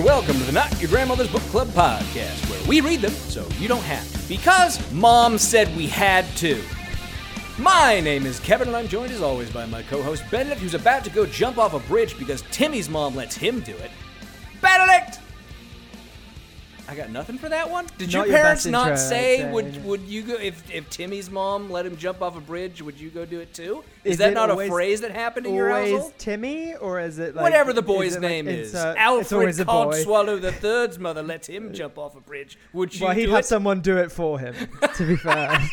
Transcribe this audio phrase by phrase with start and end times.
[0.00, 3.46] And welcome to the Not Your Grandmother's Book Club podcast, where we read them so
[3.58, 6.62] you don't have to, because Mom said we had to.
[7.58, 11.04] My name is Kevin, and I'm joined as always by my co-host Benedict, who's about
[11.04, 13.90] to go jump off a bridge because Timmy's mom lets him do it.
[14.62, 15.09] Benedict.
[16.90, 17.86] I got nothing for that one.
[17.98, 19.52] Did your Not your parents best not intro, say say.
[19.52, 22.82] would would you go if if Timmy's mom let him jump off a bridge?
[22.82, 23.84] Would you go do it too?
[24.02, 26.14] Is, Is that not always- a phrase that happened in your always household?
[26.18, 29.60] Timmy, or is it like Whatever the is boy's like name is, insert- Alfred always
[29.60, 29.72] a boy.
[29.72, 32.58] Codswallow the Third's mother lets him jump off a bridge.
[32.72, 33.46] Would you Well, he'd do have it?
[33.46, 34.54] someone do it for him.
[34.96, 35.56] To be fair,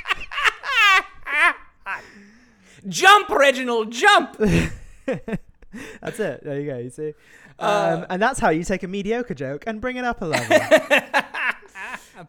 [2.87, 4.37] Jump, Reginald, jump!
[4.37, 6.43] that's it.
[6.43, 6.77] There you go.
[6.77, 7.13] You see,
[7.59, 10.57] um, and that's how you take a mediocre joke and bring it up a level.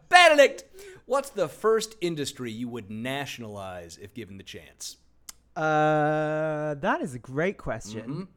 [0.09, 0.63] Benedict,
[1.05, 4.97] what's the first industry you would nationalize if given the chance?
[5.55, 8.27] uh, that is a great question.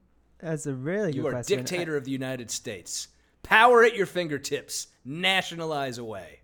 [0.40, 1.20] That's a really Mm-hmm.
[1.20, 1.58] You are question.
[1.58, 3.08] dictator of the United States.
[3.44, 4.88] Power at your fingertips.
[5.04, 6.40] Nationalize away.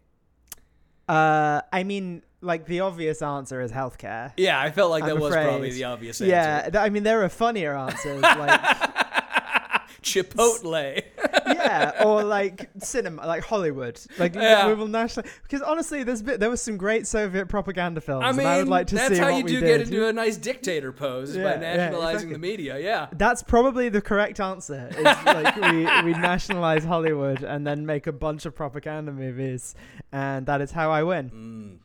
[1.09, 4.33] Uh, I mean, like the obvious answer is healthcare.
[4.37, 5.45] Yeah, I felt like that I'm was afraid.
[5.49, 6.31] probably the obvious answer.
[6.31, 8.88] Yeah, th- I mean there are funnier answers like
[10.03, 11.03] Chipotle.
[11.47, 14.69] yeah, or like cinema, like Hollywood, like Yeah.
[14.69, 15.29] we will nationally.
[15.43, 18.25] Because honestly, there's bit, there was some great Soviet propaganda films.
[18.25, 20.37] I mean, I would like to that's see how you do get into a nice
[20.37, 22.33] dictator pose Yeah, by yeah, nationalizing exactly.
[22.33, 22.79] the media.
[22.79, 23.09] Yeah.
[23.13, 24.89] That's probably the correct answer.
[24.97, 29.75] Is like we we nationalize Hollywood and then make a bunch of propaganda movies,
[30.13, 31.31] and that is how I win.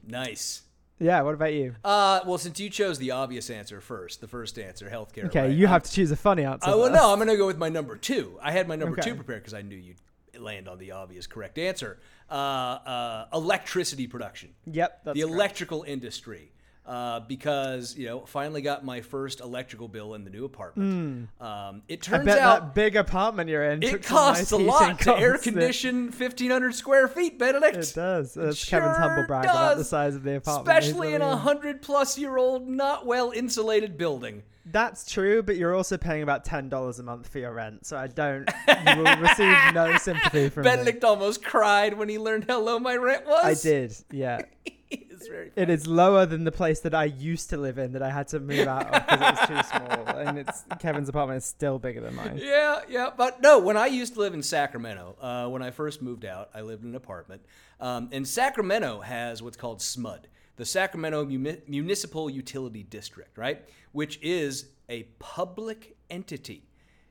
[0.06, 0.62] Mm, nice.
[1.04, 1.22] Yeah.
[1.22, 1.76] What about you?
[1.84, 5.26] Uh, well, since you chose the obvious answer first, the first answer, healthcare.
[5.26, 5.52] Okay, right?
[5.52, 6.70] you have to choose a funny answer.
[6.70, 8.40] Uh, well, no, I'm going to go with my number two.
[8.42, 9.10] I had my number Okay.
[9.10, 9.98] two prepared because I knew you'd
[10.42, 12.00] land on the obvious correct answer.
[12.32, 15.02] Uh, uh, electricity production, Yep.
[15.04, 15.34] That's the correct.
[15.36, 16.52] electrical industry.
[16.86, 21.30] Uh, because you know, finally got my first electrical bill in the new apartment.
[21.40, 22.00] Um, it.
[22.10, 23.82] I turns bet out that big apartment you're in.
[23.82, 27.78] it costs nice a lot to air condition 1,500 square feet, Benedict.
[27.78, 28.34] It does.
[28.34, 30.68] That's sure Kevin's humble brag about the size of the apartment.
[30.68, 34.44] Especially in a hundred plus year old, not well insulated building.
[34.66, 37.98] That's true, but you're also paying about ten dollars a month for your rent, so
[37.98, 38.50] I don't.
[38.68, 40.70] You will receive no sympathy from me.
[40.70, 43.44] Benedict almost cried when he learned how low my rent was.
[43.44, 44.42] I did, yeah.
[45.26, 48.02] it's very It is lower than the place that I used to live in that
[48.04, 51.38] I had to move out of because it was too small, and it's Kevin's apartment
[51.38, 52.40] is still bigger than mine.
[52.42, 53.60] Yeah, yeah, but no.
[53.60, 56.84] When I used to live in Sacramento, uh, when I first moved out, I lived
[56.84, 57.42] in an apartment,
[57.80, 60.26] um, and Sacramento has what's called SMUD,
[60.56, 63.64] the Sacramento Muni- Municipal Utility District, right?
[63.92, 66.68] Which is a public entity.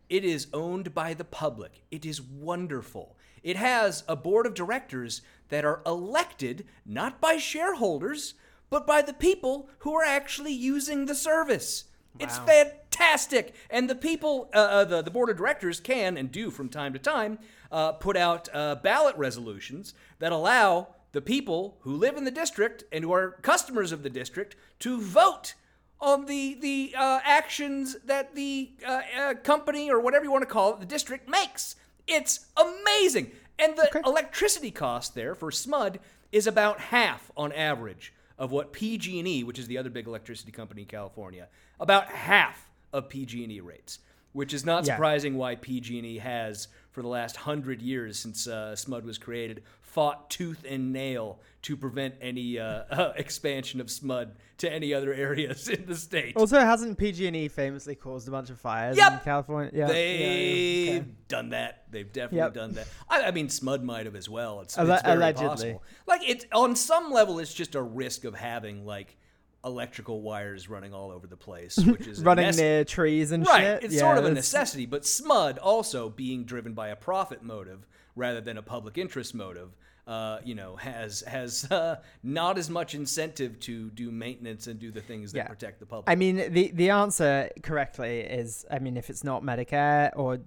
[0.08, 1.82] It is owned by the public.
[1.90, 3.16] It is wonderful.
[3.42, 8.32] It has a board of directors that are elected not by shareholders,
[8.70, 11.84] but by the people who are actually using the service.
[12.18, 13.54] It's fantastic.
[13.68, 16.94] And the people, uh, uh, the, the board of directors can and do from time
[16.94, 17.38] to time
[17.70, 22.84] uh, put out uh, ballot resolutions that allow the people who live in the district
[22.90, 25.52] and who are customers of the district to vote
[26.00, 30.46] on the the uh, actions that the uh, uh, company or whatever you want to
[30.46, 31.76] call it, the district makes.
[32.06, 35.98] It's amazing, and the electricity cost there for SMUD
[36.30, 40.82] is about half on average of what PG&E, which is the other big electricity company
[40.82, 41.48] in California,
[41.78, 43.98] about half of PG&E rates.
[44.32, 44.94] Which is not Yeah.
[44.94, 50.30] surprising why PG&E has, for the last hundred years since uh, SMUD was created, fought
[50.30, 55.86] tooth and nail to prevent any uh, expansion of SMUD to any other areas in
[55.86, 56.36] the state.
[56.36, 59.12] Also, hasn't PG&E famously caused a bunch of fires Yep.
[59.12, 59.70] in California?
[59.74, 61.04] Yeah, yeah, They've yeah, okay.
[61.28, 61.84] done that.
[61.90, 62.54] They've definitely Yep.
[62.54, 62.88] done that.
[63.08, 64.60] I, I mean, Smud might have as well.
[64.60, 65.48] It's, Alle- it's very allegedly.
[65.48, 65.82] possible.
[66.06, 69.16] Like it's on some level, it's just a risk of having like
[69.64, 73.60] electrical wires running all over the place, which is running nece- near trees and Right,
[73.60, 73.84] shit.
[73.84, 77.86] it's Yeah, sort of a necessity, but SMUD also being driven by a profit motive
[78.16, 79.70] rather than a public interest motive.
[80.04, 81.94] Uh, you know, has has uh,
[82.24, 85.46] not as much incentive to do maintenance and do the things that Yeah.
[85.46, 86.10] protect the public.
[86.10, 90.40] I mean, the the answer correctly is, I mean, if it's not Medicare or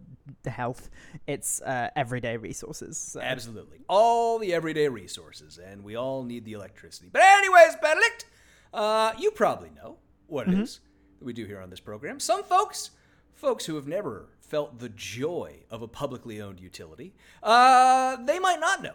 [0.44, 0.90] the health,
[1.26, 2.98] it's uh, everyday resources.
[2.98, 3.22] So.
[3.22, 3.78] Absolutely.
[3.88, 7.10] All the everyday resources, and we all need the electricity.
[7.14, 8.25] But, anyways, Benedict,
[8.76, 9.96] Uh, you probably know
[10.28, 10.82] what it is
[11.18, 12.20] that we do here on this program.
[12.20, 12.92] Some folks,
[13.34, 18.60] folks who have never felt the joy of a publicly owned utility, uh, they might
[18.60, 18.92] not know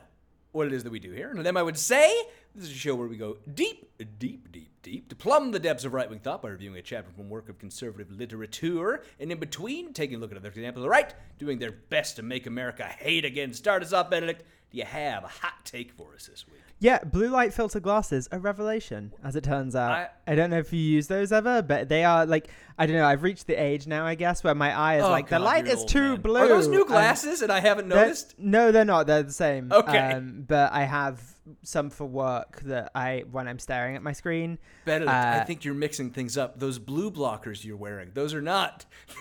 [0.53, 1.31] what it is that we do here.
[1.31, 2.13] And to them, I would say
[2.55, 5.87] this is a show where we go deep, deep, deep, deep to plumb the depths
[5.87, 9.39] of right wing thought by reviewing a chapter from work of conservative literature, and in
[9.39, 12.47] between, taking a look at other examples of the right, doing their best to make
[12.47, 13.55] America hate again.
[13.55, 14.43] Start us off, Benedict.
[14.71, 16.61] Do you have a hot take for us this week?
[16.83, 19.93] Yeah, blue light filter glasses, a revelation, as it turns out.
[19.93, 22.49] I- I, don't know if you use those ever, but they are like
[22.79, 23.05] I don't know.
[23.07, 25.67] I've reached the age now, I guess, where my eye is Oh, like the light
[25.67, 26.21] is too man.
[26.23, 26.37] blue.
[26.41, 28.35] Are those new and glasses and I haven't they're- noticed?
[28.39, 29.07] No, they're not.
[29.07, 29.71] They're the same.
[29.73, 29.99] Okay.
[29.99, 31.21] Um, but I have
[31.65, 34.59] some for work that I when I'm staring at my screen.
[34.87, 36.59] I Uh, think you're mixing things up.
[36.61, 38.87] Those blue blockers you're wearing, those are not.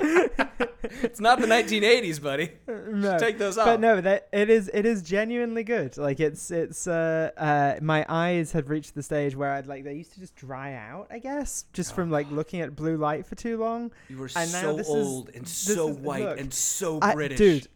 [1.02, 2.50] it's not the 1980s, buddy.
[2.66, 3.66] No, Take those off.
[3.66, 5.96] But no, that it is it is genuinely good.
[5.96, 9.94] Like it's it's uh uh my eyes have reached the stage where I'd like they
[9.94, 13.34] used to just dry out, I guess, just from like looking at blue light for
[13.34, 13.90] too long.
[14.08, 16.98] You were And now so this is- old and so is- white look, and so
[17.02, 17.38] I- British.
[17.38, 17.68] dude,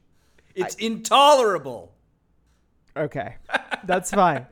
[0.55, 1.93] it's intolerable.
[2.97, 3.37] Okay,
[3.85, 4.47] that's fine.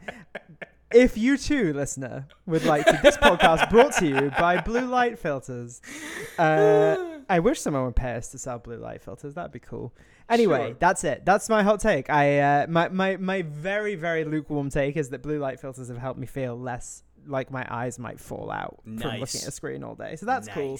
[0.91, 5.19] If you too, listener, would like to, this podcast brought to you by Blue Light
[5.19, 5.83] Filters.
[6.39, 9.35] Uh, I wish someone would pay us to sell blue light filters.
[9.35, 9.93] That'd be cool.
[10.31, 10.77] Anyway, Sure.
[10.79, 11.25] that's it.
[11.25, 12.09] That's my hot take.
[12.11, 15.99] I uh, my, my my very very lukewarm take is that blue light filters have
[15.99, 19.85] helped me feel less like my eyes might fall out from looking at a screen
[19.85, 20.17] all day.
[20.17, 20.79] So that's cool.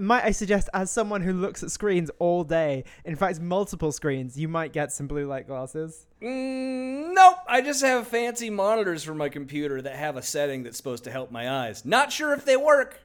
[0.00, 4.38] Might I suggest, as someone who looks at screens all day, in fact, multiple screens,
[4.38, 6.06] you might get some blue light glasses.
[6.22, 7.36] Mm, nope.
[7.46, 11.10] I just have fancy monitors for my computer that have a setting that's supposed to
[11.10, 11.84] help my eyes.
[11.84, 13.00] Not sure if they work,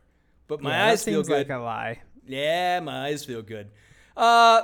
[0.48, 1.50] but my Yeah, eyes feel good.
[1.50, 2.00] like a lie.
[2.28, 3.70] Yeah, my eyes feel good.
[4.16, 4.64] Uh,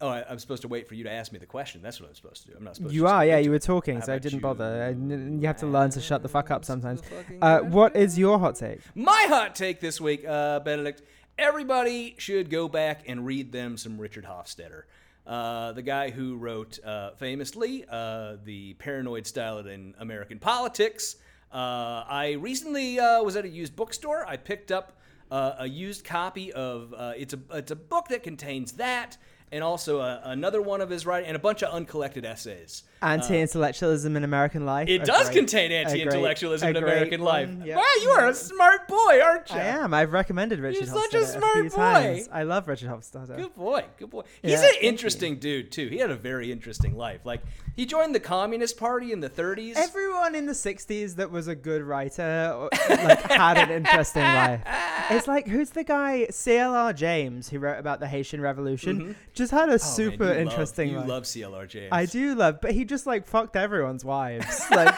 [0.00, 1.82] oh, I, I'm supposed to wait for you to ask me the question.
[1.82, 2.54] That's what I'm supposed to do.
[2.56, 2.96] I'm not supposed to.
[2.96, 3.36] You just are, yeah.
[3.36, 3.54] into You it.
[3.54, 4.84] were talking, How so I didn't bother.
[4.84, 5.40] I you?
[5.46, 7.02] have to learn to shut the fuck up sometimes.
[7.40, 8.80] Uh, what is your hot take?
[8.94, 11.02] My hot take this week, uh, Benedict.
[11.36, 14.82] Everybody should go back and read them some Richard Hofstadter.
[15.26, 21.16] Uh, the guy who wrote uh, famously uh, the paranoid style in American politics.
[21.52, 24.24] Uh, I recently uh, was at a used bookstore.
[24.28, 24.98] I picked up
[25.34, 29.16] uh, a used copy of uh, it's a it's a book that contains that
[29.50, 32.84] and also uh, another one of his writing and a bunch of uncollected essays.
[33.04, 34.88] Anti-intellectualism in American life.
[34.88, 37.48] It does great- contain anti-intellectualism a in great American life.
[37.48, 37.76] Mm, one, yeah.
[37.76, 38.34] Wow, you are a mm.
[38.34, 39.56] smart boy, aren't you?
[39.56, 39.94] I am.
[39.94, 41.76] I've recommended Richard You're such a Hofstadter smart few boy.
[41.76, 42.28] times.
[42.32, 43.36] I love Richard Hofstadter.
[43.36, 44.22] Good boy, good boy.
[44.42, 45.88] He's Yeah, an interesting dude too.
[45.88, 47.20] He had a very interesting life.
[47.24, 47.42] Like
[47.76, 49.74] he joined the Communist Party in the 30s.
[49.76, 52.22] Everyone in the '60s that was a good writer
[52.70, 54.62] uh, like had an interesting life.
[55.10, 56.92] It's like who's the guy C.L.R.
[56.94, 58.98] James who wrote about the Haitian Revolution?
[59.00, 59.12] Mm-hmm.
[59.34, 61.08] Just had a Oh, man, super love- interesting you life.
[61.08, 61.88] love CLR James.
[61.92, 64.64] I do love, but he just like fucked everyone's wives.
[64.70, 64.94] Like,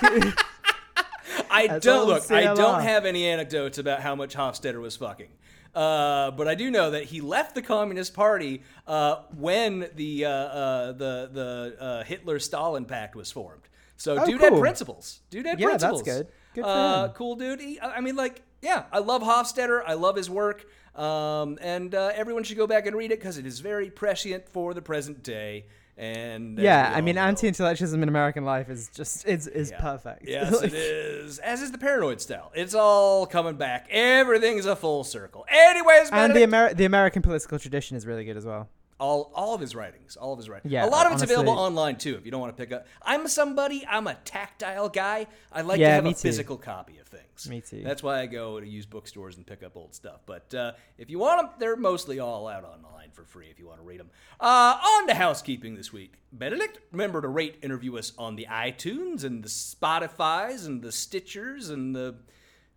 [1.51, 2.31] I That's don't look.
[2.31, 5.29] I don't have any anecdotes about how much Hofstadter was fucking.
[5.75, 10.31] Uh, but I do know that he left the Communist Party uh, when the uh,
[10.31, 13.63] uh, the the uh, Hitler Stalin Pact was formed.
[13.97, 15.21] So Oh, dude had principles.
[15.31, 16.03] Dude had Yeah, that's principles.
[16.03, 16.29] good.
[16.55, 17.09] Good for uh.
[17.15, 17.61] Cool dude.
[17.61, 19.83] He, I I mean, like, yeah, I love Hofstadter.
[19.87, 20.67] I love his work.
[20.95, 24.49] Um, and uh, everyone should go back and read it because it is very prescient
[24.49, 25.67] for the present day.
[25.99, 29.81] And yeah, I mean, anti-intellectualism in American life is just is is yeah.
[29.81, 30.25] perfect.
[30.29, 31.39] Yes, Like, it is.
[31.39, 32.53] As is the paranoid style.
[32.55, 33.87] It's all coming back.
[33.91, 35.47] Everything's a full circle.
[35.49, 38.69] Anyways, And the Ameri- the American political tradition is really good as well.
[38.99, 40.73] All all of his writings, all of his writings.
[40.73, 42.17] Yeah, a lot of it's honestly- available online too.
[42.17, 43.87] If you don't want to pick up, I'm somebody.
[43.89, 45.27] I'm a tactile guy.
[45.53, 46.15] I like to have a too.
[46.15, 47.49] physical copy of things.
[47.49, 47.83] Me too.
[47.83, 50.21] That's why I go to used bookstores and pick up old stuff.
[50.27, 53.49] But uh, if you want them, they're mostly all out online for free.
[53.51, 54.11] If you want to read them.
[54.41, 56.15] Uh, on to housekeeping this week.
[56.33, 61.71] Benedict, remember to rate, interview us on the iTunes and the Spotify's and the Stitchers
[61.71, 62.17] and the.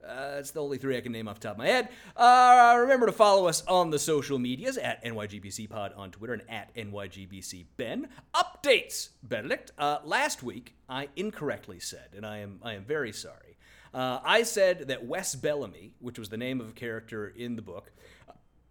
[0.06, 1.89] Uh, it's the only three I can name off the top of my head.
[2.15, 6.74] Uh, remember to follow us on the social medias at NYGBCPod on Twitter and at
[6.75, 8.06] NYGBCBen.
[8.34, 9.72] Updates, Benedict.
[9.77, 13.58] Uh, last week, I incorrectly said, and I am I am very sorry.
[13.94, 17.62] Uh, I said that Wes Bellamy, which was the name of a character in the
[17.62, 17.91] book,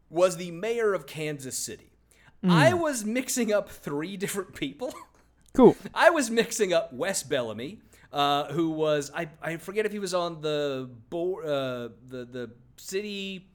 [0.09, 1.93] was the mayor of Kansas City.
[2.49, 4.95] I was mixing up three different people.
[5.55, 5.77] Cool.
[5.93, 7.81] I was mixing up Wes Bellamy,
[8.13, 12.51] uh, who was I, I forget if he was on the board uh, the the
[12.77, 13.47] city.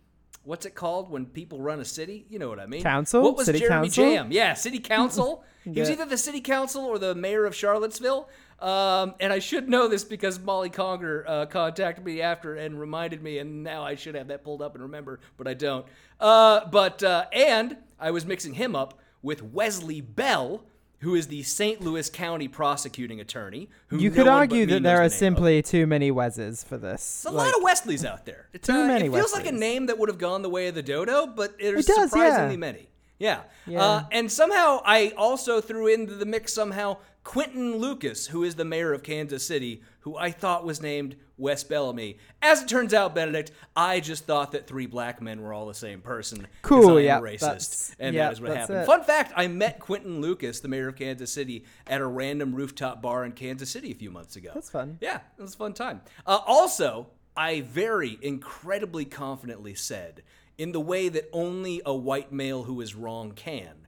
[0.45, 2.25] What's it called when people run a city?
[2.29, 2.83] You know what I mean.
[2.83, 3.23] Council?
[3.23, 4.03] What was City Jeremy council?
[4.03, 4.29] Jam?
[4.29, 5.43] Yeah, city council.
[5.63, 8.27] He was either the city council or the mayor of Charlottesville.
[8.59, 13.21] Um, and I should know this because Molly Conger uh, contacted me after and reminded
[13.23, 15.85] me, and now I should have that pulled up and remember, but I don't.
[16.19, 20.65] Uh, but uh, and I was mixing him up with Wesley Bell,
[21.03, 21.81] who is the St.
[21.81, 23.69] Louis County prosecuting attorney.
[23.87, 25.11] Who You no could argue that there the are name of.
[25.13, 27.21] simply too many Weses for this.
[27.23, 28.47] There's a Like, lot of Wesleys out there.
[28.53, 30.67] It's, Too uh, many It feels like a name that would have gone the way
[30.67, 32.57] of the dodo, but there's It does, surprisingly yeah.
[32.57, 32.87] many.
[33.19, 33.41] Yeah.
[33.67, 33.83] Yeah.
[33.85, 38.65] Uh, and somehow I also threw into the mix somehow Quinton Lucas, who is the
[38.65, 42.17] mayor of Kansas City, who I thought was named Wes Bellamy.
[42.41, 45.73] As it turns out, Benedict, I just thought that three black men were all the
[45.73, 46.45] same person.
[46.61, 48.79] Cool, yeah, racist, and yeah, that is what happened.
[48.79, 48.85] it.
[48.85, 53.01] Fun fact: I met Quinton Lucas, the mayor of Kansas City, at a random rooftop
[53.01, 54.51] bar in Kansas City a few months ago.
[54.53, 54.97] That's fun.
[55.01, 56.01] Yeah, it was a fun time.
[56.27, 60.23] Uh, also, I very incredibly confidently said,
[60.57, 63.82] in the way that only a white male who is wrong can,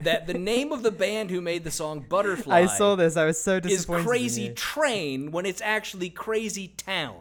[0.00, 3.16] that the name of the band who made the song Butterfly I saw this.
[3.16, 4.00] I was so is disappointed.
[4.02, 4.48] in Crazy.
[4.50, 7.20] Train when it's actually Crazy Town.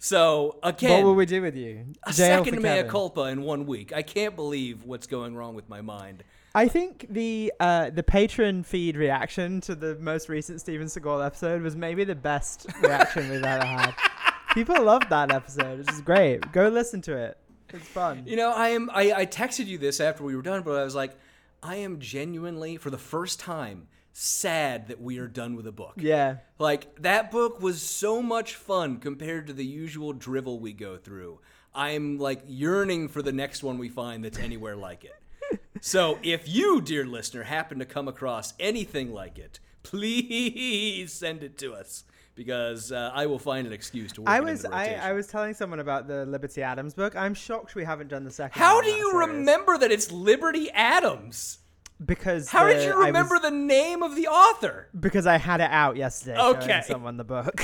[0.00, 1.86] So, again, What will we do with you?
[2.04, 3.92] a Jail second mea culpa in one week.
[3.92, 6.22] I can't believe what's going wrong with my mind.
[6.54, 11.62] I think the uh, the patron feed reaction to the most recent Steven Seagal episode
[11.62, 13.94] was maybe the best reaction we've ever had.
[14.54, 16.50] People loved that episode, which is great.
[16.52, 17.38] Go listen to it.
[17.70, 18.22] It's fun.
[18.26, 18.90] You know, I am.
[18.94, 21.14] I, I texted you this after we were done, but I was like,
[21.62, 25.94] I am genuinely, for the first time, sad that we are done with a book.
[25.96, 26.38] Yeah.
[26.58, 31.40] Like that book was so much fun compared to the usual drivel we go through.
[31.74, 35.14] I'm like yearning for the next one we find that's anywhere like it.
[35.80, 41.56] So if you, dear listener, happen to come across anything like it, please send it
[41.58, 42.02] to us
[42.38, 44.94] because uh, I will find an excuse to work I it was I.
[44.94, 47.16] I was telling someone about the Liberty Adams book.
[47.16, 48.58] I'm shocked we haven't done the second.
[48.58, 49.28] How do you series.
[49.28, 51.58] remember that it's Liberty Adams?
[52.04, 54.88] Because How did you remember was- the name of the author?
[54.98, 56.38] because I had it out yesterday.
[56.38, 56.66] Okay.
[56.68, 57.60] showing someone the book.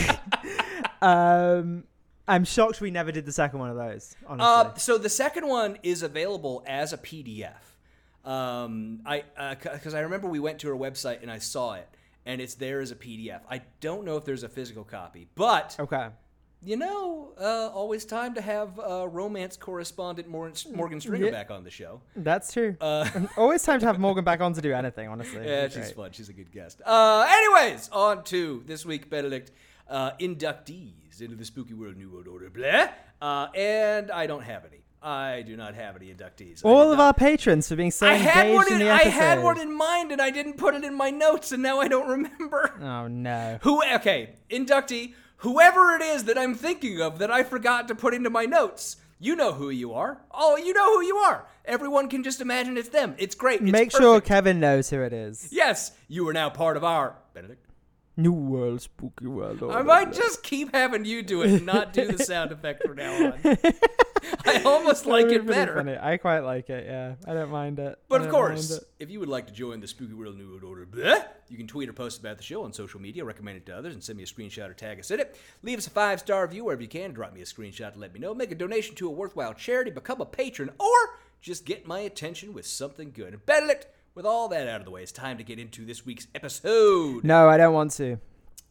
[1.00, 1.84] um,
[2.26, 4.16] I'm shocked we never did the second one of those.
[4.26, 4.72] Honestly.
[4.72, 7.52] Uh, so the second one is available as a PDF.
[8.24, 9.22] Um, I
[9.62, 11.88] because I remember we went to her website and I saw it,
[12.26, 13.40] and it's there as a PDF.
[13.50, 16.08] I don't know if there's a physical copy, but okay.
[16.62, 21.30] you know, uh, always time to have uh, romance correspondent Morgan, Stringer Yeah.
[21.30, 22.00] back on the show.
[22.16, 22.76] That's true.
[22.80, 25.08] Uh, Always time to have Morgan back on to do anything.
[25.08, 25.44] Honestly.
[25.46, 25.96] yeah, she's great.
[25.96, 26.12] fun.
[26.12, 26.80] She's a good guest.
[26.84, 29.50] Uh, anyways, on to this week, Benedict
[29.88, 32.50] uh, inductees into the spooky world New World Order.
[32.50, 32.88] Blah.
[33.20, 34.83] Uh, and I don't have any.
[35.04, 36.64] I do not have any inductees.
[36.64, 38.90] All of not- our patrons for being so I engaged had one in in, the
[38.90, 41.78] I had one in mind and I didn't put it in my notes and now
[41.80, 42.72] I don't remember.
[42.82, 43.58] Oh no.
[43.62, 48.14] Who okay, inductee, whoever it is that I'm thinking of that I forgot to put
[48.14, 48.96] into my notes.
[49.20, 50.20] You know who you are.
[50.32, 51.46] Oh, you know who you are.
[51.64, 53.14] Everyone can just imagine it's them.
[53.18, 53.60] It's great.
[53.62, 54.20] It's Make sure.
[54.20, 55.48] Kevin knows who it is.
[55.50, 57.64] Yes, you are now part of our Benedict.
[58.16, 59.62] New World Spooky World.
[59.62, 62.96] I might just keep having you do it and not do the sound effect from
[62.96, 63.38] now on.
[64.46, 65.74] I almost like it better.
[65.74, 65.96] Funny.
[66.00, 66.86] I quite like it.
[66.86, 67.98] Yeah, I don't mind it.
[68.08, 70.64] But I of course, if you would like to join the Spooky World New World
[70.64, 73.66] Order, bleh, you can tweet or post about the show on social media, recommend it
[73.66, 75.36] to others, and send me a screenshot or tag us in it.
[75.62, 77.12] Leave us a five star review wherever you can.
[77.12, 78.34] Drop me a screenshot to let me know.
[78.34, 82.54] Make a donation to a worthwhile charity, become a patron, or just get my attention
[82.54, 83.34] with something good.
[83.34, 86.04] And Benedict, with all that out of the way, it's time to get into this
[86.06, 87.24] week's episode.
[87.24, 88.18] No, I don't want to.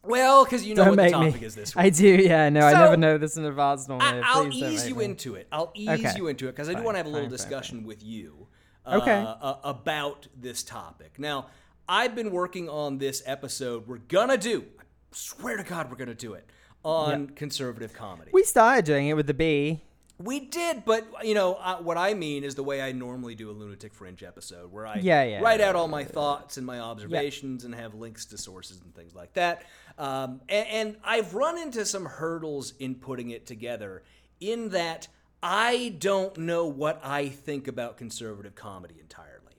[0.02, 1.46] Well, because you know don't what the topic me.
[1.46, 1.84] is this week.
[1.84, 2.06] I do.
[2.08, 2.48] Yeah.
[2.50, 4.06] No, I never know this in advance normally.
[4.06, 5.04] I, I'll Please ease you me.
[5.06, 5.46] into it.
[5.50, 6.12] I'll ease Okay.
[6.16, 8.02] you into it because I do want to have a little fine, fine, discussion with
[8.04, 8.46] you.
[8.86, 9.24] Uh, Okay.
[9.26, 11.18] uh, about this topic.
[11.18, 11.46] Now,
[11.88, 13.86] I've been working on this episode.
[13.86, 14.64] We're gonna do.
[14.78, 14.82] I
[15.12, 16.50] swear to God, we're gonna do it
[16.84, 18.30] on conservative comedy.
[18.34, 19.82] We started doing it with the Bee.
[20.18, 23.50] We did, but you know uh, what I mean is the way I normally do
[23.50, 26.64] a lunatic fringe episode, where I Yeah, yeah, write yeah, out all my thoughts and
[26.64, 29.64] my observations and have links to sources and things like that.
[29.98, 34.04] Um, and, and I've run into some hurdles in putting it together,
[34.40, 35.08] in that
[35.42, 39.56] I don't know what I think about conservative comedy entirely,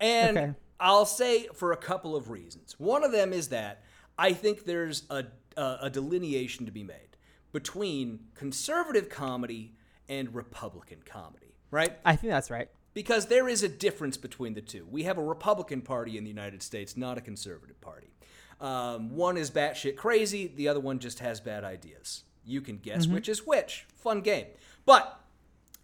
[0.00, 0.54] and Okay.
[0.80, 2.74] I'll say for a couple of reasons.
[2.78, 3.84] One of them is that
[4.18, 7.16] I think there's a a, a delineation to be made
[7.52, 9.76] between conservative comedy
[10.08, 11.98] and Republican comedy, right?
[12.04, 12.68] I think that's right.
[12.94, 14.86] Because there is a difference between the two.
[14.90, 18.12] We have a Republican Party in the United States, not a conservative party.
[18.60, 22.24] Um, one is batshit crazy, the other one just has bad ideas.
[22.44, 23.86] You can guess which is which.
[23.94, 24.46] Fun game.
[24.84, 25.20] But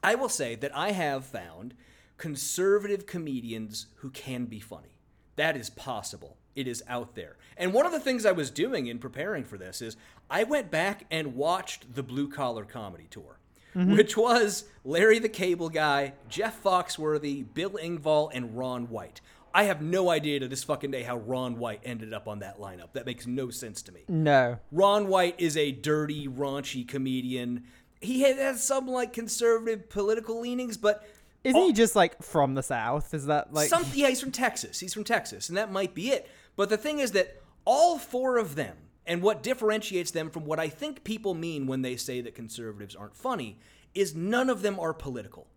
[0.03, 1.75] I will say that I have found
[2.17, 4.99] conservative comedians who can be funny.
[5.37, 6.37] That is possible.
[6.57, 7.37] It is out there.
[7.57, 9.97] And one of the things I was doing in preparing for this is
[10.29, 13.38] I went back and watched the Blue Collar Comedy Tour,
[13.77, 13.97] Mm-hmm.
[13.97, 19.21] which was Larry the Cable Guy, Jeff Foxworthy, Bill Engvall, and Ron White.
[19.55, 22.59] I have no idea to this fucking day how Ron White ended up on that
[22.59, 22.93] lineup.
[22.95, 24.05] That makes no sense to me.
[24.09, 24.59] No.
[24.73, 27.65] Ron White is a dirty, raunchy comedian.
[28.01, 31.07] He has some like conservative political leanings, but
[31.45, 33.15] Isn't he just like from the south?
[33.15, 34.81] Is that like Some, yeah, he's from Texas.
[34.81, 36.29] He's from Texas, and that might be it.
[36.57, 38.77] But the thing is that all four of them,
[39.09, 42.95] and what differentiates them from what I think people mean when they say that conservatives
[42.95, 43.59] aren't funny,
[43.95, 45.49] is none of them are political.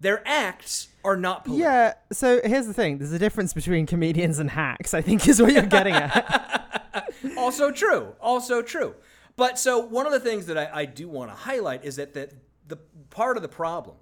[0.00, 1.70] Their acts are not political.
[1.70, 2.98] Yeah, so here's the thing.
[2.98, 7.04] There's a difference between comedians and hacks, I think is what you're getting at.
[7.36, 8.14] also true.
[8.20, 8.94] Also true.
[9.36, 12.14] But so one of the things that I, I do want to highlight is that
[12.14, 12.30] the,
[12.66, 12.78] the
[13.10, 13.96] part of the problem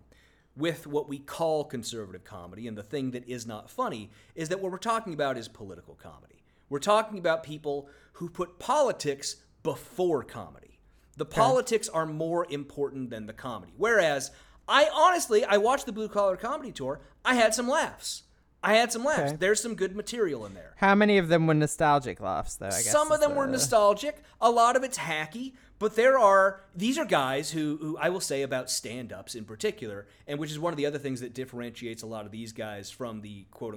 [0.57, 4.61] with what we call conservative comedy and the thing that is not funny is that
[4.61, 6.44] what we're talking about is political comedy.
[6.69, 10.79] We're talking about people who put politics before comedy.
[11.17, 13.73] The politics are more important than the comedy.
[13.77, 14.31] Whereas
[14.69, 17.01] I honestly, I watched the Blue Collar Comedy Tour.
[17.25, 18.25] I had some laughs.
[18.63, 19.33] I had some laughs.
[19.33, 19.37] Okay.
[19.37, 20.75] There's some good material in there.
[20.79, 22.91] How many of them were nostalgic laughs though, I guess?
[22.91, 24.23] Some of them were nostalgic.
[24.41, 25.53] A lot of it's hacky.
[25.79, 30.07] But there are these are guys who, who I will say about stand-ups in particular,
[30.27, 32.91] and which is one of the other things that differentiates a lot of these guys
[32.91, 33.75] from the quote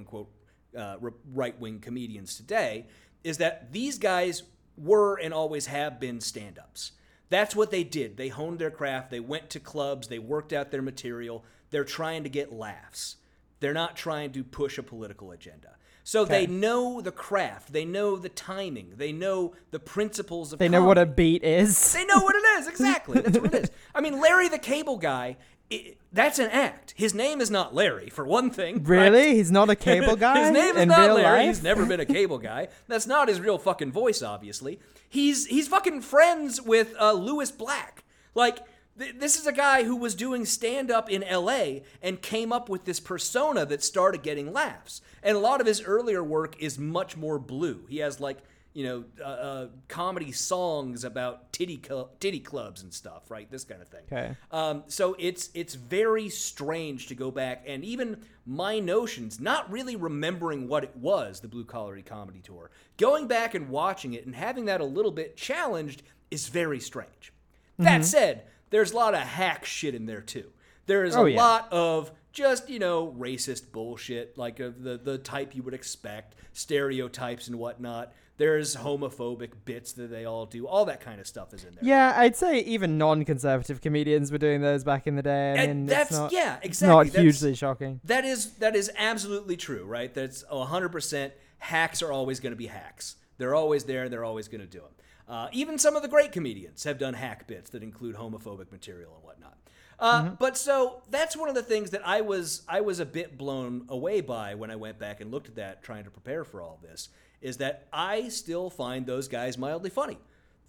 [0.76, 0.98] uh,
[1.34, 2.88] right-wing comedians today,
[3.24, 4.44] is that these guys
[4.78, 6.94] were and always have been stand-ups.
[7.30, 8.18] That's what they did.
[8.18, 9.12] They honed their craft.
[9.12, 10.08] They went to clubs.
[10.08, 11.44] They worked out their material.
[11.72, 13.18] They're trying to get laughs.
[13.60, 15.76] They're not trying to push a political agenda.
[16.04, 17.74] So they know the craft.
[17.74, 18.94] They know the timing.
[18.96, 21.94] They know the principles of They know what a beat is.
[21.94, 22.68] They know what it is.
[22.70, 23.20] Exactly.
[23.20, 23.72] That's what it is.
[23.96, 25.36] I mean, Larry the Cable Guy,
[25.72, 26.94] i that's an act.
[26.98, 28.84] His name is not Larry, for one thing.
[28.86, 29.12] right?
[29.12, 29.36] Really?
[29.36, 31.22] He's not a cable guy His name is not Larry.
[31.24, 31.48] life?
[31.48, 32.70] He's never been a cable guy.
[32.88, 34.80] That's not his real fucking voice, obviously.
[35.10, 38.04] He's he's fucking friends with uh, Lewis Black.
[38.34, 38.60] Like
[38.98, 41.84] th- this is a guy who was doing stand up in L.A.
[42.02, 45.02] and came up with this persona that started getting laughs.
[45.22, 47.86] And a lot of his earlier work is much more blue.
[47.90, 48.38] He has like
[48.78, 53.50] you know uh, uh, comedy songs about titty cl- titty clubs and stuff, right?
[53.50, 54.04] This kind of thing.
[54.06, 54.36] Okay.
[54.52, 59.96] Um, so it's it's very strange to go back and even my notions, not really
[59.96, 64.36] remembering what it was, the Blue Collar Comedy Tour, going back and watching it and
[64.36, 67.34] having that a little bit challenged is very strange.
[67.74, 67.86] Mm-hmm.
[67.86, 70.52] That said, there's a lot of hack shit in there too.
[70.86, 71.38] There is Oh, a yeah.
[71.38, 76.36] lot of just you know racist bullshit, like of the the type you would expect,
[76.54, 78.14] stereotypes and whatnot.
[78.38, 80.68] There's homophobic bits that they all do.
[80.68, 81.84] All that kind of stuff is in there.
[81.84, 85.52] Yeah, I'd say even non-conservative comedians were doing those back in the day.
[85.54, 86.96] I And mean, that's it's not, yeah, exactly.
[86.96, 88.00] not That's- hugely shocking.
[88.04, 90.14] That is that is absolutely true, right?
[90.14, 93.16] That's 100% hacks are always going to be hacks.
[93.40, 94.92] They're always there, they're always going to do them.
[95.28, 99.14] Uh, even some of the great comedians have done hack bits that include homophobic material
[99.16, 99.57] and whatnot.
[100.00, 103.38] Uh, But so that's one of the things that I was I was a bit
[103.38, 106.62] blown away by when I went back and looked at that, trying to prepare for
[106.62, 107.10] all this.
[107.42, 110.18] Is that I still find those guys mildly funny.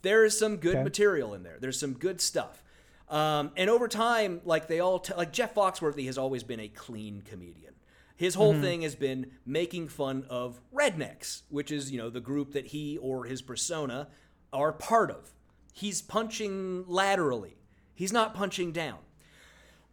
[0.02, 0.84] There is some good Okay.
[0.84, 1.58] material in there.
[1.60, 2.62] There's some good stuff.
[3.08, 6.68] Um, and over time, like they all, t- like Jeff Foxworthy has always been a
[6.68, 7.72] clean comedian.
[8.16, 12.52] His whole thing has been making fun of rednecks, which is, you know, the group
[12.52, 14.08] that he or his persona
[14.52, 15.32] are part of.
[15.72, 17.56] He's punching laterally,
[17.94, 18.98] he's not punching down.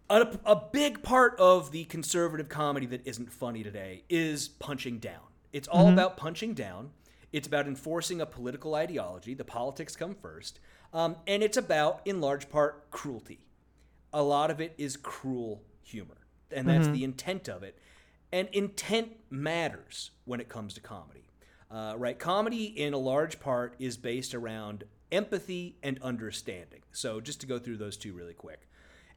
[0.10, 5.22] A, a big part of the conservative comedy that isn't funny today is punching down.
[5.52, 6.92] It's all about punching down.
[7.32, 9.34] It's about enforcing a political ideology.
[9.34, 10.60] The politics come first.
[10.94, 13.40] Um, and it's about, in large part, cruelty.
[14.14, 16.18] A lot of it is cruel humor.
[16.52, 17.78] And that's the intent of it.
[18.32, 21.28] And intent matters when it comes to comedy.
[21.72, 22.18] Uh, right?
[22.20, 26.82] Comedy, in a large part, is based around empathy and understanding.
[26.92, 28.68] So, just to go through those two really quick.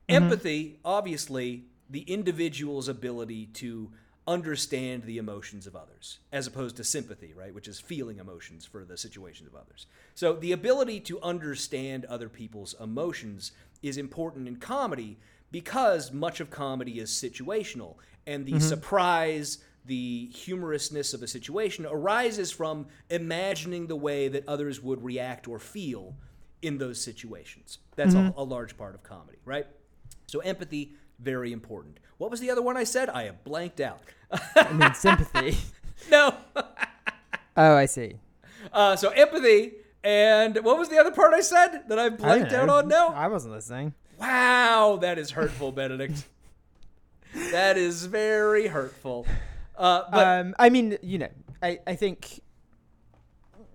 [0.08, 0.24] Mm-hmm.
[0.24, 3.90] Empathy, obviously, the individual's ability to
[4.26, 8.84] understand the emotions of others, as opposed to sympathy, right, which is feeling emotions for
[8.84, 9.86] the situations of others.
[10.14, 15.18] So the ability to understand other people's emotions is important in comedy
[15.50, 18.60] because much of comedy is situational, and the mm-hmm.
[18.60, 25.48] surprise, the humorousness of a situation arises from imagining the way that others would react
[25.48, 26.14] or feel
[26.60, 27.78] in those situations.
[27.96, 28.38] That's a, mm-hmm.
[28.38, 29.66] a large part of comedy, right?
[30.28, 31.98] So empathy, very important.
[32.18, 33.08] What was the other one I said?
[33.08, 34.00] I have blanked out.
[34.56, 35.56] I mean, sympathy.
[36.10, 36.34] no.
[37.60, 38.14] Oh, I see.
[38.72, 39.72] Uh, so empathy,
[40.04, 42.86] and what was the other part I said that I I blanked out on?
[42.86, 43.08] No.
[43.08, 43.94] I wasn't listening.
[44.16, 46.24] Wow, that is hurtful, Benedict.
[47.50, 49.26] that is very hurtful.
[49.76, 52.42] Uh, but um, I mean, you know, I, I think.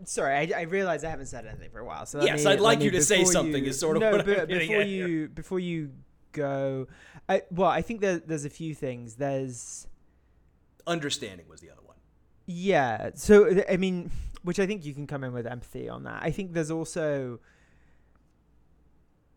[0.06, 2.06] Sorry, I, I realize I haven't said anything for a while.
[2.06, 4.12] So Yes, me- I'd like me- you to say something you- is sort of no,
[4.12, 5.28] what but before you here.
[5.28, 5.92] before you
[6.34, 6.88] go,
[7.30, 9.16] I, well, I think there, there's a few things.
[9.16, 9.88] There's
[10.86, 11.96] understanding was the other one.
[12.46, 13.12] yeah.
[13.16, 14.12] So I mean,
[14.44, 16.22] which I think you can come in with empathy on that.
[16.22, 17.40] I think there's also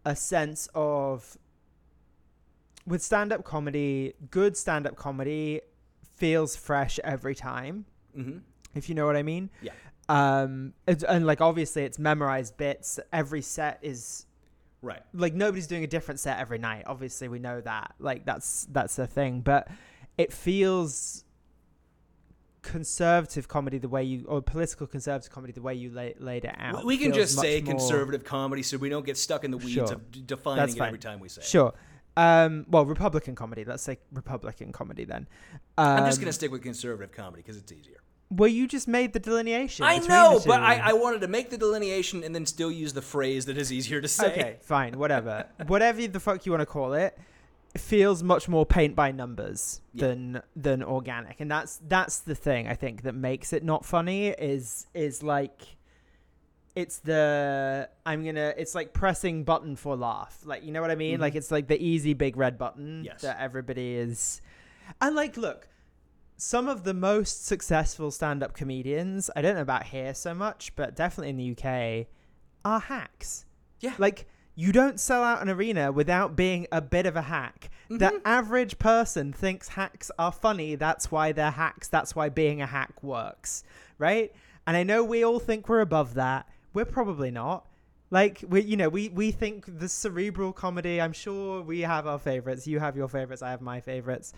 [0.04, 1.38] a sense of
[2.86, 5.60] with stand-up comedy, good stand-up comedy
[6.16, 7.84] feels fresh every time.
[8.16, 8.38] Mm-hmm.
[8.74, 9.50] If you know what I mean.
[9.62, 9.72] Yeah.
[10.08, 13.00] Um, and like obviously it's memorized bits.
[13.12, 14.25] Every set is
[14.86, 15.02] Right.
[15.12, 16.84] like nobody's doing a different set every night.
[16.86, 17.94] Obviously, we know that.
[17.98, 19.40] Like that's that's the thing.
[19.40, 19.68] But
[20.16, 21.24] it feels
[22.62, 26.54] conservative comedy the way you or political conservative comedy the way you lay, laid it
[26.58, 26.84] out.
[26.84, 29.72] We can just say more- conservative comedy so we don't get stuck in the weeds
[29.72, 29.84] Sure.
[29.92, 30.88] of d- defining That's it fine.
[30.88, 31.46] every time we say it.
[31.46, 31.72] Sure.
[32.16, 33.64] Um, well, Republican comedy.
[33.64, 35.28] Let's say Republican comedy then.
[35.78, 38.00] Um, I'm just going to stick with conservative comedy because it's easier.
[38.30, 39.84] Well, you just made the delineation.
[39.84, 40.60] I know, but.
[40.60, 43.72] I, I wanted to make the delineation and then still use the phrase that is
[43.72, 44.32] easier to say.
[44.32, 45.46] Okay, fine, whatever.
[45.68, 47.16] whatever the fuck you want to call it,
[47.74, 50.06] it feels much more paint by numbers Yeah.
[50.08, 54.28] than than organic, and that's that's the thing I think that makes it not funny
[54.28, 55.76] is is like
[56.74, 60.94] it's the I'm gonna it's like pressing button for laugh, like you know what I
[60.96, 61.20] mean?
[61.20, 63.04] Like it's like the easy big red button Mm-hmm.
[63.04, 63.22] Yes.
[63.22, 64.40] that everybody is,
[65.00, 65.68] and like look.
[66.36, 70.94] Some of the most successful stand-up comedians, I don't know about here so much, but
[70.94, 72.06] definitely in the UK,
[72.64, 73.46] are hacks.
[73.80, 73.94] Yeah.
[73.98, 77.70] Like you don't sell out an arena without being a bit of a hack.
[77.90, 77.98] Mm-hmm.
[77.98, 80.74] The average person thinks hacks are funny.
[80.74, 81.88] That's why they're hacks.
[81.88, 83.64] That's why being a hack works,
[83.98, 84.32] right?
[84.66, 86.48] And I know we all think we're above that.
[86.74, 87.66] We're probably not.
[88.10, 91.00] Like we, you know, we we think the cerebral comedy.
[91.00, 92.66] I'm sure we have our favorites.
[92.66, 93.42] You have your favorites.
[93.42, 94.32] I have my favorites.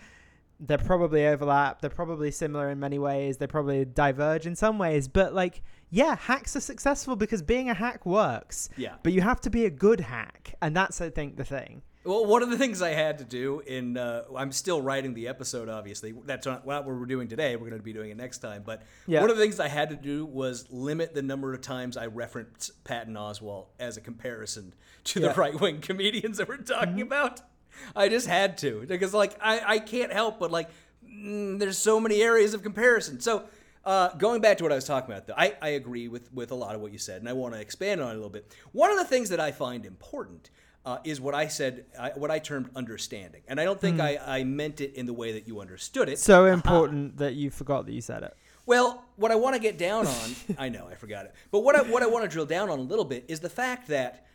[0.60, 1.80] They're probably overlap.
[1.80, 3.36] They're probably similar in many ways.
[3.36, 5.06] They probably diverge in some ways.
[5.06, 8.68] But like, yeah, hacks are successful because being a hack works.
[8.76, 8.94] Yeah.
[9.02, 11.82] But you have to be a good hack, and that's I think the thing.
[12.04, 15.28] Well, one of the things I had to do in uh, I'm still writing the
[15.28, 15.68] episode.
[15.68, 17.54] Obviously, that's not what we're doing today.
[17.56, 18.62] We're going to be doing it next time.
[18.64, 19.20] But Yeah.
[19.20, 22.06] one of the things I had to do was limit the number of times I
[22.06, 25.28] reference Patton Oswalt as a comparison to Yeah.
[25.28, 27.42] the right wing comedians that we're talking about.
[27.94, 30.68] I just had to because like I, I can't help but like
[31.06, 33.20] mm, there's so many areas of comparison.
[33.20, 33.44] So
[33.84, 36.50] uh, going back to what I was talking about, though, I, I agree with with
[36.50, 38.28] a lot of what you said, and I want to expand on it a little
[38.28, 38.54] bit.
[38.72, 40.50] One of the things that I find important
[40.84, 44.18] uh, is what I said, I, what I termed understanding, and I don't think I,
[44.24, 46.18] I meant it in the way that you understood it.
[46.18, 48.36] So important that you forgot that you said it.
[48.66, 51.74] Well, what I want to get down on, I know I forgot it, but what
[51.74, 54.26] I, what I want to drill down on a little bit is the fact that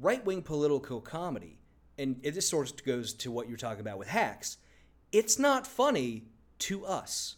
[0.00, 1.59] right wing political comedy,
[2.00, 4.56] and it this sort of goes to what you're talking about with hacks,
[5.12, 6.24] it's not funny
[6.60, 7.36] to us.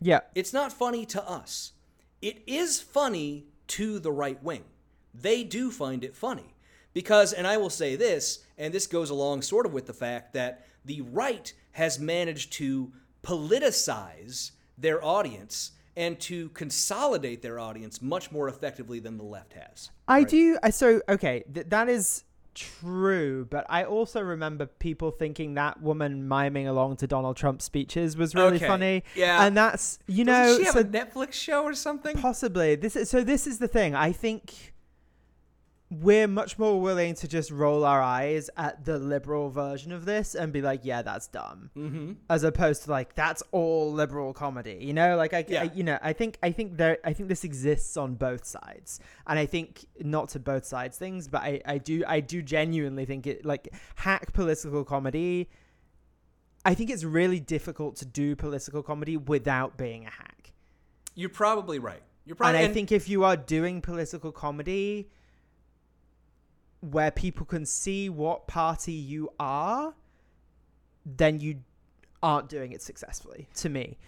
[0.00, 0.20] Yeah.
[0.34, 1.72] It's not funny to us.
[2.20, 4.64] It is funny to the right wing.
[5.14, 6.54] They do find it funny.
[6.94, 10.34] Because, and I will say this, and this goes along sort of with the fact
[10.34, 18.30] that the right has managed to politicize their audience and to consolidate their audience much
[18.30, 19.90] more effectively than the left has.
[20.08, 20.58] I do.
[20.62, 21.44] I so okay.
[21.52, 27.06] Th- that is true, but I also remember people thinking that woman miming along to
[27.06, 29.04] Donald Trump's speeches was really Okay, funny.
[29.14, 29.44] yeah.
[29.46, 32.16] and that's you know Doesn't she have so a Netflix show or something?
[32.18, 33.22] possibly this is so.
[33.22, 33.94] This is the thing.
[33.94, 34.72] I think
[36.00, 40.34] we're much more willing to just roll our eyes at the liberal version of this
[40.34, 42.12] and be like, yeah, that's dumb, mm-hmm.
[42.30, 44.78] as opposed to like that's all liberal comedy.
[44.80, 45.62] You know, like I, Yeah.
[45.64, 49.00] I you know, I think I think there I think this exists on both sides,
[49.26, 53.04] and I think not to both sides things, but I I do I do genuinely
[53.04, 55.50] think it like hack political comedy.
[56.64, 60.52] I think it's really difficult to do political comedy without being a hack.
[61.14, 62.02] You're probably right.
[62.24, 65.08] You're probably, And I think if you are doing political comedy
[66.82, 69.94] where people can see what party you are,
[71.06, 71.60] then you
[72.22, 73.98] aren't doing it successfully to me.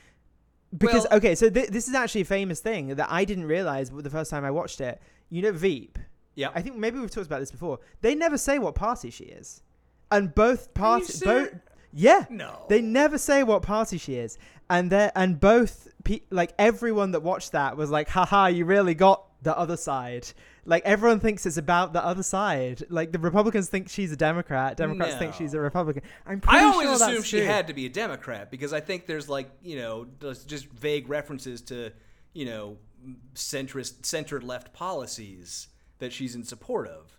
[0.77, 3.91] Because Well- okay, so th- this is actually a famous thing that I didn't realize
[3.91, 5.01] the first time I watched it.
[5.31, 5.99] You know Veep.
[6.35, 6.51] yeah.
[6.55, 7.79] I think maybe we've talked about this before.
[8.01, 9.63] They never say what party she is,
[10.11, 11.51] and both parties, both
[11.93, 12.67] yeah, No.
[12.69, 14.37] they never say what party she is,
[14.69, 18.95] and they and both pe- like everyone that watched that was like, haha, you really
[18.95, 20.27] got the other side.
[20.67, 22.85] Like everyone thinks it's about the other side.
[22.89, 26.03] Like the Republicans think she's a Democrat, Democrats think she's a Republican.
[26.27, 27.47] I'm pretty I always sure assumed that's she true.
[27.47, 31.09] had to be a Democrat because I think there's like you know just just vague
[31.09, 31.93] references to
[32.33, 32.79] you know
[33.35, 37.19] centrist centered left policies that she's in support of.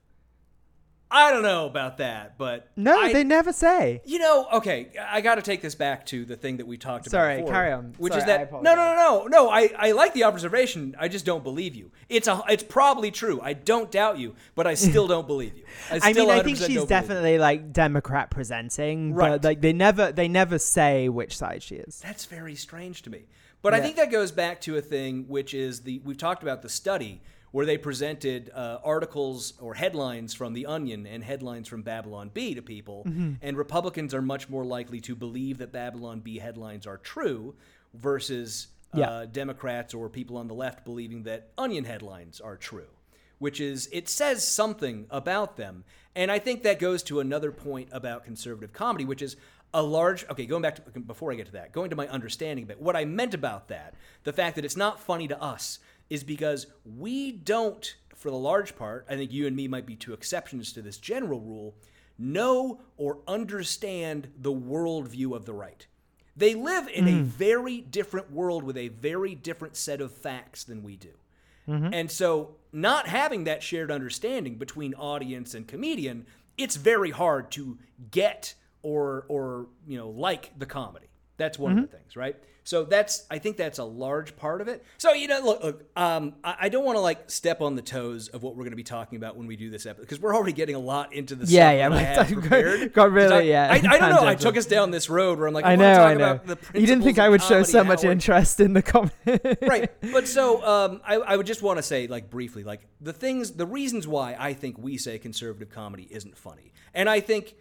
[1.15, 4.01] I don't know about that, but No, I- they never say.
[4.03, 7.09] You know, okay, I got to take this back to the thing that we talked
[7.09, 7.45] Sorry, about.
[7.45, 7.95] before, carry on.
[7.97, 9.49] Which Sorry, is that no, no, no, no, no.
[9.49, 10.93] I, I like the observation.
[10.99, 11.91] I just don't believe you.
[12.09, 13.39] It's a it's probably true.
[13.41, 15.63] I don't doubt you, but I still don't believe you.
[15.89, 19.29] I, I mean, I 100% think she's definitely like Democrat presenting, Right.
[19.29, 22.01] but like they never they never say which side she is.
[22.03, 23.27] That's very strange to me.
[23.61, 26.61] But I think that goes back to a thing which is the we've talked about
[26.61, 27.21] the study
[27.55, 32.53] where they presented uh, articles or headlines from The Onion and headlines from Babylon Bee
[32.53, 33.03] to people.
[33.41, 37.55] And Republicans are much more likely to believe that Babylon Bee headlines are true
[37.93, 38.67] versus
[39.07, 42.89] uh, Democrats or people on the left believing that Onion headlines are true,
[43.39, 45.85] which is, it says something about them.
[46.13, 49.37] And I think that goes to another point about conservative comedy, which is
[49.73, 52.63] a large, okay, going back to, before I get to that, going to my understanding
[52.63, 55.79] of it, what I meant about that, the fact that it's not funny to us,
[56.09, 59.95] is because we don't, for the large part, I think you and me might be
[59.95, 61.75] two exceptions to this general rule,
[62.17, 65.85] know or understand the worldview of the right.
[66.37, 67.23] They live in a hmm.
[67.23, 71.11] very different world with a very different set of facts than we do.
[71.67, 71.93] Mm-hmm.
[71.93, 77.79] And so, not having that shared understanding between audience and comedian, it's very hard to
[78.11, 81.07] get or or you know like the comedy.
[81.37, 82.35] That's one of the things, right?
[82.67, 84.83] So that's I think that's a large part of it.
[84.97, 87.83] So you know, look, look um, I, I don't want to like step on the
[87.83, 90.19] toes of what we're going to be talking about when we do this episode because
[90.19, 92.93] we're already getting a lot into the Yeah, yeah, I had got- prepared.
[92.93, 94.25] got 'Cause really, I, yeah, I, I don't know.
[94.27, 96.31] I took us down this road where I'm like, I know, I know.
[96.31, 99.13] about the You didn't think I would show so much interest in the comedy.
[99.61, 99.91] right.
[100.11, 103.51] But so um, I, I would just want to say, like, briefly, like, the things,
[103.51, 106.71] the reasons why I think we say conservative comedy isn't funny.
[106.95, 107.53] And I think,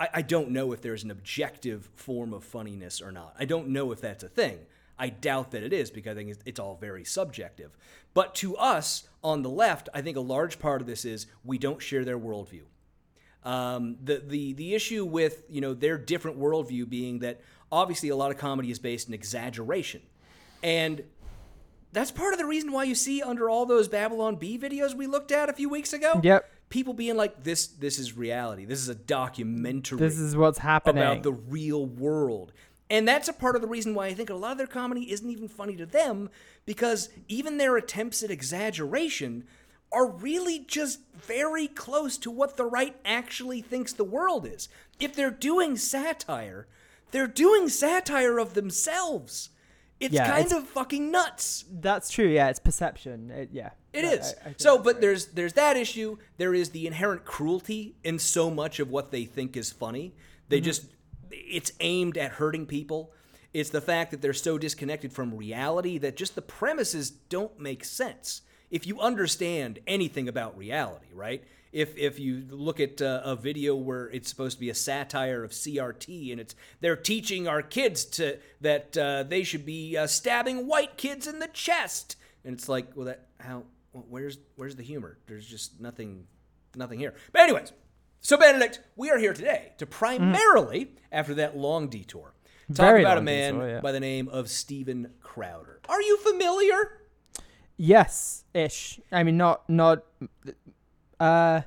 [0.00, 3.36] I, I don't know if there's an objective form of funniness or not.
[3.38, 4.58] I don't know if that's a thing.
[4.98, 7.76] I doubt that it is because I think it's, all very subjective.
[8.12, 11.58] But to us on the left, I think a large part of this is we
[11.58, 12.62] don't share their worldview.
[13.42, 17.40] Um, the the the issue with you know their different worldview being that
[17.72, 20.02] obviously a lot of comedy is based in exaggeration,
[20.62, 21.02] and
[21.90, 25.06] that's part of the reason why you see under all those Babylon Bee videos we
[25.06, 26.20] looked at a few weeks ago.
[26.22, 26.50] Yep.
[26.70, 28.64] People being like, "This this is reality.
[28.64, 31.02] This is a documentary this is what's happening.
[31.02, 32.52] about the real world."
[32.88, 35.12] And that's a part of the reason why I think a lot of their comedy
[35.12, 36.28] isn't even funny to them
[36.66, 39.44] because even their attempts at exaggeration
[39.92, 44.68] are really just very close to what the right actually thinks the world is.
[44.98, 46.66] If they're doing satire,
[47.10, 49.50] they're doing satire of themselves.
[50.00, 51.64] It's Yeah, kind it's- of fucking nuts.
[51.70, 52.26] That's true.
[52.28, 53.30] Yeah, it's perception.
[53.30, 54.34] It, yeah, It I- is.
[54.44, 55.00] I- I so, but right.
[55.00, 56.18] there's there's that issue.
[56.38, 60.14] There is the inherent cruelty in so much of what they think is funny.
[60.48, 60.64] They Mm-hmm.
[60.64, 60.84] just
[61.30, 63.12] it's aimed at hurting people.
[63.52, 67.84] It's the fact that they're so disconnected from reality that just the premises don't make
[67.84, 68.42] sense.
[68.70, 71.42] If you understand anything about reality, right?
[71.72, 75.42] If if you look at uh, a video where it's supposed to be a satire
[75.44, 80.06] of CRT and it's they're teaching our kids to that uh, they should be uh,
[80.08, 84.82] stabbing white kids in the chest, and it's like, well, that how where's where's the
[84.82, 85.18] humor?
[85.26, 86.26] There's just nothing
[86.76, 87.14] nothing here.
[87.32, 87.72] But anyways,
[88.20, 92.34] so Benedict, we are here today to primarily, after that long detour,
[92.68, 93.80] talk Very about a man detour, yeah.
[93.80, 95.80] by the name of Steven Crowder.
[95.88, 97.00] Are you familiar?
[97.80, 99.00] yes, ish.
[99.10, 100.04] I mean, not not.
[101.18, 101.62] Uh,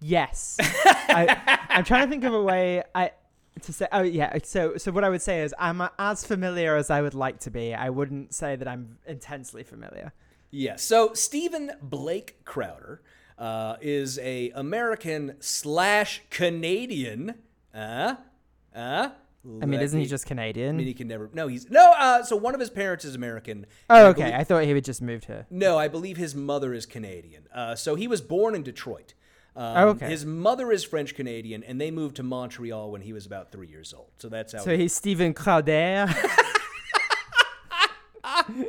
[0.00, 0.56] yes.
[0.60, 3.12] I, I'm trying to think of a way I
[3.62, 3.88] to say.
[3.90, 4.36] Oh yeah.
[4.44, 7.50] So so what I would say is I'm as familiar as I would like to
[7.50, 7.74] be.
[7.74, 10.12] I wouldn't say that I'm intensely familiar.
[10.50, 10.82] Yes.
[10.82, 13.02] So Steven Blake Crowder
[13.38, 17.34] uh, is a American slash Canadian.
[17.74, 18.16] Uh,
[18.74, 19.10] uh,
[19.62, 20.74] I mean, isn't he just Canadian?
[20.74, 21.30] I mean, he can never.
[21.32, 21.92] No, he's no.
[21.96, 23.66] Uh, so one of his parents is American.
[23.88, 24.22] oh, I okay.
[24.22, 25.46] believe- I thought he had just moved here.
[25.50, 27.46] no, I believe his mother is Canadian.
[27.54, 29.14] Uh, so he was born in Detroit.
[29.56, 30.08] Um, Oh, okay.
[30.08, 33.66] His mother is French Canadian, and they moved to Montreal when he was about three
[33.68, 34.10] years old.
[34.18, 34.60] So that's how.
[34.60, 36.06] So he's Stephen Crowder.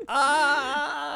[0.08, 1.09] Ah,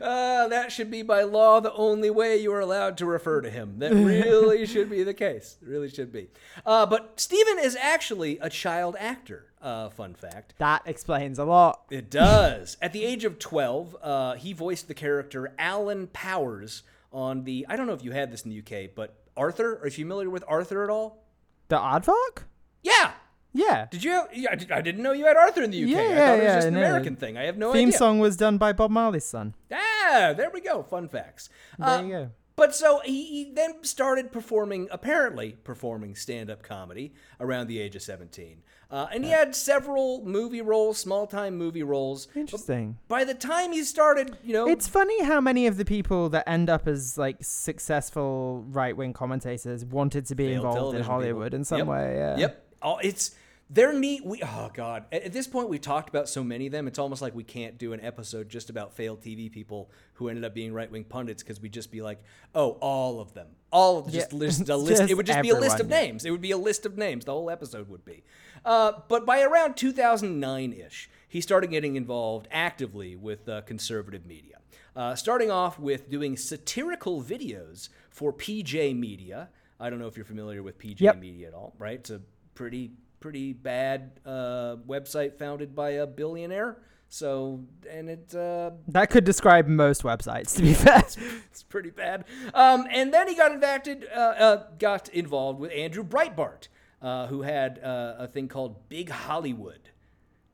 [0.00, 3.50] uh, that should be by law the only way you are allowed to refer to
[3.50, 3.78] him.
[3.78, 5.56] That really should be the case.
[5.62, 6.28] It really should be.
[6.64, 9.46] Uh, but Steven is actually a child actor.
[9.60, 10.54] Uh, fun fact.
[10.58, 11.82] that explains a lot.
[11.90, 12.78] It does.
[12.80, 17.66] At the age of 12, uh, he voiced the character Alan Powers on the.
[17.68, 19.78] I don't know if you had this in the UK, but Arthur.
[19.82, 21.24] Are you familiar with Arthur at all?
[21.68, 22.44] The Aardvark?
[22.82, 23.12] Yeah.
[23.52, 23.86] Yeah.
[23.90, 24.22] Did you?
[24.32, 25.88] Yeah, I did- I didn't know you had Arthur in the UK.
[25.90, 26.80] Yeah, I yeah, thought it was yeah, just an no.
[26.80, 27.36] American thing.
[27.36, 27.92] I have no Theme idea.
[27.92, 29.54] Theme song was done by Bob Marley's son.
[29.72, 30.82] Ah, there we go.
[30.82, 31.48] Fun facts.
[31.78, 32.30] There Uh, you go.
[32.56, 38.02] But so he, he then started performing, apparently performing stand-up comedy around the age of
[38.02, 38.62] 17.
[38.90, 42.26] Uh, and he had several movie roles, small-time movie roles.
[42.26, 42.98] But Interesting.
[43.08, 46.46] by the time he started, you know, It's funny how many of the people that
[46.46, 51.56] end up as like successful right wing commentators wanted to be involved in Hollywood people.
[51.60, 51.86] in some Yep.
[51.86, 52.14] way.
[52.16, 52.36] Yeah.
[52.36, 52.66] Yep.
[52.82, 53.30] Oh, it's
[53.72, 54.24] They're neat.
[54.26, 55.04] We oh god.
[55.12, 56.88] At, at this point, we've talked about so many of them.
[56.88, 60.44] It's almost like we can't do an episode just about failed TV people who ended
[60.44, 62.20] up being right wing pundits because we'd just be like,
[62.54, 64.38] oh, all of them, all of just Yeah.
[64.38, 65.08] list a list.
[65.08, 66.00] It would just be a list of yeah.
[66.00, 66.24] names.
[66.24, 67.24] It would be a list of names.
[67.24, 68.24] The whole episode would be.
[68.64, 74.56] Uh, but by around 2009 ish, he started getting involved actively with uh, conservative media.
[74.96, 79.48] Uh, starting off with doing satirical videos for PJ Media.
[79.78, 81.18] I don't know if you're familiar with PJ Yep.
[81.20, 82.00] Media at all, right?
[82.00, 82.20] It's a
[82.56, 86.78] pretty pretty bad uh, website founded by a billionaire.
[87.08, 90.98] So and it uh, That could describe most websites, to be fair.
[91.50, 92.24] it's pretty bad.
[92.54, 96.68] Um, and then he got invited, uh, uh, got involved with Andrew Breitbart,
[97.02, 99.90] uh, who had uh, a thing called Big Hollywood,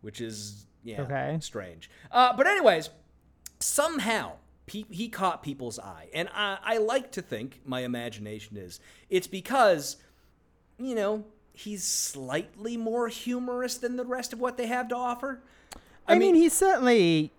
[0.01, 1.37] which is yeah, Okay.
[1.41, 1.91] strange.
[2.11, 2.89] Uh, but anyways,
[3.61, 4.33] somehow
[4.67, 9.27] pe- he caught people's eye, and I, I like to think my imagination is it's
[9.27, 9.97] because
[10.79, 11.25] you know
[11.57, 15.41] he's slightly more humorous than the rest of what they have to offer.
[16.07, 17.33] I, mean, he's certainly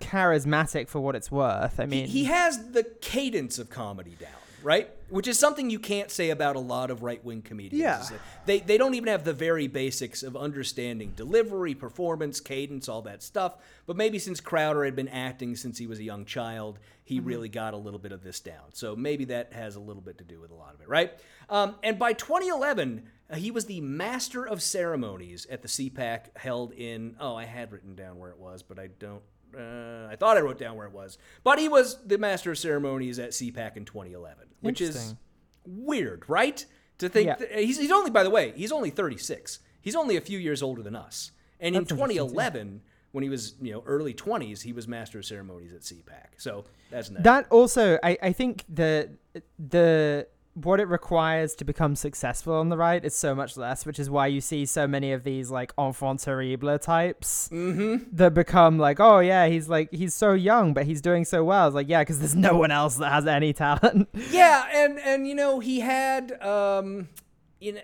[0.00, 1.80] charismatic for what it's worth.
[1.80, 4.30] I mean, he has the cadence of comedy down,
[4.62, 4.88] right?
[5.10, 7.80] Which is something you can't say about a lot of right wing comedians.
[7.82, 8.18] Yeah.
[8.46, 13.24] They, they don't even have the very basics of understanding delivery, performance, cadence, all that
[13.24, 13.56] stuff.
[13.86, 17.48] But maybe since Crowder had been acting since he was a young child, he really
[17.48, 18.72] got a little bit of this down.
[18.72, 21.12] So maybe that has a little bit to do with a lot of it, right?
[21.50, 26.72] Um, and by 2011, uh, he was the master of ceremonies at the CPAC held
[26.72, 29.22] in, oh, I had written down where it was, but I don't
[29.56, 32.58] uh, I thought I wrote down where it was, but he was the master of
[32.58, 35.14] ceremonies at CPAC in 2011, which is
[35.66, 36.64] weird, right?
[36.98, 37.36] To think Yeah.
[37.36, 39.60] that, he's, he's only, by the way, he's only 36.
[39.80, 41.30] He's only a few years older than us.
[41.60, 41.96] And in That's too.
[41.96, 46.26] 2011, when he was you know early 20s, he was master of ceremonies at CPAC.
[46.36, 47.22] So that's nice.
[47.24, 49.10] that also, I, I think the
[49.58, 50.26] the
[50.64, 54.10] what it requires to become successful on the right is so much less, which is
[54.10, 58.04] why you see so many of these like enfant terrible types mm-hmm.
[58.12, 61.66] that become like, oh yeah, he's like he's so young, but he's doing so well.
[61.68, 64.08] It's like yeah, because there's no one else that has any talent.
[64.30, 67.08] Yeah, and and you know he had um,
[67.60, 67.80] you know.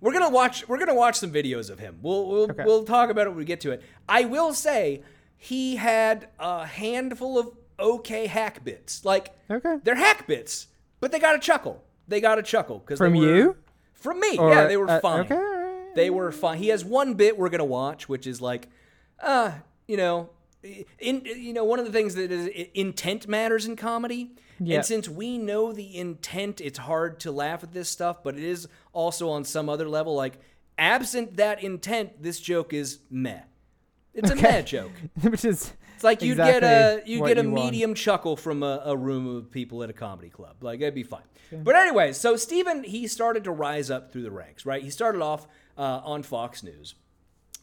[0.00, 0.68] We're gonna watch.
[0.68, 1.98] We're gonna watch some videos of him.
[2.02, 2.64] We'll we'll, Okay.
[2.64, 3.82] we'll talk about it when we get to it.
[4.08, 5.02] I will say
[5.36, 9.04] he had a handful of okay hack bits.
[9.04, 9.78] Like Okay.
[9.82, 10.68] they're hack bits,
[11.00, 11.82] but they got a chuckle.
[12.08, 13.56] They got a chuckle because From you?
[13.92, 15.20] From me, Or, yeah, they were uh, fine.
[15.20, 15.90] okay.
[15.94, 16.58] They were fine.
[16.58, 18.68] He has one bit we're gonna watch, which is like,
[19.22, 19.52] uh,
[19.86, 20.30] you know,
[20.98, 24.32] in you know one of the things that is intent matters in comedy.
[24.60, 24.76] Yeah.
[24.76, 28.44] And since we know the intent, it's hard to laugh at this stuff, but it
[28.44, 30.38] is also on some other level like
[30.78, 33.40] absent that intent, this joke is meh.
[34.12, 34.92] It's a meh joke.
[35.22, 37.64] which is It's like you'd get a you get a you want.
[37.64, 40.56] medium chuckle from a, a room of people at a comedy club.
[40.62, 41.22] Like that'd be fine.
[41.52, 44.66] But anyway, so Steven he started to rise up through the ranks.
[44.66, 45.46] Right, he started off
[45.78, 46.94] uh, on Fox News,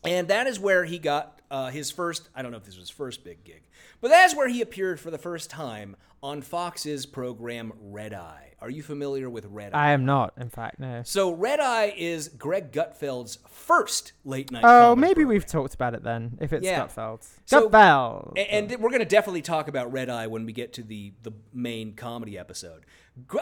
[0.03, 2.29] and that is where he got uh, his first.
[2.35, 3.63] I don't know if this was his first big gig,
[3.99, 8.47] but that's where he appeared for the first time on Fox's program Red Eye.
[8.61, 9.87] Are you familiar with Red Eye?
[9.87, 11.01] I am not, in fact, no.
[11.03, 14.63] so Red Eye is Greg Gutfeld's first late night.
[14.63, 15.27] Oh, maybe program.
[15.29, 16.37] we've talked about it then.
[16.39, 16.85] If it's Yeah.
[16.85, 18.33] Gutfeld, So- Gutfeld.
[18.37, 21.13] A- And, we're going to definitely talk about Red Eye when we get to the
[21.23, 22.85] the main comedy episode.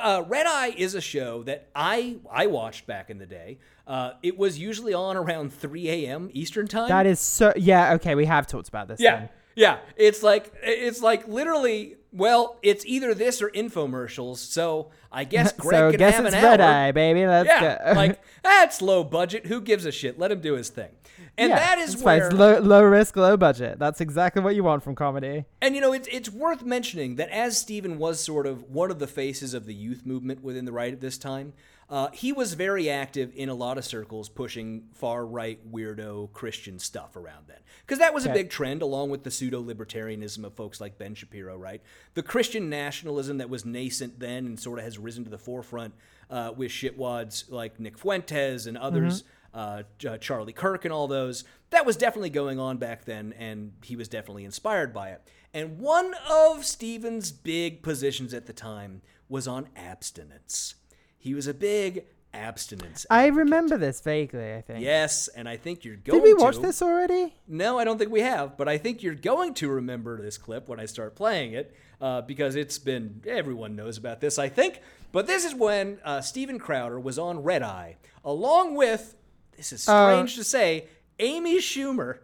[0.01, 3.59] Uh, Red Eye is a show that I I watched back in the day.
[3.85, 6.29] Uh, it was usually on around 3 a.m.
[6.31, 6.87] Eastern time.
[6.87, 7.51] that is so.
[7.57, 9.01] Yeah, okay, we have talked about this.
[9.01, 9.29] yeah, then.
[9.55, 9.79] Yeah.
[9.95, 11.95] It's like it's like literally.
[12.11, 14.37] Well, it's either this or infomercials.
[14.37, 16.71] So I guess Greg so can guess have it's an Red hour.
[16.87, 17.27] Eye, baby.
[17.27, 17.93] Let's Yeah, go.
[17.99, 19.45] like that's low budget.
[19.45, 20.17] Who gives a shit?
[20.17, 20.89] Let him do his thing.
[21.37, 23.77] And Yeah, that is where It's low, low risk, low budget.
[23.77, 25.45] That's exactly what you want from comedy.
[25.61, 28.97] And you know, it's it's worth mentioning that as Stephen was sort of one of
[28.97, 31.53] the faces of the youth movement within the right at this time,
[31.89, 36.77] uh, he was very active in a lot of circles pushing far right weirdo Christian
[36.77, 37.57] stuff around then.
[37.81, 41.15] Because that was a big trend, along with the pseudo libertarianism of folks like Ben
[41.15, 41.81] Shapiro, right?
[42.13, 45.95] The Christian nationalism that was nascent then and sort of has risen to the forefront
[46.29, 49.23] uh, with shitwads like Nick Fuentes and others
[49.53, 51.43] uh, J- Charlie Kirk and all those.
[51.71, 55.21] That was definitely going on back then, and he was definitely inspired by it.
[55.53, 60.75] And one of Stephen's big positions at the time was on abstinence.
[61.19, 63.05] He was a big abstinence.
[63.09, 63.37] I advocate.
[63.37, 64.53] remember this vaguely.
[64.53, 64.83] I think.
[64.83, 66.61] Yes, and I think you're going Did we watch to.
[66.61, 67.35] this already?
[67.47, 70.67] No, I don't think we have, but I think you're going to remember this clip
[70.69, 74.81] when I start playing it uh, because it's been, everyone knows about this, I think.
[75.11, 79.15] But this is when uh, Steven Crowder was on Red Eye, along with,
[79.57, 80.85] this is Uh, strange to say,
[81.19, 82.19] Amy Schumer,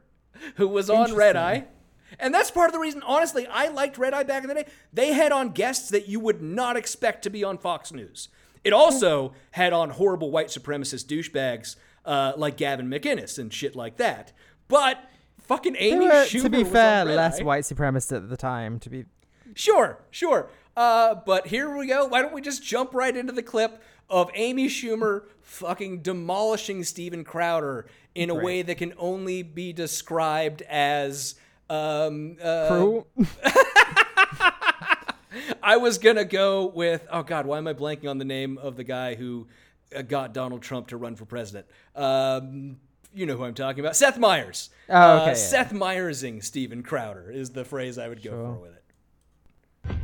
[0.56, 1.66] who was on Red Eye.
[2.20, 4.68] And that's part of the reason, honestly, I liked Red Eye back in the day.
[4.94, 8.30] They had on guests that you would not expect to be on Fox News.
[8.66, 13.98] It also had on horrible white supremacist douchebags uh, like Gavin McInnes and shit like
[13.98, 14.34] that.
[14.68, 14.98] But
[15.44, 17.44] fucking Amy were, Schumer to be was fair, less Eye.
[17.44, 18.80] white supremacist at the time.
[18.80, 19.06] To be
[19.54, 20.50] Sure, sure.
[20.76, 22.06] Uh, but here we go.
[22.08, 27.24] Why don't we just jump right into the clip of Amy Schumer fucking demolishing Steven
[27.24, 31.36] Crowder in a way that can only be described as
[31.70, 33.08] um, uh, cruel.
[35.64, 38.76] I was gonna go with oh god, why am I blanking on the name of
[38.76, 39.48] the guy who
[39.96, 41.66] uh, got Donald Trump to run for president?
[41.96, 42.78] Um,
[43.14, 44.70] you know who I'm talking about, Seth Meyers.
[44.90, 45.34] Oh, Uh, okay, yeah.
[45.36, 49.96] Seth Meyersing Steven Crowder is the phrase I would go for with it.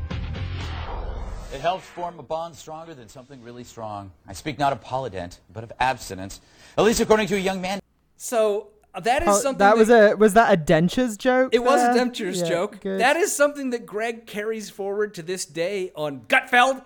[1.54, 4.12] It helps form a bond stronger than something really strong.
[4.26, 6.40] I speak not of Polident, but of abstinence.
[6.78, 7.82] At least according to a young man.
[8.16, 11.54] So uh, that is Oh, something that was a was that a dentures joke?
[11.54, 11.94] It was a there?
[11.94, 12.80] Dempster's Yeah, joke.
[12.82, 13.00] good.
[13.00, 16.84] That is something that Greg carries forward to this day on Gutfeld.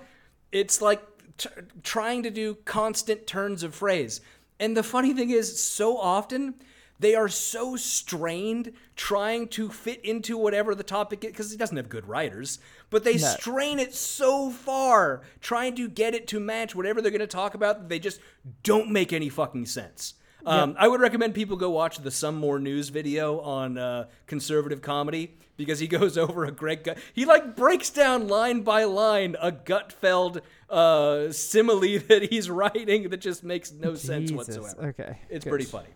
[0.51, 1.01] It's like
[1.38, 1.49] t-
[1.84, 4.22] trying to do constant turns of phrase.
[4.60, 6.56] And the funny thing is, so often
[6.97, 11.76] they are so strained trying to fit into whatever the topic is, because he doesn't
[11.76, 16.74] have good writers, but they strain it so far trying to get it to match
[16.74, 18.22] whatever they're going to talk about that they just
[18.64, 20.14] don't make any fucking sense.
[20.46, 24.82] Um, I would recommend people go watch the Some More News video on uh, conservative
[24.82, 26.98] comedy because he goes over a Greg Gut.
[27.14, 33.18] He like breaks down line by line a Gutfeld uh, simile that he's writing that
[33.18, 34.88] just makes no sense whatsoever.
[34.88, 35.50] okay, it's good.
[35.50, 35.89] pretty funny.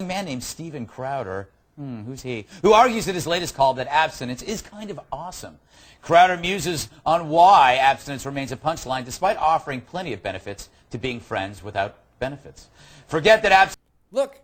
[0.00, 3.88] A man named Steven Crowder, hmm, who's he, who argues in his latest column that
[3.88, 5.58] abstinence is kind of awesome.
[6.02, 11.20] Crowder muses on why abstinence remains a punchline despite offering plenty of benefits to being
[11.20, 12.68] friends without benefits.
[13.12, 13.76] Forget that abs.
[14.10, 14.40] Look,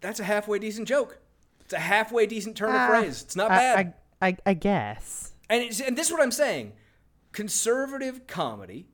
[0.00, 1.18] that's a halfway decent joke.
[1.62, 3.20] It's a halfway decent turn Ah, of phrase.
[3.22, 3.92] It's not bad.
[4.22, 5.32] I, I, I, I guess.
[5.50, 6.72] And it's, and this is what I'm saying:
[7.32, 8.86] conservative comedy,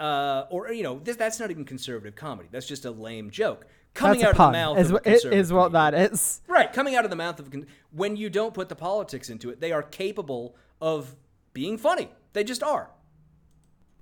[0.00, 2.48] uh, or you know, this, that's not even conservative comedy.
[2.50, 4.46] That's just a lame joke coming That's out a pun.
[4.46, 6.40] of the mouth is, of a what- conservative is what that is.
[6.48, 9.50] Right, coming out of the mouth of con- when you don't put the politics into
[9.50, 11.14] it, they are capable of
[11.52, 12.08] being funny.
[12.32, 12.88] They just are.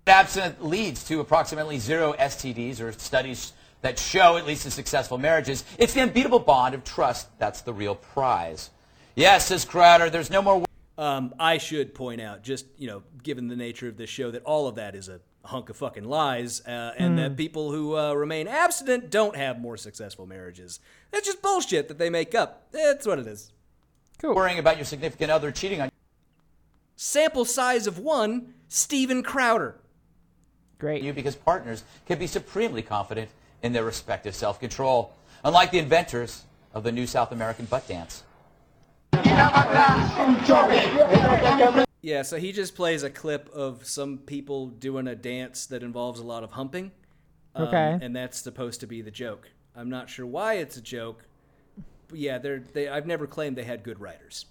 [0.07, 3.53] Abstinence leads to approximately zero STDs or studies
[3.83, 7.73] that show, at least in successful marriages, it's the unbeatable bond of trust that's the
[7.73, 8.71] real prize.
[9.15, 10.65] Yes, says Crowder, there's no more.
[10.97, 14.43] Um, I should point out, just you know, given the nature of this show, that
[14.45, 18.15] all of that is a hunk of fucking lies, uh, and that people who uh,
[18.15, 20.79] remain abstinent don't have more successful marriages.
[21.11, 22.71] That's just bullshit that they make up.
[22.71, 23.53] That's what it is.
[24.19, 24.37] Cool.
[24.37, 25.93] worrying about your significant other cheating on you.
[26.97, 29.75] Sample size of one, Steven Crowder.
[30.79, 31.03] Great.
[31.03, 33.29] you because partners can be supremely confident
[33.63, 35.13] in their respective self-control,
[35.45, 36.45] unlike the inventors
[36.75, 38.25] of the new South American butt dance.
[42.05, 46.19] Yeah, so he just plays a clip of some people doing a dance that involves
[46.19, 46.91] a lot of humping.
[47.55, 47.99] um, Okay.
[48.03, 49.49] And that's supposed to be the joke.
[49.77, 51.23] I'm not sure why it's a joke.
[52.09, 54.47] But yeah, they're, they, I've never claimed they had good writers.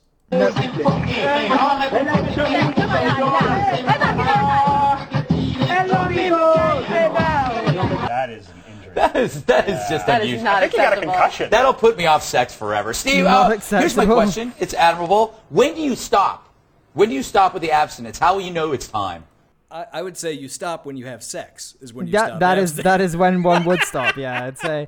[7.01, 9.01] That is an injury.
[9.11, 10.43] That is, that is just That is unusual.
[10.45, 11.49] not I think you got a concussion.
[11.49, 12.93] That'll put me off sex forever.
[12.93, 14.15] Steve, Not uh, here's my acceptable.
[14.15, 14.53] question.
[14.59, 15.39] It's admirable.
[15.49, 16.47] When do you stop?
[16.93, 18.19] When do you stop with the abstinence?
[18.19, 19.23] How will you know it's time?
[19.71, 22.39] I, I would say you stop when you have sex, is when you That stop.
[22.41, 22.83] that is abstinence.
[22.83, 24.17] that is when one would stop.
[24.17, 24.87] Yeah, I'd say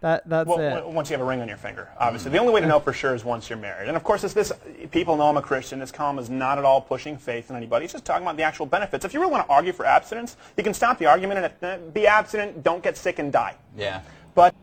[0.00, 0.86] that that's Well, it.
[0.86, 2.30] once you have a ring on your finger, obviously.
[2.30, 3.88] The only way to know for sure is once you're married.
[3.88, 4.52] And of course, it's this.
[4.90, 5.78] People know I'm a Christian.
[5.78, 7.84] This column is not at all pushing faith in anybody.
[7.84, 9.04] It's just talking about the actual benefits.
[9.04, 11.90] If you really want to argue for abstinence, you can stop the argument and uh,
[11.90, 13.56] be abstinent, don't get sick and die.
[13.76, 14.02] Yeah.
[14.34, 14.54] But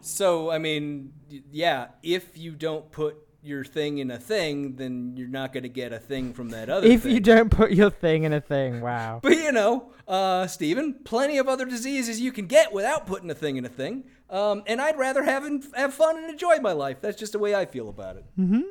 [0.00, 1.12] So, I mean,
[1.50, 5.68] yeah, if you don't put your thing in a thing, then you're not going to
[5.68, 7.12] get a thing from that other If thing.
[7.12, 9.20] you don't put your thing in a thing, wow.
[9.22, 13.34] But you know, uh, Stephen, plenty of other diseases you can get without putting a
[13.34, 14.04] thing in a thing.
[14.30, 17.00] Um, and I'd rather have and, have fun and enjoy my life.
[17.00, 18.24] That's just the way I feel about it.
[18.38, 18.62] Mm-hmm.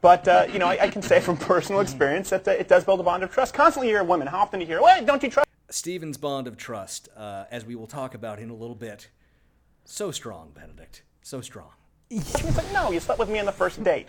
[0.00, 2.84] But uh, you know, I, I can say from personal experience that uh, it does
[2.84, 3.54] build a bond of trust.
[3.54, 4.28] Constantly, you hear women.
[4.28, 7.64] How often do you hear, "Well, don't you trust?" Stephen's bond of trust, uh, as
[7.64, 9.08] we will talk about in a little bit,
[9.86, 11.70] so strong, Benedict, so strong.
[12.16, 14.08] It's like, no, you slept with me on the first date,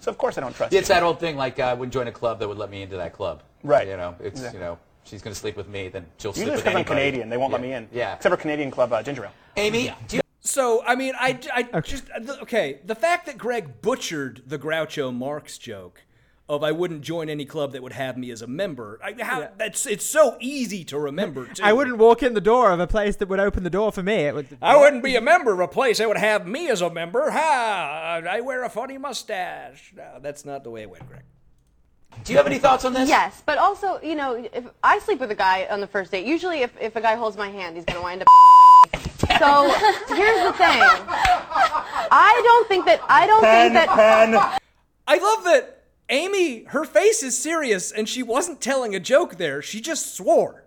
[0.00, 0.78] so of course I don't trust you.
[0.78, 0.94] It's you.
[0.94, 2.96] that old thing like uh, I wouldn't join a club that would let me into
[2.96, 3.42] that club.
[3.62, 3.86] Right.
[3.86, 4.58] You know, it's, Exactly.
[4.58, 6.84] you know, she's going to sleep with me, then she'll sleep Usually with because I'm.
[6.84, 7.88] Canadian, they won't let me in.
[7.92, 8.14] Yeah.
[8.14, 9.32] Except for Canadian Club uh, Ginger Ale.
[9.56, 11.38] Amy, do you So, I mean, I,
[11.72, 12.04] I just,
[12.42, 16.02] okay, the fact that Greg butchered the Groucho Marx joke
[16.48, 19.48] of I wouldn't join any club that would have me as a member, I, how,
[19.56, 21.62] that's, it's so easy to remember, too.
[21.62, 24.02] I wouldn't walk in the door of a place that would open the door for
[24.02, 24.14] me.
[24.14, 24.58] It would.
[24.60, 27.30] I wouldn't be a member of a place that would have me as a member.
[27.30, 28.20] Ha!
[28.28, 29.94] I wear a funny mustache.
[29.96, 31.22] No, that's not the way it went, Greg.
[32.24, 33.08] do you have any thoughts on this?
[33.08, 36.26] Yes, but also, you know, if I sleep with a guy on the first date,
[36.26, 38.28] usually if, if a guy holds my hand, he's going to wind up.
[39.38, 39.68] So
[40.14, 40.80] here's the thing.
[42.10, 44.60] I don't think that I don't think that Pen.
[45.08, 45.73] I love that
[46.10, 49.62] Amy, her face is serious and she wasn't telling a joke there.
[49.62, 50.60] She just swore.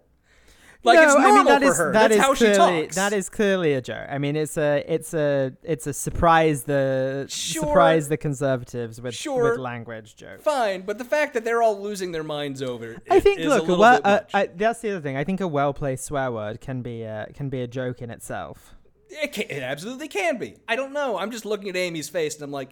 [0.83, 1.93] Like it's No, normal I mean, that for is- her.
[1.93, 2.95] that That's is how she clearly, talks.
[2.95, 4.07] That is clearly a joke.
[4.09, 7.63] I mean, it's a it's a it's a surprise the Sure.
[7.63, 9.51] surprise the conservatives with Sure.
[9.51, 10.39] with language joke.
[10.41, 13.47] fine, but the fact that they're all losing their minds over it I think is
[13.47, 14.19] look, a well, uh.
[14.33, 15.17] I, that's the other thing.
[15.17, 18.09] I think a well placed swear word can be a, can be a joke in
[18.11, 18.75] itself.
[19.09, 20.55] It, can, it absolutely can be.
[20.67, 21.17] I don't know.
[21.17, 22.69] I'm just looking at Amy's face and I'm like,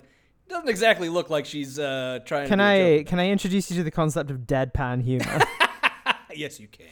[0.47, 2.63] doesn't exactly look like she's uh, trying Can to.
[2.63, 5.39] do a I can I introduce you to the concept of deadpan humor?
[6.35, 6.85] Yes, you can.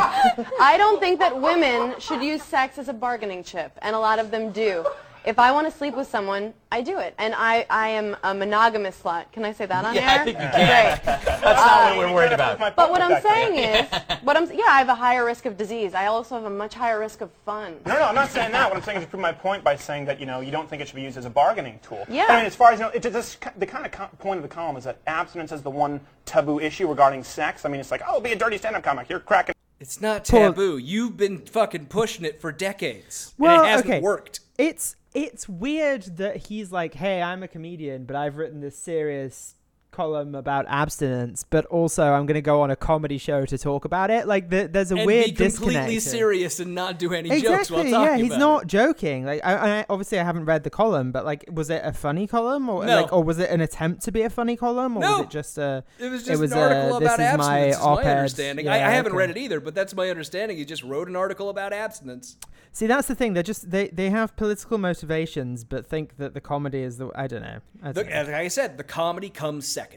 [0.00, 4.18] I don't think that women should use sex as a bargaining chip, and a lot
[4.18, 4.84] of them do.
[5.28, 8.32] If I want to sleep with someone, I do it, and I, I am a
[8.32, 9.30] monogamous slut.
[9.30, 10.24] Can I say that on Yeah, I air?
[10.24, 10.52] think you can.
[10.54, 11.04] Great.
[11.04, 12.58] That's not what um, we're worried about.
[12.58, 13.86] But what I'm saying is,
[14.22, 15.92] what I'm yeah, I have a higher risk of disease.
[15.92, 17.76] I also have a much higher risk of fun.
[17.84, 18.70] No, no, I'm not saying that.
[18.70, 20.66] What I'm saying is to prove my point by saying that you know you don't
[20.66, 22.06] think it should be used as a bargaining tool.
[22.08, 22.24] Yeah.
[22.30, 24.42] I mean, as far as you know, it just the kind of co- point of
[24.42, 27.66] the column is that abstinence is the one taboo issue regarding sex.
[27.66, 29.10] I mean, it's like, oh, be a dirty stand-up comic.
[29.10, 29.54] You're cracking.
[29.78, 30.78] It's not Paul- taboo.
[30.78, 33.34] You've been fucking pushing it for decades.
[33.36, 34.00] Well, and it hasn't okay.
[34.00, 34.40] worked.
[34.56, 39.54] It's it's weird that he's like, "Hey, I'm a comedian, but I've written this serious
[39.98, 43.84] column about abstinence, but also I'm going to go on a comedy show to talk
[43.84, 46.02] about it." Like, the, there's a and weird be completely disconnect.
[46.02, 47.90] serious and not do any jokes while Exactly.
[47.90, 48.68] talking Yeah, he's not it.
[48.68, 49.24] joking.
[49.26, 52.26] Like, I, I obviously I haven't read the column, but like, was it a funny
[52.26, 53.02] column or No.
[53.02, 55.12] like, or was it an attempt to be a funny column or No.
[55.18, 55.82] was it just a?
[55.98, 57.38] It was just was an article a, about abstinence.
[57.48, 58.68] my is my understanding.
[58.68, 59.18] I, Yeah, I haven't okay.
[59.18, 60.56] read it either, but that's my understanding.
[60.58, 62.36] He just wrote an article about abstinence.
[62.72, 63.32] See, that's the thing.
[63.34, 67.08] They're just they they have political motivations, but think that the comedy is the.
[67.14, 67.58] I don't know.
[67.82, 68.16] I The, don't know.
[68.16, 69.87] as I said, the comedy comes second.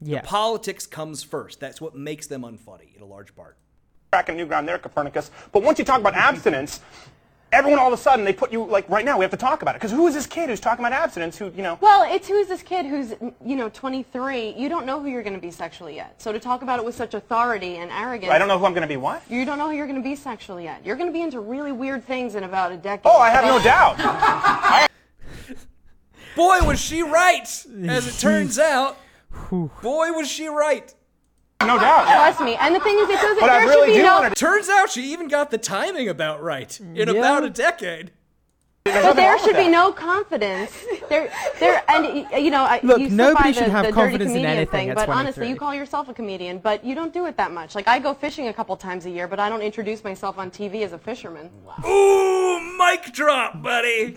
[0.00, 0.20] Yeah.
[0.22, 1.60] The politics comes first.
[1.60, 3.56] That's what makes them unfunny in a large part.
[4.10, 5.30] cracking new ground there, Copernicus.
[5.52, 6.80] But once you talk about abstinence,
[7.52, 9.60] everyone all of a sudden they put you like right now we have to talk
[9.62, 11.38] about it because who is this kid who's talking about abstinence?
[11.38, 11.78] Who you know?
[11.80, 13.14] Well, it's who's this kid who's,
[13.44, 14.54] you know, 23.
[14.56, 16.20] You don't know who you're going to be sexually yet.
[16.20, 18.32] So to talk about it with such authority and arrogance.
[18.32, 18.96] I don't know who I'm going to be.
[18.96, 19.22] What?
[19.30, 20.84] You don't know who you're going to be sexually yet.
[20.84, 23.02] You're going to be into really weird things in about a decade.
[23.04, 24.88] Oh, I have no doubt.
[26.36, 27.46] Boy, was she right!
[27.86, 28.96] As it turns out,
[29.50, 30.94] boy, was she right.
[31.60, 32.04] No doubt.
[32.06, 32.56] Trust me.
[32.56, 33.40] And the thing is, it doesn't.
[33.40, 34.14] But I really should be do no.
[34.20, 37.04] wanna- Turns out she even got the timing about right in Yeah.
[37.12, 38.10] about a decade.
[38.84, 40.72] There's But there should be no confidence.
[41.08, 41.30] There,
[41.60, 44.94] there, and you know, Look, you nobody should the, have the confidence in anything thing.
[44.94, 47.76] But honestly, you call yourself a comedian, but you don't do it that much.
[47.76, 50.50] Like I go fishing a couple times a year, but I don't introduce myself on
[50.50, 51.48] TV as a fisherman.
[51.86, 54.16] Ooh, mic drop, buddy.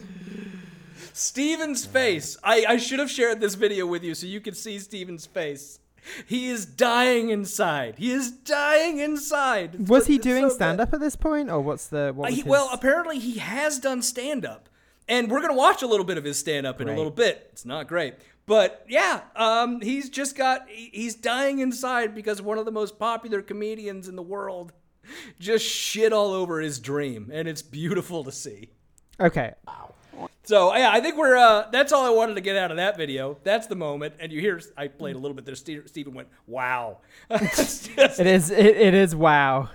[1.18, 2.36] Steven's face.
[2.44, 5.80] I, I should have shared this video with you so you could see Steven's face.
[6.28, 7.96] He is dying inside.
[7.98, 9.76] He is dying inside.
[9.76, 12.12] It's Was what- he it's doing so stand up at this point, or what's the?
[12.14, 14.68] What Uh, he- his- well, apparently he has done stand up.
[15.08, 17.12] And we're going to watch a little bit of his stand up in a little
[17.12, 17.48] bit.
[17.54, 18.16] It's not great.
[18.46, 23.00] But yeah, um, he's just got, he- he's dying inside because one of the most
[23.00, 24.74] popular comedians in the world
[25.40, 27.30] just shit all over his dream.
[27.32, 28.72] And it's beautiful to see.
[29.20, 29.54] okay.
[30.46, 31.36] So yeah, I think we're.
[31.36, 33.38] Uh, that's all I wanted to get out of that video.
[33.44, 35.56] That's the moment, and you hear I played a little bit there.
[35.56, 37.00] Stephen went, "Wow!"
[37.40, 38.52] just- It is.
[38.52, 39.16] It, it is.
[39.16, 39.70] Wow.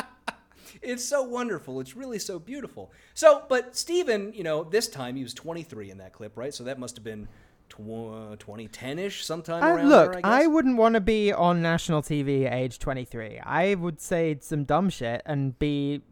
[0.82, 1.80] it's so wonderful.
[1.80, 2.92] It's really so beautiful.
[3.14, 6.54] So, but Stephen, you know, this time he was 23 in that clip, right?
[6.54, 7.26] So that must have been
[7.68, 10.20] tw- 2010ish, sometime Uh, around look, there.
[10.24, 13.40] I, I, wouldn't want to be on national TV age 23.
[13.40, 16.02] I would say some dumb shit and be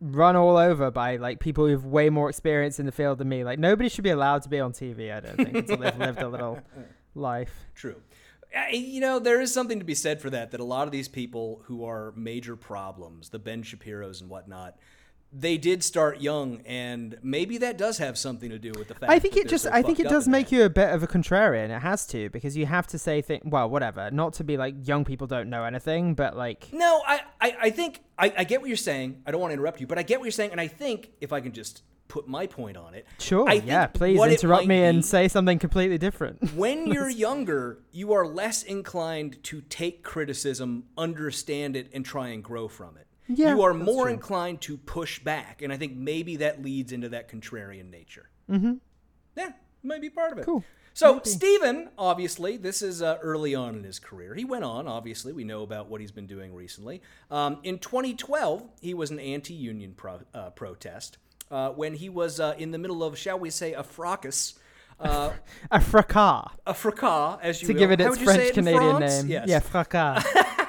[0.00, 3.44] run all over by like people who've way more experience in the field than me.
[3.44, 5.14] Like nobody should be allowed to be on TV.
[5.14, 6.58] I don't think until they've lived a little
[7.14, 7.66] life.
[7.74, 7.96] True.
[8.72, 11.08] You know, there is something to be said for that, that a lot of these
[11.08, 14.78] people who are major problems, the Ben Shapiro's and whatnot,
[15.32, 19.12] they did start young, and maybe that does have something to do with the fact
[19.12, 20.56] I think that it just so I think it does make that.
[20.56, 21.68] you a bit of a contrarian.
[21.74, 23.42] It has to because you have to say things.
[23.44, 24.10] Well, whatever.
[24.10, 27.70] Not to be like young people don't know anything, but like No, I, I, I
[27.70, 29.22] think I, I get what you're saying.
[29.26, 31.10] I don't want to interrupt you, but I get what you're saying, and I think
[31.20, 33.06] if I can just put my point on it.
[33.18, 33.86] sure, I yeah.
[33.86, 36.54] Please interrupt me and be- say something completely different.
[36.54, 42.42] when you're younger, you are less inclined to take criticism, understand it, and try and
[42.42, 43.07] grow from it.
[43.28, 44.14] Yeah, you are more true.
[44.14, 48.30] inclined to push back, and I think maybe that leads into that contrarian nature.
[48.50, 48.74] Mm-hmm.
[49.36, 49.50] Yeah,
[49.82, 50.46] might be part of it.
[50.46, 50.64] Cool.
[50.94, 54.34] So Stephen, obviously, this is uh, early on in his career.
[54.34, 54.88] He went on.
[54.88, 57.02] Obviously, we know about what he's been doing recently.
[57.30, 61.18] Um, in 2012, he was an anti-union pro- uh, protest
[61.52, 64.58] uh, when he was uh, in the middle of, shall we say, a fracas.
[64.98, 65.30] Uh,
[65.70, 66.50] a fracas.
[66.66, 67.78] a fracas, as you to will.
[67.78, 69.22] give it its French it Canadian France?
[69.22, 69.30] name.
[69.30, 69.48] Yes.
[69.48, 70.24] Yeah, fracas.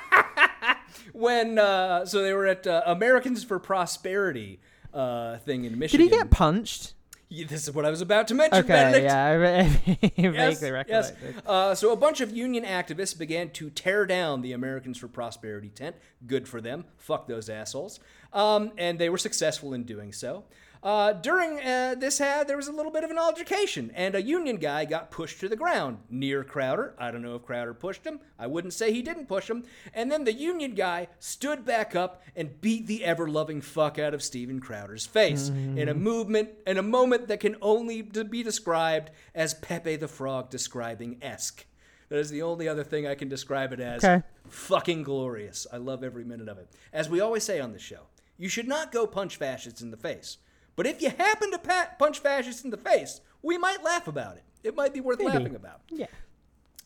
[1.20, 4.60] When uh, so they were at uh, Americans for Prosperity
[4.94, 6.08] uh, thing in Michigan.
[6.08, 6.94] Did he get punched?
[7.32, 8.58] Yeah, this is what I was about to mention.
[8.60, 9.04] Okay, Benedict.
[9.06, 11.14] yeah, I re- Yes, vaguely yes.
[11.46, 15.70] Uh, so a bunch of union activists began to tear down the Americans for Prosperity
[15.70, 15.96] tent.
[16.26, 16.86] Good for them.
[16.98, 18.00] Fuck those assholes.
[18.34, 20.46] Um, and they were successful in doing so.
[20.82, 24.22] Uh, during uh, this had there was a little bit of an altercation, and a
[24.22, 26.96] union guy got pushed to the ground near Crowder.
[26.98, 28.22] I don't know if Crowder pushed him.
[28.38, 29.66] I wouldn't say he didn't push him.
[29.94, 34.24] And then the union guy stood back up and beat the ever-loving fuck out of
[34.24, 39.54] Steven Crowder's face in a movement, in a moment that can only be described as
[39.56, 41.66] Pepe the Frog describing esque.
[42.08, 44.04] That is the only other thing I can describe it as.
[44.04, 44.24] Okay.
[44.48, 45.68] Fucking glorious.
[45.72, 46.70] I love every minute of it.
[46.94, 48.04] As we always say on the show,
[48.38, 50.38] you should not go punch fascists in the face.
[50.80, 54.38] But if you happen to pat, punch fascists in the face, we might laugh about
[54.38, 54.46] it.
[54.64, 55.82] It might be worth laughing about.
[55.90, 56.06] Yeah.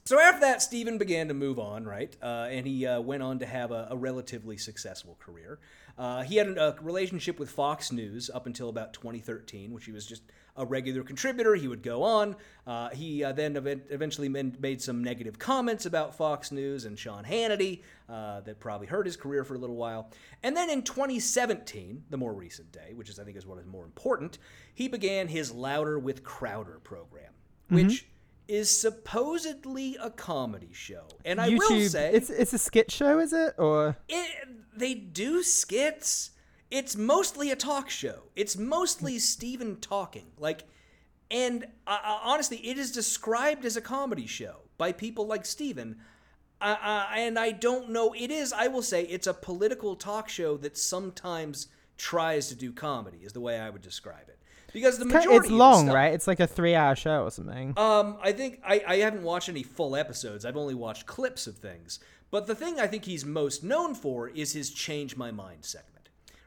[0.04, 2.12] So after that, Stephen began to move on, right?
[2.20, 5.60] Uh, and he uh, went on to have a, a relatively successful career.
[5.96, 9.92] Uh, he had a, a relationship with Fox News up until about 2013, which he
[9.92, 10.24] was just
[10.56, 11.56] a regular contributor.
[11.56, 12.36] He would go on.
[12.66, 17.24] Uh, he uh, then event- eventually made some negative comments about Fox News and Sean
[17.24, 20.12] Hannity uh, that probably hurt his career for a little while.
[20.44, 23.66] And then in 2017, the more recent day, which is I think is what is
[23.66, 24.38] more important,
[24.74, 27.34] he began his Louder with Crowder program,
[27.70, 28.06] which
[28.48, 31.08] is supposedly a comedy show.
[31.26, 31.90] And I will YouTube.
[31.90, 33.56] say it's it's a skit show, is it?
[33.58, 36.32] Or it, they do skits.
[36.74, 38.24] It's mostly a talk show.
[38.36, 40.26] It's mostly Steven talking.
[40.40, 40.64] Like,
[41.30, 45.98] and uh, uh, honestly, it is described as a comedy show by people like Steven.
[46.60, 48.16] Uh, uh, and I don't know.
[48.18, 51.68] It is, I will say, it's a political talk show that sometimes
[51.98, 54.40] tries to do comedy, is the way I would describe it.
[54.74, 56.12] Because the majority it's long, stuff- right?
[56.12, 57.78] It's like a three-hour show or something.
[57.78, 60.44] um, I think I, I haven't watched any full episodes.
[60.44, 62.00] I've only watched clips of things.
[62.32, 65.93] But the thing I think he's most known for is his "Change My Mind" segment,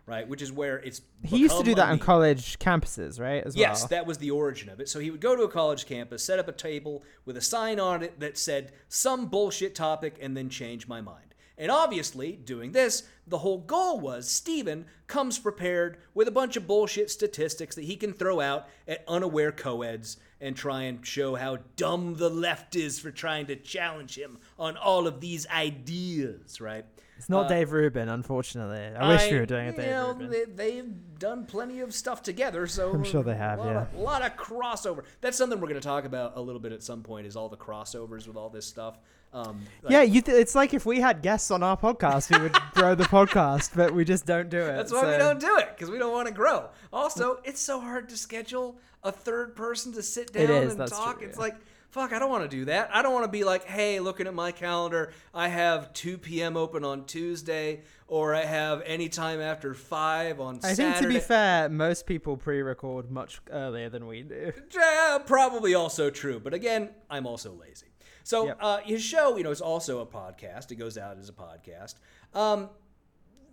[0.06, 0.26] right?
[0.28, 3.42] Which is where it's he used to do that on college campuses, right?
[3.44, 3.88] As Yes, well.
[3.88, 4.88] that was the origin of it.
[4.88, 7.80] So he would go to a college campus, set up a table with a sign
[7.80, 11.22] on it that said some bullshit topic, and then change my mind.
[11.58, 16.66] And obviously, doing this, the whole goal was Steven comes prepared with a bunch of
[16.66, 21.56] bullshit statistics that he can throw out at unaware co-eds and try and show how
[21.76, 26.84] dumb the left is for trying to challenge him on all of these ideas, right?
[27.16, 28.94] It's not Dave Rubin, unfortunately.
[28.96, 30.30] I, wish we were doing it, Dave know, Rubin.
[30.30, 33.64] They, they've done plenty of stuff together, so I'm sure they have, A
[33.94, 34.00] yeah.
[34.00, 35.04] a lot of crossover.
[35.20, 37.26] That's something we're going to talk about a little bit at some point.
[37.26, 38.98] Is all the crossovers with all this stuff.
[39.32, 42.42] Um, like- yeah, you th- it's like if we had guests on our podcast, we
[42.42, 44.76] would grow the podcast, but we just don't do it.
[44.76, 46.68] That's why we don't do it because we don't want to grow.
[46.92, 51.18] Also, it's so hard to schedule a third person to sit down is, and talk.
[51.18, 51.42] true, it's yeah.
[51.42, 51.56] like.
[51.96, 52.90] Fuck, I don't want to do that.
[52.92, 56.54] I don't want to be like, hey, looking at my calendar, I have 2 p.m.
[56.54, 60.72] open on Tuesday, or I have any time after 5 on Saturday.
[60.72, 60.98] I Saturday.
[61.00, 64.52] think to be fair, most people pre-record much earlier than we do.
[64.74, 66.38] Yeah, probably also true.
[66.38, 67.86] But again, I'm also lazy.
[68.24, 68.58] So Yep.
[68.60, 70.70] uh, his show, you know, is also a podcast.
[70.70, 71.94] It goes out as a podcast.
[72.34, 72.68] Um,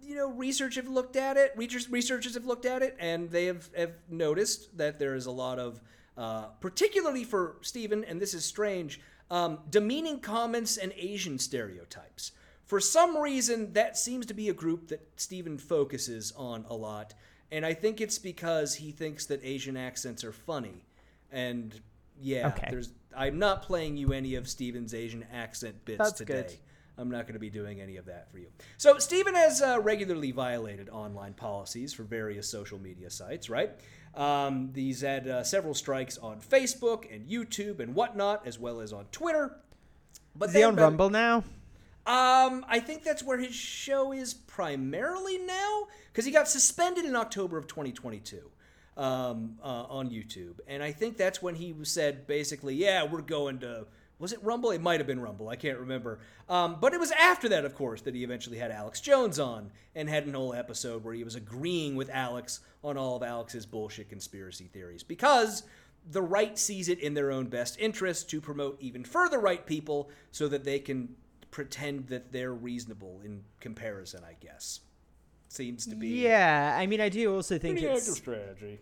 [0.02, 1.54] you know, research have looked at it.
[1.56, 5.32] Researchers, researchers have looked at it, and they have, have noticed that there is a
[5.32, 5.80] lot of,
[6.18, 9.00] uh, particularly for Stephen, and this is strange,
[9.32, 12.32] um, demeaning comments and Asian stereotypes.
[12.66, 17.14] For some reason, that seems to be a group that Stephen focuses on a lot,
[17.52, 20.86] and I think it's because he thinks that Asian accents are funny.
[21.32, 21.80] And
[22.22, 22.68] yeah, Okay.
[22.70, 22.92] there's.
[23.16, 26.34] I'm not playing you any of Stephen's Asian accent bits That's today.
[26.34, 26.54] good.
[26.98, 28.48] I'm not going to be doing any of that for you.
[28.78, 33.72] So, Stephen has uh, regularly violated online policies for various social media sites, right?
[34.16, 38.94] Um, he's had uh, several strikes on Facebook and YouTube and whatnot, as well as
[38.94, 39.58] on Twitter.
[40.36, 41.44] But Is he on Rumble now?
[42.06, 47.16] Um, I think that's where his show is primarily now, because he got suspended in
[47.16, 48.42] October of 2022
[48.98, 53.60] um, uh, on YouTube, and I think that's when he said basically, "Yeah, we're going
[53.60, 53.88] to."
[54.24, 54.72] Was it Rumble?
[54.72, 55.50] It might have been Rumble.
[55.50, 56.20] I can't remember.
[56.48, 59.70] Um, but it was after that, of course, that he eventually had Alex Jones on
[59.96, 63.66] and had an whole episode where he was agreeing with Alex on all of Alex's
[63.66, 65.64] bullshit conspiracy theories because
[66.10, 70.10] the right sees it in their own best interest to promote even further right people
[70.32, 71.18] so that they can
[71.52, 74.80] pretend that they're reasonable in comparison, I guess.
[75.50, 78.80] Seems to be Yeah, I mean, I do also think it's strategy.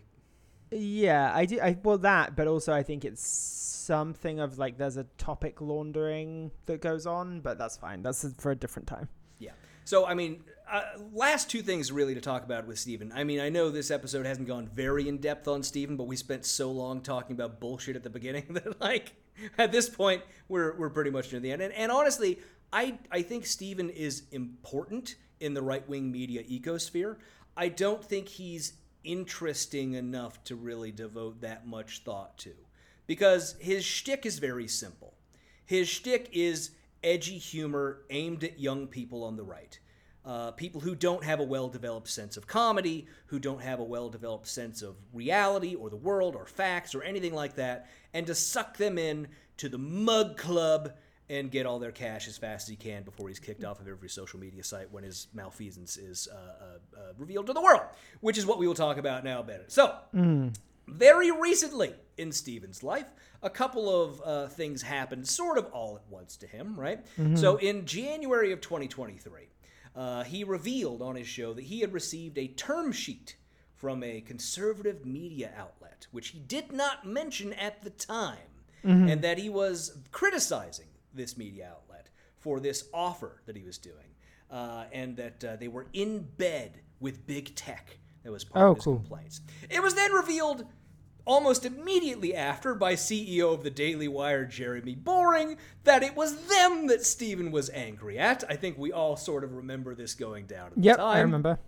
[0.72, 1.60] Yeah, I do.
[1.60, 6.50] I well that, but also I think it's something of like there's a topic laundering
[6.66, 8.02] that goes on, but that's fine.
[8.02, 9.08] That's for a different time.
[9.38, 9.52] Yeah.
[9.84, 13.12] So, I mean, uh, last two things really to talk about with Steven.
[13.14, 16.16] I mean, I know this episode hasn't gone very in depth on Steven, but we
[16.16, 19.12] spent so long talking about bullshit at the beginning that, like,
[19.58, 21.62] at this point, we're, we're pretty much near the end.
[21.62, 22.38] And, and honestly,
[22.72, 27.16] I, I think Steven is important in the right wing media ecosphere.
[27.56, 28.74] I don't think he's
[29.04, 32.52] interesting enough to really devote that much thought to.
[33.06, 35.14] Because his shtick is very simple.
[35.64, 36.70] His shtick is
[37.02, 39.78] edgy humor aimed at young people on the right.
[40.24, 43.84] Uh, people who don't have a well developed sense of comedy, who don't have a
[43.84, 48.26] well developed sense of reality or the world or facts or anything like that, and
[48.26, 49.26] to suck them in
[49.56, 50.92] to the mug club
[51.32, 53.88] and get all their cash as fast as he can before he's kicked off of
[53.88, 57.80] every social media site when his malfeasance is uh, uh, uh, revealed to the world,
[58.20, 59.72] which is what we will talk about now, Bennett.
[59.72, 59.94] So,
[60.86, 63.06] very recently in Steven's life,
[63.42, 67.00] a couple of uh, things happened sort of all at once to him, right?
[67.38, 69.48] So, in January of 2023,
[69.96, 73.36] uh, he revealed on his show that he had received a term sheet
[73.74, 78.36] from a conservative media outlet, which he did not mention at the time,
[78.84, 82.08] and that he was criticizing this media outlet
[82.38, 84.14] for this offer that he was doing,
[84.50, 87.98] uh, and that uh, they were in bed with big tech.
[88.24, 88.96] That was part Oh, of his cool.
[88.96, 89.40] complaints.
[89.70, 90.64] It was then revealed
[91.24, 96.88] almost immediately after by CEO of the Daily Wire, Jeremy Boring, that it was them
[96.88, 98.42] that Stephen was angry at.
[98.48, 101.00] I think we all sort of remember this going down at the time.
[101.06, 101.58] I remember.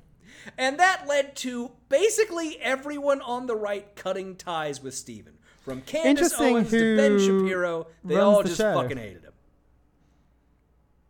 [0.58, 5.34] And that led to basically everyone on the right cutting ties with Stephen.
[5.64, 8.74] From Candace Owens to Ben Shapiro, they all the just show.
[8.74, 9.32] fucking hated him.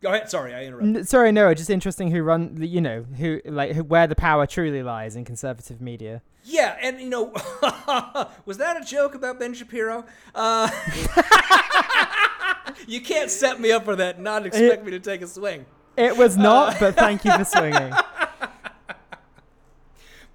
[0.01, 0.29] Go ahead.
[0.29, 1.07] Sorry, I interrupted.
[1.07, 4.83] Sorry, no, just interesting who run, you know, who like who, where the power truly
[4.83, 6.21] lies in conservative media.
[6.43, 7.33] Yeah, and you know,
[8.45, 10.05] was that a joke about Ben Shapiro?
[10.35, 10.69] Uh,
[12.87, 14.15] you can't set me up for that.
[14.15, 15.65] and Not expect me to take a swing.
[15.97, 17.93] It was not, but thank you for swinging.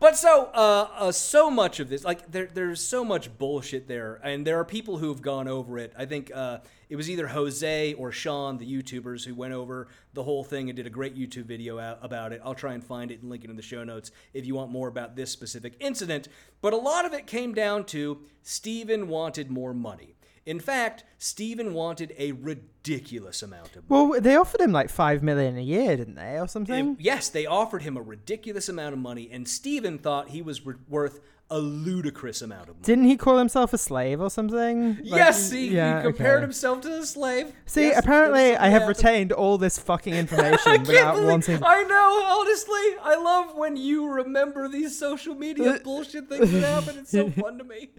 [0.01, 4.19] But so, uh, uh, so much of this, like there, there's so much bullshit there,
[4.25, 5.93] and there are people who've gone over it.
[5.95, 10.23] I think uh, it was either Jose or Sean, the YouTubers, who went over the
[10.23, 12.41] whole thing and did a great YouTube video out about it.
[12.43, 14.71] I'll try and find it and link it in the show notes if you want
[14.71, 16.29] more about this specific incident.
[16.63, 20.17] But a lot of it came down to Steven wanted more money.
[20.47, 24.11] In fact, Steven wanted a ridiculous amount of money.
[24.11, 26.93] Well, they offered him like five million a year, didn't they, or something?
[26.93, 30.65] It- yes, they offered him a ridiculous amount of money, and Steven thought he was
[30.65, 31.21] re- worth
[31.51, 32.83] a ludicrous amount of money.
[32.83, 34.97] Didn't he call himself a slave or something?
[34.97, 36.43] Like, yes, he, yeah, he compared okay.
[36.43, 37.53] himself to a slave.
[37.67, 41.61] See, Yes, apparently, I have retained all this fucking information without believe- wanting.
[41.65, 42.81] I know, honestly.
[43.03, 46.99] I love when you remember these social media bullshit things that happen.
[46.99, 47.91] It's so fun to me.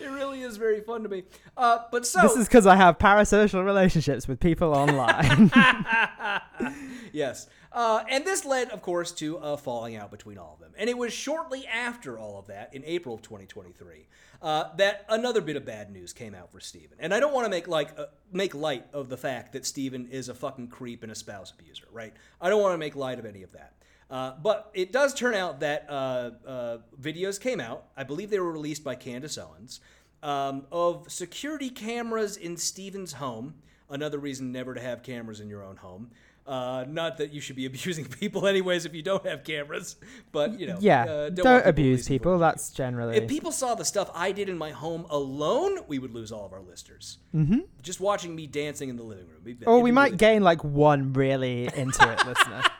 [0.00, 1.24] It really is very fun to me.
[1.56, 5.50] Uh, but so This is because I have parasocial relationships with people online.
[7.12, 7.48] yes.
[7.74, 10.72] Uh, and this led, of course, to a falling out between all of them.
[10.78, 14.06] And it was shortly after all of that, in April of 2023,
[14.40, 16.96] uh, that another bit of bad news came out for Steven.
[17.00, 20.06] And I don't want to make like uh, make light of the fact that Steven
[20.08, 22.14] is a fucking creep and a spouse abuser, right?
[22.40, 23.72] I don't want to make light of any of that.
[24.08, 27.86] Uh, but it does turn out that uh, uh, videos came out.
[27.96, 29.80] I believe they were released by Candace Owens
[30.22, 33.54] um, of security cameras in Steven's home.
[33.90, 36.10] Another reason never to have cameras in your own home.
[36.46, 39.96] Uh, not that you should be abusing people, anyways, if you don't have cameras.
[40.30, 42.38] But you know, yeah, uh, don't, people abuse releasing people.
[42.38, 43.16] That's generally.
[43.16, 46.44] If people saw the stuff I did in my home alone, we would lose all
[46.44, 47.18] of our listeners.
[47.34, 47.60] Mm-hmm.
[47.82, 49.40] Just watching me dancing in the living room.
[49.46, 52.62] it'd or we might really- gain like one really into it listener.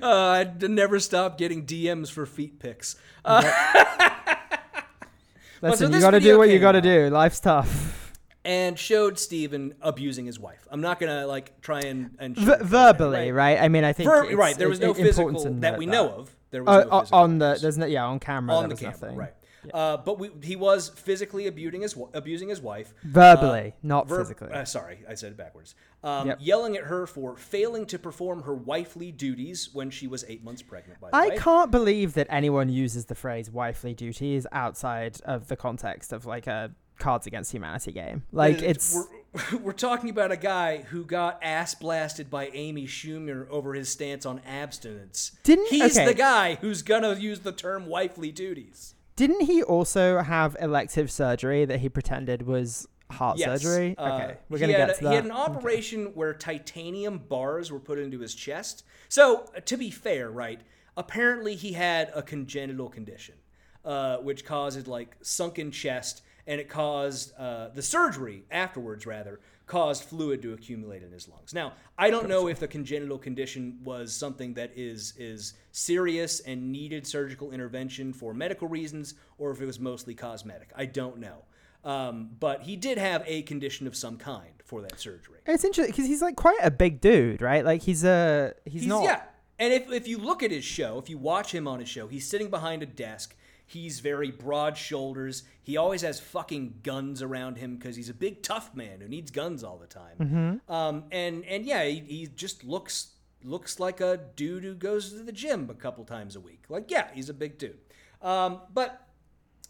[0.00, 2.94] Uh, I'd never stop getting DMs for feet pics.
[3.24, 3.42] Uh,
[5.60, 7.10] Listen, you got to do what you got to do.
[7.10, 8.05] Life's tough.
[8.46, 10.66] And showed Steven abusing his wife.
[10.70, 13.60] I'm not gonna like try and and that, verbally, right?
[13.60, 14.56] I mean, I think Ver- right.
[14.56, 16.34] There was no physical to that we know of.
[16.50, 18.92] There was Uh, no physical on the there's no yeah on camera on the camera,
[18.92, 19.16] nothing.
[19.16, 19.32] right?
[19.74, 24.18] Uh, but we, he was physically abusing his abusing his wife Verbally, Uh, not ver-
[24.18, 24.52] physically.
[24.52, 25.74] uh, sorry, I said it backwards.
[26.04, 26.38] Um, Yep.
[26.40, 30.62] Yelling at her for failing to perform her wifely duties when she was eight months
[30.62, 31.00] pregnant.
[31.00, 31.22] By the way.
[31.24, 31.36] I way.
[31.38, 36.46] can't believe that anyone uses the phrase wifely duties outside of the context of like
[36.46, 38.22] a Cards Against Humanity game.
[38.32, 38.94] Like it's
[39.52, 43.88] we're, we're talking about a guy who got ass blasted by Amy Schumer over his
[43.88, 45.32] stance on abstinence.
[45.42, 46.06] Didn't- he's okay.
[46.06, 48.94] the guy who's gonna use the term wifely duties?
[49.16, 53.62] didn't he also have elective surgery that he pretended was heart Yes.
[53.62, 53.94] surgery?
[53.96, 55.08] Uh, okay, we're gonna get a- to that.
[55.08, 55.40] He had an Okay.
[55.40, 58.84] operation where titanium bars were put into his chest.
[59.08, 60.60] So, uh, to be fair, right?
[60.98, 63.36] Apparently, he had a congenital condition,
[63.86, 70.04] uh, which causes like sunken chest, and it caused uh, the surgery afterwards, rather, caused
[70.04, 71.52] fluid to accumulate in his lungs.
[71.52, 76.70] Now, I don't know if the congenital condition was something that is is serious and
[76.70, 80.70] needed surgical intervention for medical reasons, or if it was mostly cosmetic.
[80.76, 81.38] I don't know.
[81.84, 85.38] Um, but he did have a condition of some kind for that surgery.
[85.46, 87.64] It's interesting because he's like quite a big dude, right?
[87.64, 89.04] Like he's a he's, He's, not.
[89.04, 89.22] yeah,
[89.60, 92.08] And if, if you look at his show, if you watch him on his show,
[92.08, 93.36] he's sitting behind a desk.
[93.68, 95.42] He's very broad shoulders.
[95.60, 99.32] He always has fucking guns around him because he's a big tough man who needs
[99.32, 100.60] guns all the time.
[100.68, 103.08] Um, and and yeah, he, he just looks
[103.42, 106.64] looks like a dude who goes to the gym a couple times a week.
[106.68, 107.78] Like yeah, he's a big dude.
[108.22, 109.06] Um, but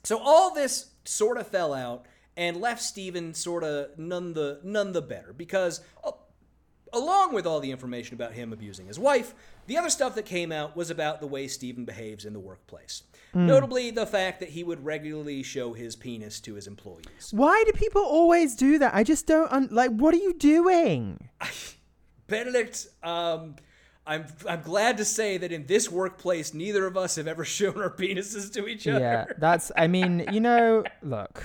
[0.04, 4.92] so all this sort of fell out and left Steven sort of none the none
[4.92, 6.12] the better because uh,
[6.92, 9.34] along with all the information about him abusing his wife,
[9.66, 13.02] the other stuff that came out was about the way Steven behaves in the workplace.
[13.36, 17.30] Notably, the fact that he would regularly show his penis to his employees.
[17.32, 18.94] Why do people always do that?
[18.94, 19.90] I just don't un- like.
[19.90, 21.28] What are you doing?
[22.28, 23.56] Benedict, um,
[24.06, 27.80] I'm I'm glad to say that in this workplace, neither of us have ever shown
[27.80, 29.00] our penises to each other.
[29.00, 29.72] Yeah, that's.
[29.76, 31.44] I mean, you know, look.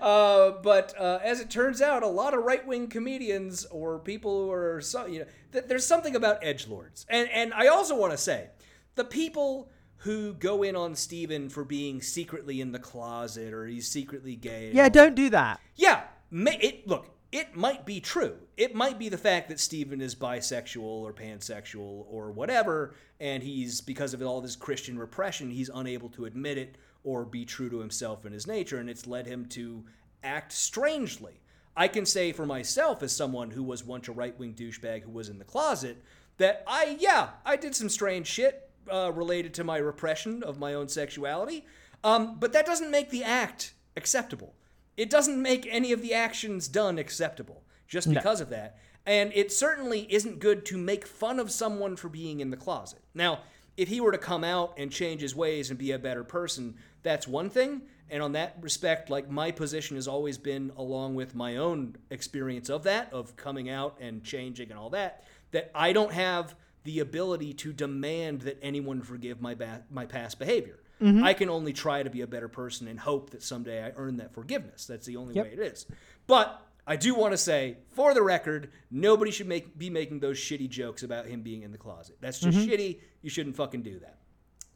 [0.00, 4.44] Uh, but uh, as it turns out, a lot of right wing comedians or people
[4.44, 7.96] who are so you know, th- there's something about edge lords, and and I also
[7.96, 8.48] want to say,
[8.96, 9.70] the people
[10.02, 14.72] who go in on Steven for being secretly in the closet or he's secretly gay.
[14.72, 15.60] Yeah, don't do that.
[15.76, 17.08] yeah, it look.
[17.30, 18.36] It might be true.
[18.58, 23.80] It might be the fact that Steven is bisexual or pansexual or whatever, and he's
[23.80, 27.78] because of all this Christian repression, he's unable to admit it or be true to
[27.78, 29.84] himself and his nature, and it's led him to
[30.22, 31.40] act strangely.
[31.74, 35.10] I can say for myself, as someone who was once a right wing douchebag who
[35.10, 36.02] was in the closet,
[36.36, 40.74] that I, yeah, I did some strange shit uh, related to my repression of my
[40.74, 41.64] own sexuality,
[42.04, 44.54] um, but that doesn't make the act acceptable.
[44.96, 48.78] It doesn't make any of the actions done acceptable just because of that.
[49.04, 53.00] And it certainly isn't good to make fun of someone for being in the closet.
[53.14, 53.40] Now,
[53.76, 56.76] if he were to come out and change his ways and be a better person,
[57.02, 57.82] that's one thing.
[58.10, 62.68] And on that respect, like my position has always been, along with my own experience
[62.68, 66.54] of that, of coming out and changing and all that, that I don't have
[66.84, 70.78] the ability to demand that anyone forgive my ba- my past behavior.
[71.04, 74.18] I can only try to be a better person and hope that someday I earn
[74.18, 74.86] that forgiveness.
[74.86, 75.44] That's the only Yep.
[75.46, 75.84] way it is.
[76.28, 80.38] But I do want to say, for the record, nobody should make be making those
[80.38, 82.18] shitty jokes about him being in the closet.
[82.20, 83.00] That's just shitty.
[83.20, 84.18] You shouldn't fucking do that.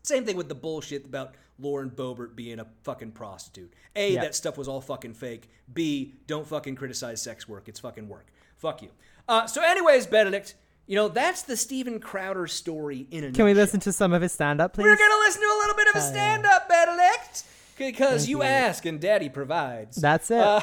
[0.02, 3.72] Same thing with the bullshit about Lauren Boebert being a fucking prostitute.
[3.94, 4.22] A, Yeah.
[4.22, 5.48] that stuff was all fucking fake.
[5.72, 7.68] B, don't fucking criticize sex work.
[7.68, 8.26] It's fucking work.
[8.56, 8.90] Fuck you.
[9.28, 10.54] Uh, so, anyways, Benedict,
[10.86, 14.22] you know that's the Steven Crowder story in a Can we listen to some of
[14.22, 14.84] his stand up, please?
[14.84, 17.44] We're gonna listen to a little bit of a stand-up, Benedict,
[17.76, 19.96] because you, ask and Daddy provides.
[19.96, 20.62] That's it.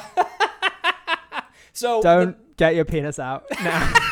[1.74, 3.94] so don't get your penis out now.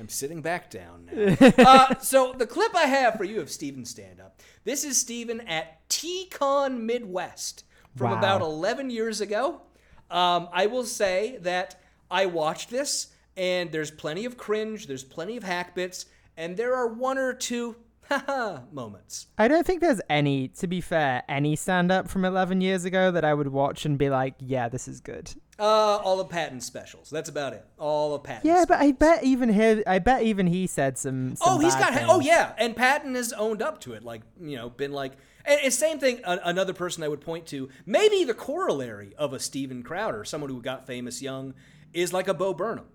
[0.00, 1.36] I'm sitting back down now.
[1.58, 4.40] uh, so the clip I have for you of Steven's stand-up.
[4.64, 7.64] This is Steven at TCon Midwest
[7.96, 8.18] from Wow.
[8.18, 9.62] about 11 years ago.
[10.10, 13.08] Um, I will say that I watched this,
[13.38, 17.32] and there's plenty of cringe, there's plenty of hack bits, and there are one or
[17.32, 17.76] two
[18.08, 19.28] haha moments.
[19.38, 23.10] I don't think there's any, to be fair, any stand up from 11 years ago
[23.12, 25.32] that I would watch and be like, yeah, this is good.
[25.58, 27.10] Uh, all the Patton specials.
[27.10, 27.64] That's about it.
[27.78, 28.48] All the Patton.
[28.48, 31.36] Yeah, but I bet even he, I bet even he said some.
[31.36, 31.92] some Oh, he's got.
[32.08, 34.04] Oh, yeah, and Patton has owned up to it.
[34.04, 35.14] Like you know, been like,
[35.44, 36.20] and same thing.
[36.24, 40.62] Another person I would point to, maybe the corollary of a Steven Crowder, someone who
[40.62, 41.54] got famous young,
[41.92, 42.86] is like a Bo Burnham.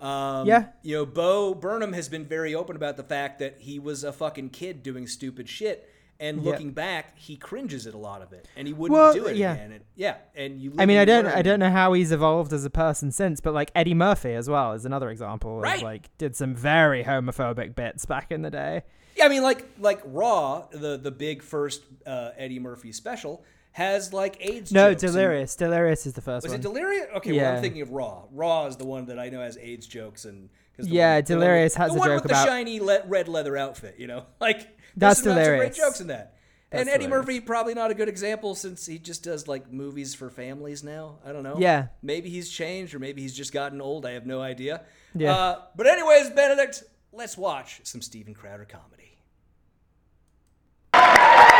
[0.00, 0.66] Um, Yeah.
[0.82, 4.12] You know, Bo Burnham has been very open about the fact that he was a
[4.12, 5.88] fucking kid doing stupid shit.
[6.18, 6.50] And Yeah.
[6.50, 9.36] looking back, he cringes at a lot of it, and he wouldn't Well, do it
[9.36, 9.52] yeah.
[9.52, 9.72] again.
[9.72, 10.72] And, yeah, and you.
[10.78, 11.34] I mean, I don't, learn.
[11.34, 14.48] I don't know how he's evolved as a person since, but like Eddie Murphy as
[14.48, 15.60] well is another example.
[15.60, 15.76] Right.
[15.76, 18.84] Of, like, did some very homophobic bits back in the day.
[19.14, 23.44] Yeah, I mean, like like Raw, the the big first uh, Eddie Murphy special
[23.76, 24.72] has like AIDS.
[24.72, 25.54] No, jokes and- Delirious.
[25.54, 26.60] Delirious is the first Was one.
[26.60, 27.06] it Delirious?
[27.16, 28.22] Okay, well, I'm thinking of Raw.
[28.32, 30.48] Raw is the one that I know has AIDS jokes and.
[30.78, 32.50] the Yeah, one- the one Delirious with- has the a one joke with about- the
[32.50, 33.96] shiny le- red leather outfit.
[33.98, 34.66] You know, like
[34.96, 36.36] That's not great jokes in that.
[36.72, 37.26] and Eddie Delirious.
[37.26, 41.18] Murphy probably not a good example since he just does like movies for families now.
[41.22, 41.56] I don't know.
[41.58, 41.88] Yeah.
[42.02, 44.06] maybe he's changed or maybe he's just gotten old.
[44.06, 44.84] I have no idea.
[45.14, 45.34] Yeah.
[45.34, 49.05] Uh, but anyways, Benedict, let's watch some Steven Crowder comedy.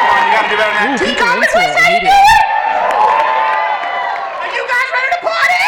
[0.07, 2.31] Ooh, people are into it immediately.
[4.41, 5.65] Are you guys ready to party?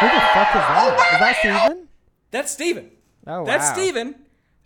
[0.00, 0.96] Who the fuck is that?
[0.98, 1.12] that?
[1.14, 1.86] Is that Steven?
[2.30, 2.90] That's Steven.
[3.26, 3.44] Oh, wow.
[3.44, 4.14] That's Steven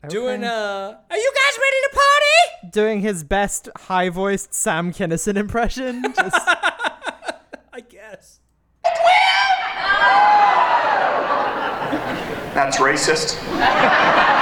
[0.08, 0.44] doing.
[0.44, 0.52] Okay.
[0.52, 2.70] Uh, Are you guys ready to party?
[2.72, 6.02] Doing his best high voiced Sam Kinison impression.
[6.16, 8.40] Just, I guess.
[12.54, 13.38] That's racist.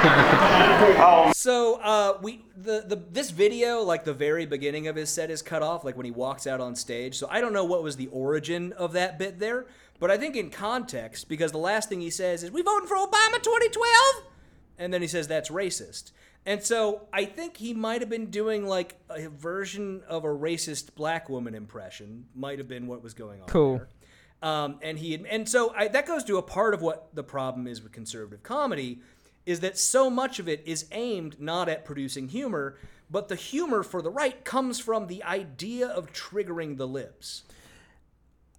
[1.40, 5.40] So uh, we the, the this video, like the very beginning of his set, is
[5.40, 7.16] cut off, like when he walks out on stage.
[7.16, 9.66] So I don't know what was the origin of that bit there,
[9.98, 12.96] but I think in context, because the last thing he says is "We voting for
[12.96, 14.24] Obama 2012,"
[14.78, 16.12] and then he says that's racist.
[16.44, 20.94] And so I think he might have been doing like a version of a racist
[20.94, 22.26] black woman impression.
[22.34, 23.46] Might have been what was going on.
[23.46, 23.78] Cool.
[23.78, 23.88] there.
[24.42, 27.66] Um, and he and so I, that goes to a part of what the problem
[27.66, 29.00] is with conservative comedy
[29.46, 32.76] is that so much of it is aimed not at producing humor,
[33.10, 37.42] but the humor for the right comes from the idea of triggering the libs.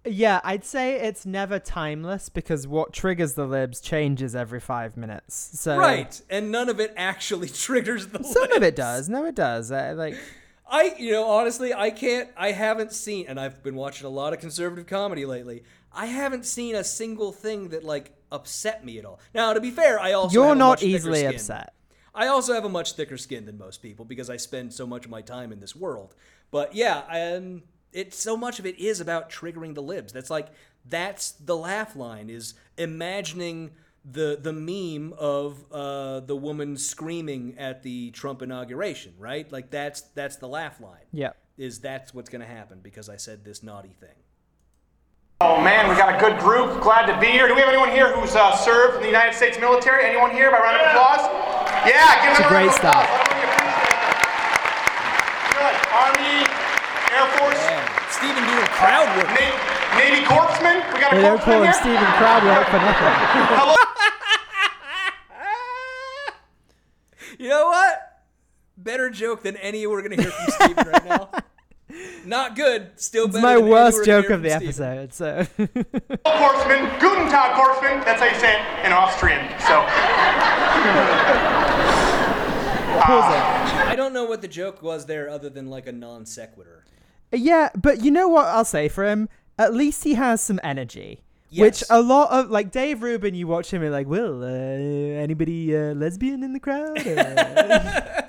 [0.04, 5.60] Yeah, I'd say it's never timeless because what triggers the libs changes every five minutes.
[5.60, 8.32] So Right, and none of it actually triggers the libs.
[8.32, 9.08] Some of it does.
[9.08, 9.70] No, it does.
[9.70, 10.16] Uh, like
[10.68, 12.30] I, you know, honestly, I can't.
[12.36, 15.62] I haven't seen, and I've been watching a lot of conservative comedy lately.
[15.92, 19.20] I haven't seen a single thing that like upset me at all.
[19.34, 21.74] Now, to be fair, I also you're have a not much easily upset.
[22.14, 25.04] I also have a much thicker skin than most people because I spend so much
[25.04, 26.14] of my time in this world.
[26.50, 27.62] But yeah, and
[27.92, 30.12] it's so much of it is about triggering the libs.
[30.12, 30.48] That's like
[30.84, 33.70] that's the laugh line is imagining
[34.04, 39.50] the the meme of uh, the woman screaming at the Trump inauguration, right?
[39.50, 41.06] Like that's that's the laugh line.
[41.12, 41.30] Yeah.
[41.56, 44.21] Is that's what's going to happen because I said this naughty thing.
[45.42, 46.78] Oh man, we got a good group.
[46.80, 47.48] Glad to be here.
[47.48, 50.06] Do we have anyone here who's uh, served in the United States military?
[50.06, 50.52] Anyone here?
[50.54, 51.26] By round of applause.
[51.82, 52.78] Yeah, give It's them a a round great of applause.
[52.78, 53.10] start.
[53.10, 54.22] Let them appreciate it.
[55.58, 55.74] Good.
[55.98, 56.46] Army,
[57.10, 57.58] Air Force,
[58.14, 59.34] Steven doing crowd work.
[59.34, 59.58] Navy,
[59.98, 60.78] Navy Corpsman.
[60.94, 61.74] We got a They don't corpsman call him here.
[61.74, 63.14] Steven Crowdwork for nothing.
[63.58, 63.74] Hello.
[67.38, 68.22] You know what?
[68.76, 71.28] Better joke than any we're going to hear from Steven right now.
[72.24, 72.90] Not good.
[72.96, 74.66] Still It's better my than worst joke of the Steven.
[74.66, 75.12] episode.
[75.14, 75.46] So
[76.24, 77.00] Corpsman.
[77.00, 78.04] Guten Tag, Corpsman.
[78.04, 79.48] That's how you say it in Austrian.
[79.60, 79.82] So.
[83.02, 83.86] pause it.
[83.88, 86.84] I don't know what the joke was there other than like a non sequitur.
[87.32, 89.28] Yeah, but you know what I'll say for him?
[89.58, 91.22] At least he has some energy.
[91.54, 95.76] Which a lot of like Dave Rubin, you watch him and like, well, uh, anybody
[95.76, 96.96] uh, lesbian in the crowd?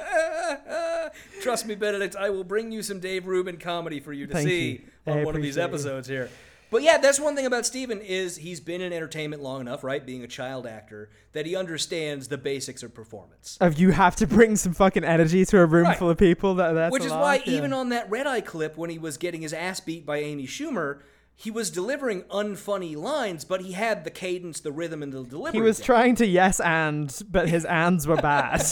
[1.44, 4.48] Trust me, Benedict, I will bring you some Dave Rubin comedy for you to Thank
[4.48, 5.12] see you.
[5.12, 6.30] on I one of these episodes here.
[6.72, 10.04] But yeah, that's one thing about Steven is he's been in entertainment long enough, right?
[10.04, 13.58] Being a child actor, that he understands the basics of performance.
[13.62, 15.98] of you have to bring some fucking energy to a room Right.
[16.00, 17.58] full of people that that's Which is laugh, why yeah.
[17.58, 20.48] even on that Red Eye clip when he was getting his ass beat by Amy
[20.48, 21.02] Schumer,
[21.36, 25.60] he was delivering unfunny lines, but he had the cadence, the rhythm, and the delivery.
[25.60, 25.86] he was down.
[25.86, 28.64] trying to yes and, but his ands were bad.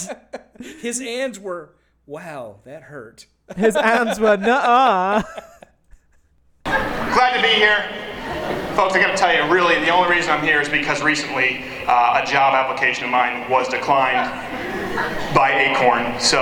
[0.80, 1.74] His ands were,
[2.06, 3.26] wow, that hurt.
[3.56, 5.24] his arms were nuh-uh.
[6.64, 7.86] Glad to be here.
[8.76, 12.22] Folks, I gotta tell you, really, the only reason I'm here is because recently uh,
[12.24, 14.32] a job application of mine was declined
[15.36, 16.20] by Acorn.
[16.20, 16.41] So,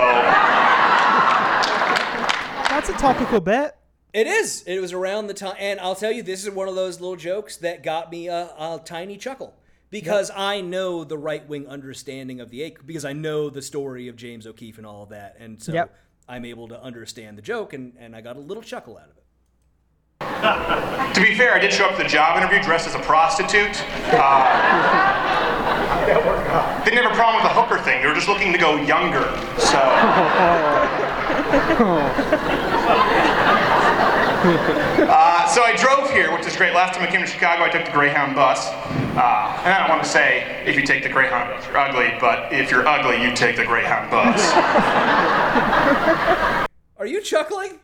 [2.69, 3.75] That's a topical bit.
[4.13, 4.63] It is.
[4.65, 7.15] It was around the time, and I'll tell you, this is one of those little
[7.15, 9.55] jokes that got me a, a tiny chuckle
[9.89, 14.07] because I know the right wing understanding of the Ac- because I know the story
[14.07, 15.95] of James O'Keefe and all of that, and so Yep.
[16.27, 19.17] I'm able to understand the joke, and, and I got a little chuckle out of
[19.17, 19.23] it.
[21.15, 23.81] to be fair, I did show up to the job interview dressed as a prostitute.
[24.13, 24.45] Uh,
[26.85, 28.01] didn't have a problem with the hooker thing.
[28.01, 29.23] They were just looking to go younger.
[29.57, 29.79] So.
[35.09, 36.73] Uh, so I drove here, which is great.
[36.73, 38.67] Last time I came to Chicago, I took the Greyhound bus.
[38.67, 42.13] Uh, and I don't want to say if you take the Greyhound bus, you're ugly,
[42.21, 44.39] but if you're ugly, you take the Greyhound bus.
[46.99, 47.79] Are you chuckling?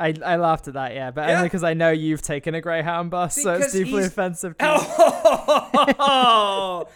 [0.00, 1.36] I, I laughed at that, yeah, but Yeah.
[1.36, 4.56] only because I know you've taken a Greyhound bus, so it's Because deeply he's- offensive
[4.58, 4.64] to.
[6.02, 6.86] Oh,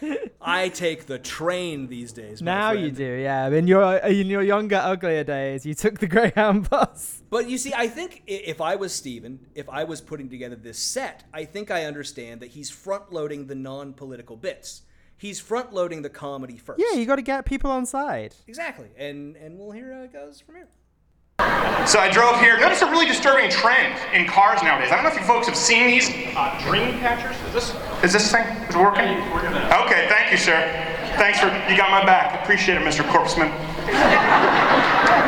[0.41, 2.41] I take the train these days.
[2.41, 3.47] Now you do, yeah.
[3.49, 7.21] In your in your younger, uglier days, you took the Greyhound bus.
[7.29, 10.79] But you see, I think if I was Steven, if I was putting together this
[10.79, 14.81] set, I think I understand that he's front loading the non political bits.
[15.17, 16.81] He's front loading the comedy first.
[16.81, 18.35] Yeah, you got to get people on side.
[18.47, 18.89] Exactly.
[18.97, 20.67] And and we'll hear how it goes from here.
[21.85, 22.59] So I drove here.
[22.59, 24.89] Notice a really disturbing trend in cars nowadays.
[24.91, 27.37] I don't know if you folks have seen these uh, dream catchers.
[27.47, 29.05] Is this is this thing is it working?
[29.05, 30.57] Okay, thank you, sir.
[31.17, 32.41] Thanks for you got my back.
[32.41, 33.05] Appreciate it, Mr.
[33.05, 33.53] Corpsman.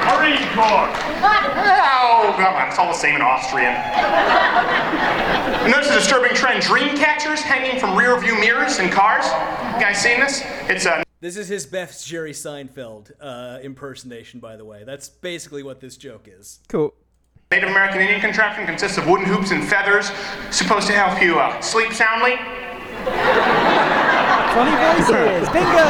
[0.09, 0.89] Hurry, car.
[1.21, 3.73] Oh, come on, it's all the same in Austrian.
[5.69, 9.25] Notice a disturbing trend: dream catchers hanging from rear view mirrors in cars.
[9.75, 10.41] You guys seen this?
[10.69, 14.83] It's a This is his best Jerry Seinfeld uh, impersonation, by the way.
[14.83, 16.59] That's basically what this joke is.
[16.67, 16.93] Cool.
[17.49, 20.11] Native American Indian contraption consists of wooden hoops and feathers,
[20.51, 22.35] supposed to help you uh, sleep soundly.
[24.53, 25.49] Funny voices.
[25.53, 25.87] Bingo.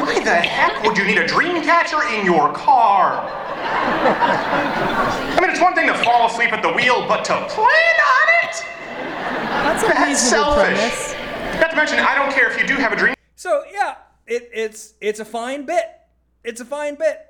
[0.00, 3.20] Why the heck would you need a dream catcher in your car?
[4.06, 8.48] I mean, it's one thing to fall asleep at the wheel, but to plan on
[8.48, 8.64] it?
[9.66, 10.78] That's a That's selfish.
[10.78, 11.14] premise.
[11.60, 14.48] Not to mention, I don't care if you do have a dream So yeah, it,
[14.52, 15.84] it's it's a fine bit.
[16.42, 17.20] It's a fine bit.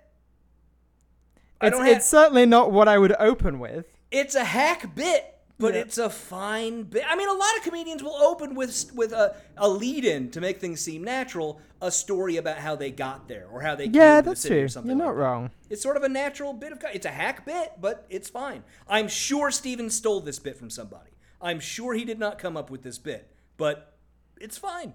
[1.62, 3.86] It's, don't it's certainly not what I would open with.
[4.10, 5.80] it's a hack bit, but Yeah.
[5.80, 7.04] it's a fine bit.
[7.08, 10.40] I mean, a lot of comedians will open with with a, a lead in to
[10.40, 13.94] make things seem natural, a story about how they got there or how they came
[13.94, 14.64] Yeah, to the that's city true.
[14.64, 14.90] or something.
[14.90, 15.20] You're like not that.
[15.26, 15.50] wrong.
[15.70, 16.82] It's sort of a natural bit of.
[16.92, 18.62] It's a hack bit, but it's fine.
[18.88, 21.10] I'm sure Steven stole this bit from somebody.
[21.40, 23.96] I'm sure he did not come up with this bit, but
[24.40, 24.94] it's fine.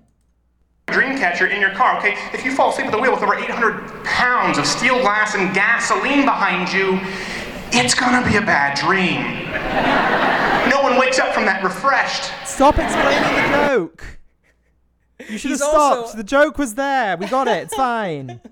[0.92, 2.16] Dream catcher in your car, okay?
[2.34, 5.54] If you fall asleep at the wheel with over 800 pounds of steel glass and
[5.54, 7.00] gasoline behind you,
[7.72, 9.50] it's gonna be a bad dream.
[10.70, 12.32] No one wakes up from that refreshed.
[12.48, 14.04] Stop explaining the joke.
[15.30, 15.76] You should have stopped.
[16.08, 17.18] also- The joke was there.
[17.18, 17.64] We got it.
[17.64, 18.42] It's fine.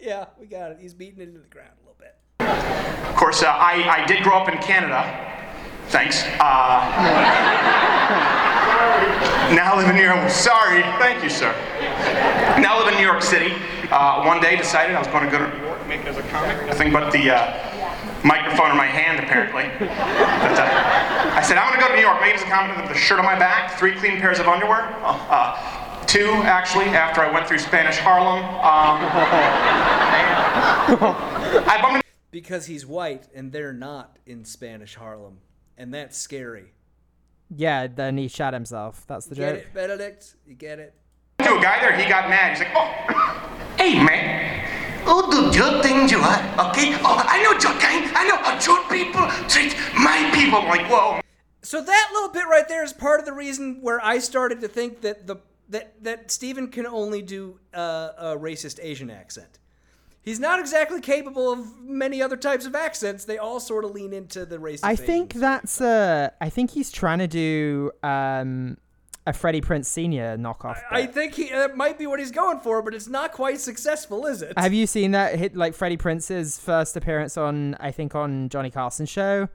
[0.00, 0.78] Yeah, we got it.
[0.82, 3.08] He's beating it into the ground a little bit.
[3.08, 5.33] Of course, uh, I, I did grow up in Canada.
[5.88, 6.24] Thanks.
[6.40, 6.90] Uh,
[9.54, 10.30] now live in New York.
[10.30, 10.82] Sorry.
[10.98, 11.52] Thank you, sir.
[12.60, 13.54] Now live in New York City.
[13.90, 16.16] Uh, one day decided I was going to go to New York, make it as
[16.16, 16.66] a comic.
[16.66, 19.64] Nothing but the uh, microphone in my hand, apparently.
[19.78, 22.50] But, uh, I said, I'm going to go to New York, make it as a
[22.50, 24.82] comic with the shirt on my back, three clean pairs of underwear.
[25.02, 28.42] Uh, uh, two, actually, after I went through Spanish Harlem.
[28.42, 28.98] Um,
[31.66, 35.38] I bumped Because he's white and they're not in Spanish Harlem,
[35.76, 36.72] and that's scary.
[37.54, 39.04] Yeah, then he shot himself.
[39.06, 39.64] That's the You get joke.
[39.64, 40.34] it, Benedict?
[40.46, 40.94] You get it?
[41.40, 42.50] to a guy there, he got mad.
[42.56, 44.66] He's like, oh, hey man,
[45.04, 46.70] who do you think you are?
[46.70, 48.10] Okay, oh, I know your kind.
[48.16, 50.58] I know how your people treat my people.
[50.60, 51.20] I'm like, whoa.
[51.62, 54.68] So that little bit right there is part of the reason where I started to
[54.68, 55.36] think that the
[55.68, 59.58] that that Steven can only do uh, a racist Asian accent.
[60.24, 63.24] He's not exactly capable of many other types of accents.
[63.24, 64.80] They all sort of lean into the racist.
[64.84, 68.78] I think that's uh I think he's trying to do um
[69.26, 70.80] a Freddie Prinze Senior knockoff.
[70.90, 71.14] I bit.
[71.14, 74.42] think he that might be what he's going for, but it's not quite successful, is
[74.42, 74.58] it?
[74.58, 78.70] Have you seen that hit like Freddie Prinze's first appearance on I think on Johnny
[78.70, 79.48] Carson show?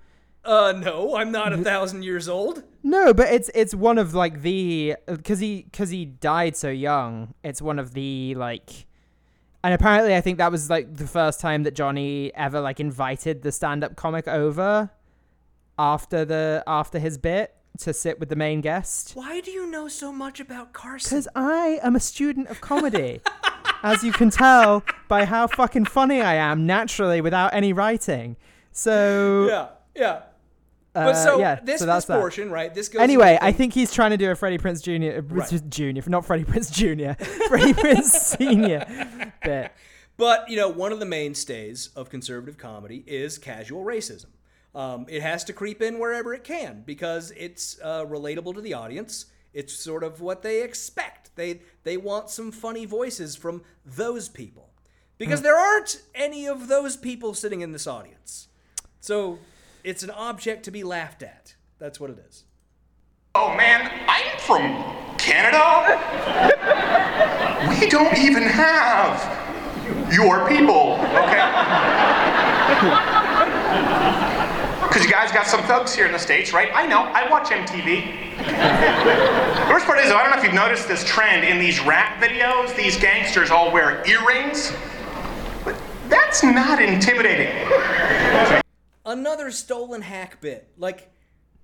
[0.45, 2.63] Uh, no, I'm not a thousand years old.
[2.82, 7.34] No, but it's it's one of like the because he because he died so young.
[7.43, 8.88] It's one of the like,
[9.64, 13.41] and apparently I think that was like the first time that Johnny ever like invited
[13.41, 14.89] the stand up comic over
[15.78, 19.12] after the after his bit to sit with the main guest.
[19.16, 21.10] Why do you know so much about Carson?
[21.10, 23.22] Because I am a student of comedy,
[23.84, 28.36] as you can tell by how fucking funny I am naturally without any writing.
[28.72, 30.22] So Yeah, yeah.
[30.96, 32.20] Uh, But so yeah, this, so that's this that.
[32.20, 32.74] portion, right?
[32.74, 33.02] This goes.
[33.02, 35.20] Anyway, I think he's trying to do a Freddie Prinze Jr.
[35.20, 35.70] uh, Right.
[36.04, 36.10] Jr.
[36.10, 37.24] not Freddie Prinze Jr.
[37.48, 38.04] Freddie Prinze
[38.38, 39.72] Senior bit.
[40.18, 44.28] But you know, one of the mainstays of conservative comedy is casual racism.
[44.76, 48.74] Um, it has to creep in wherever it can because it's uh, relatable to the
[48.74, 49.26] audience.
[49.54, 51.36] It's sort of what they expect.
[51.36, 54.70] They they want some funny voices from those people
[55.18, 58.48] because there aren't any of those people sitting in this audience.
[59.00, 59.40] So
[59.84, 61.56] it's an object to be laughed at.
[61.78, 62.44] That's what it is.
[63.36, 64.84] Oh man, I'm from
[65.18, 65.98] Canada.
[67.70, 69.20] we don't even have
[70.12, 71.46] your people, okay?
[74.88, 76.70] Because you guys got some thugs here in the States, right?
[76.74, 78.38] I know, I watch MTV.
[78.38, 82.22] the worst part is, I don't know if you've noticed this trend in these rap
[82.22, 84.74] videos, these gangsters all wear earrings.
[85.64, 87.54] But that's not intimidating.
[89.10, 90.70] Another stolen hack bit.
[90.78, 91.12] Like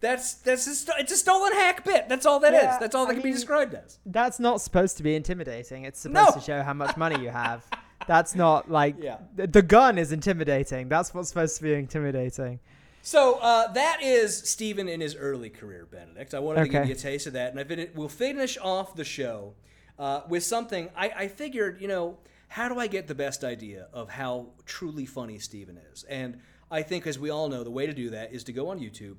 [0.02, 2.10] that's that's a sto- it's a stolen hack bit.
[2.10, 2.64] That's all that is.
[2.64, 4.00] Yeah, That's all that I can be described as.
[4.06, 5.86] That's not supposed to be intimidating.
[5.86, 6.40] It's supposed No.
[6.40, 7.64] to show how much money you have.
[8.08, 9.18] That's not like Yeah.
[9.36, 10.90] the, the gun is intimidating.
[10.90, 12.60] That's what's supposed to be intimidating.
[13.02, 16.34] So uh, that is Steven in his early career, Benedict.
[16.34, 18.96] I wanted to give you a taste of that, and I fin- we'll finish off
[18.96, 19.54] the show
[20.00, 20.90] uh, with something.
[20.98, 22.18] I, I figured, you know,
[22.48, 26.04] how do I get the best idea of how truly funny Steven is?
[26.06, 26.40] And
[26.72, 28.80] I think, as we all know, the way to do that is to go on
[28.80, 29.18] YouTube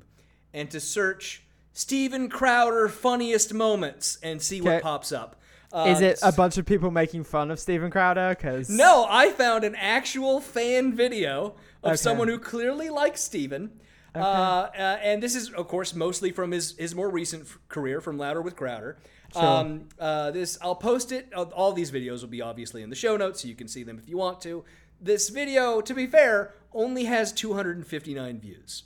[0.52, 1.42] and to search
[1.72, 4.80] Steven Crowder funniest moments and see what Okay.
[4.82, 5.36] pops up.
[5.72, 8.30] Uh, is it a bunch of people making fun of Steven Crowder?
[8.30, 11.96] Because No, I found an actual fan video of Okay.
[11.96, 13.78] someone who clearly likes Steven.
[14.14, 18.00] Uh, uh, and this is, of course, mostly from his, his more recent f- career
[18.00, 18.96] from Louder with Crowder.
[19.34, 21.28] Um, uh, this I'll post it.
[21.36, 23.82] uh, All these videos will be obviously in the show notes, so you can see
[23.82, 24.64] them if you want to.
[25.00, 28.84] This video, to be fair, only has 259 views,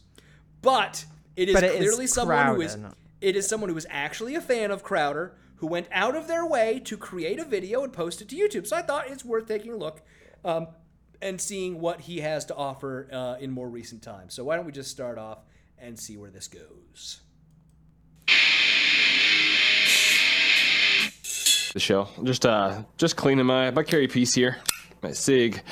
[0.63, 1.05] but
[1.37, 3.77] it is But it is clearly someone who is Crowder, not- it is someone who
[3.77, 7.45] is actually a fan of Crowder, who went out of their way to create a
[7.45, 8.67] video and post it to YouTube.
[8.67, 10.03] So I thought it's worth taking a look
[10.45, 10.69] um,
[11.21, 14.35] and seeing what he has to offer uh, in more recent times.
[14.35, 15.41] So why don't we just start off
[15.79, 17.21] and see where this goes?
[21.73, 22.09] the show.
[22.25, 24.57] Just uh, just cleaning my my carry piece here,
[25.03, 25.63] my sig.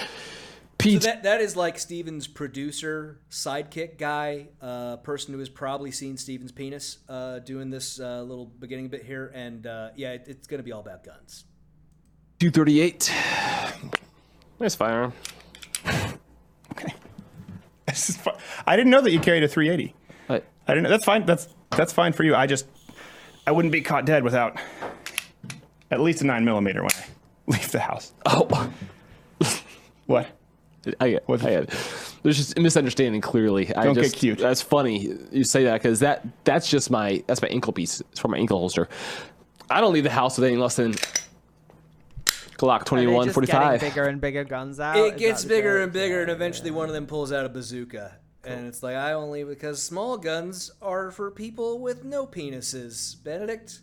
[0.80, 6.16] So that that is like Steven's producer, sidekick guy, uh, person who has probably seen
[6.16, 10.46] Steven's penis uh, doing this uh, little beginning bit here, and uh, yeah, it, it's
[10.46, 11.44] going to be all about guns.
[12.38, 13.12] two thirty eight.
[14.60, 15.12] Nice firearm.
[17.86, 18.30] This is fu-
[18.66, 19.94] I didn't know that you carried a 380.
[20.28, 20.90] I, I didn't know.
[20.90, 21.24] That's fine.
[21.24, 22.34] That's that's fine for you.
[22.34, 22.66] I just
[23.46, 24.58] I wouldn't be caught dead without
[25.90, 27.04] at least a nine millimeter when I
[27.46, 28.12] leave the house.
[28.26, 28.70] oh,
[30.04, 30.28] What?
[31.00, 31.22] I get.
[31.26, 31.70] What's- I get.
[32.22, 33.20] There's just a misunderstanding.
[33.20, 34.38] Clearly, Don't get just, cute.
[34.38, 38.00] That's funny you say that because that that's just my that's my ankle piece.
[38.00, 38.88] It's for my ankle holster.
[39.70, 40.94] I don't leave the house with anything less than
[42.58, 43.80] Glock Are they 21, 45.
[43.80, 44.96] bigger and bigger guns out.
[44.96, 45.84] It Is gets bigger joke?
[45.84, 46.76] and bigger, and eventually yeah.
[46.76, 48.16] one of them pulls out a bazooka.
[48.44, 53.22] And it's like, I only, because small guns are for people with no penises.
[53.22, 53.80] Benedict,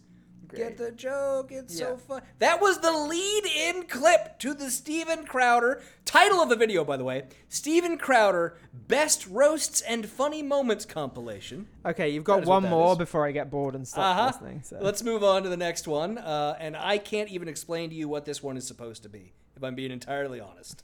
[0.56, 1.52] get the joke.
[1.52, 2.22] It's so fun.
[2.40, 6.98] That was the lead in clip to the Steven Crowder title of the video, by
[6.98, 11.68] the way Steven Crowder Best Roasts and Funny Moments compilation.
[11.86, 12.98] Okay, you've got one more is.
[12.98, 14.28] before I get bored and stop Uh-huh.
[14.28, 14.62] listening.
[14.64, 14.80] So.
[14.82, 16.18] Let's move on to the next one.
[16.18, 19.34] Uh, and I can't even explain to you what this one is supposed to be,
[19.56, 20.84] if I'm being entirely honest.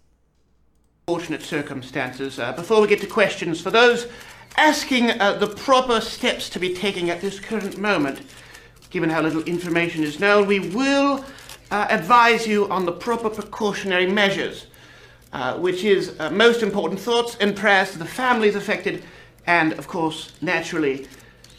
[1.07, 2.39] Fortunate circumstances.
[2.39, 4.07] Uh, before we get to questions, for those
[4.57, 8.22] asking uh, the proper steps to be taking at this current moment,
[8.91, 11.26] given how little information is known, we will
[11.72, 14.68] uh, advise you on the proper precautionary measures,
[15.31, 19.03] uh, which is uh, most important thoughts and prayers to the families affected,
[19.47, 21.07] and of course, naturally,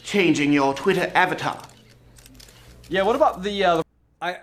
[0.03, 1.59] changing your Twitter avatar.
[2.87, 3.01] Yeah.
[3.01, 3.81] What about the uh,
[4.21, 4.37] I,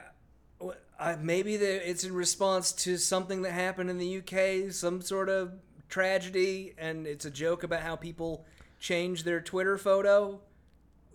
[0.99, 5.29] I maybe the, it's in response to something that happened in the UK, some sort
[5.29, 5.53] of
[5.89, 8.45] tragedy, and it's a joke about how people
[8.81, 10.41] change their Twitter photo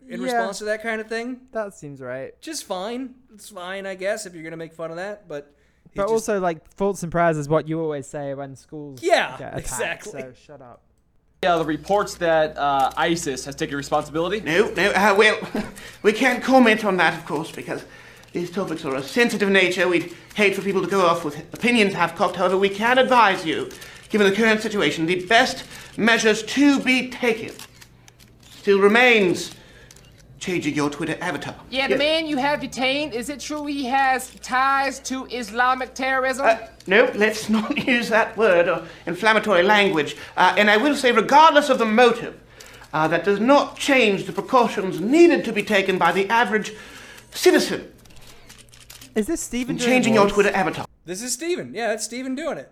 [0.07, 0.25] in Yeah.
[0.25, 1.41] response to that kind of thing.
[1.51, 2.39] that seems right.
[2.41, 3.15] Just fine.
[3.33, 5.27] It's fine, I guess, if you're gonna make fun of that.
[5.27, 5.51] But
[5.95, 9.31] But just- also, like, faults and prayers is what you always say when schools Yeah,
[9.37, 10.21] get attacked, exactly.
[10.21, 10.81] So shut up.
[11.45, 14.41] uh, the reports that uh, ISIS has taken responsibility?
[14.41, 15.37] No, no, uh, well,
[16.03, 17.83] we can't comment on that, of course, because
[18.33, 19.87] these topics are of sensitive nature.
[19.87, 22.35] We'd hate for people to go off with opinions half-cocked.
[22.35, 23.69] However, we can advise you,
[24.09, 25.63] given the current situation, the best
[25.97, 27.51] measures to be taken
[28.59, 29.51] still remains
[30.45, 31.55] changing your Twitter avatar.
[31.71, 31.99] Yeah, the Yes.
[31.99, 36.45] man you have detained, is it true he has ties to Islamic terrorism?
[36.45, 40.15] Uh, no, let's not use that word or inflammatory language.
[40.37, 42.35] Uh, and I will say, regardless of the motive,
[42.93, 46.71] uh, that does not change the precautions needed to be taken by the average
[47.31, 47.91] citizen
[49.15, 50.29] Is this Steven in doing changing your?
[50.29, 50.85] Twitter avatar.
[51.05, 51.73] this is Steven.
[51.73, 52.71] Yeah, it's Steven doing it.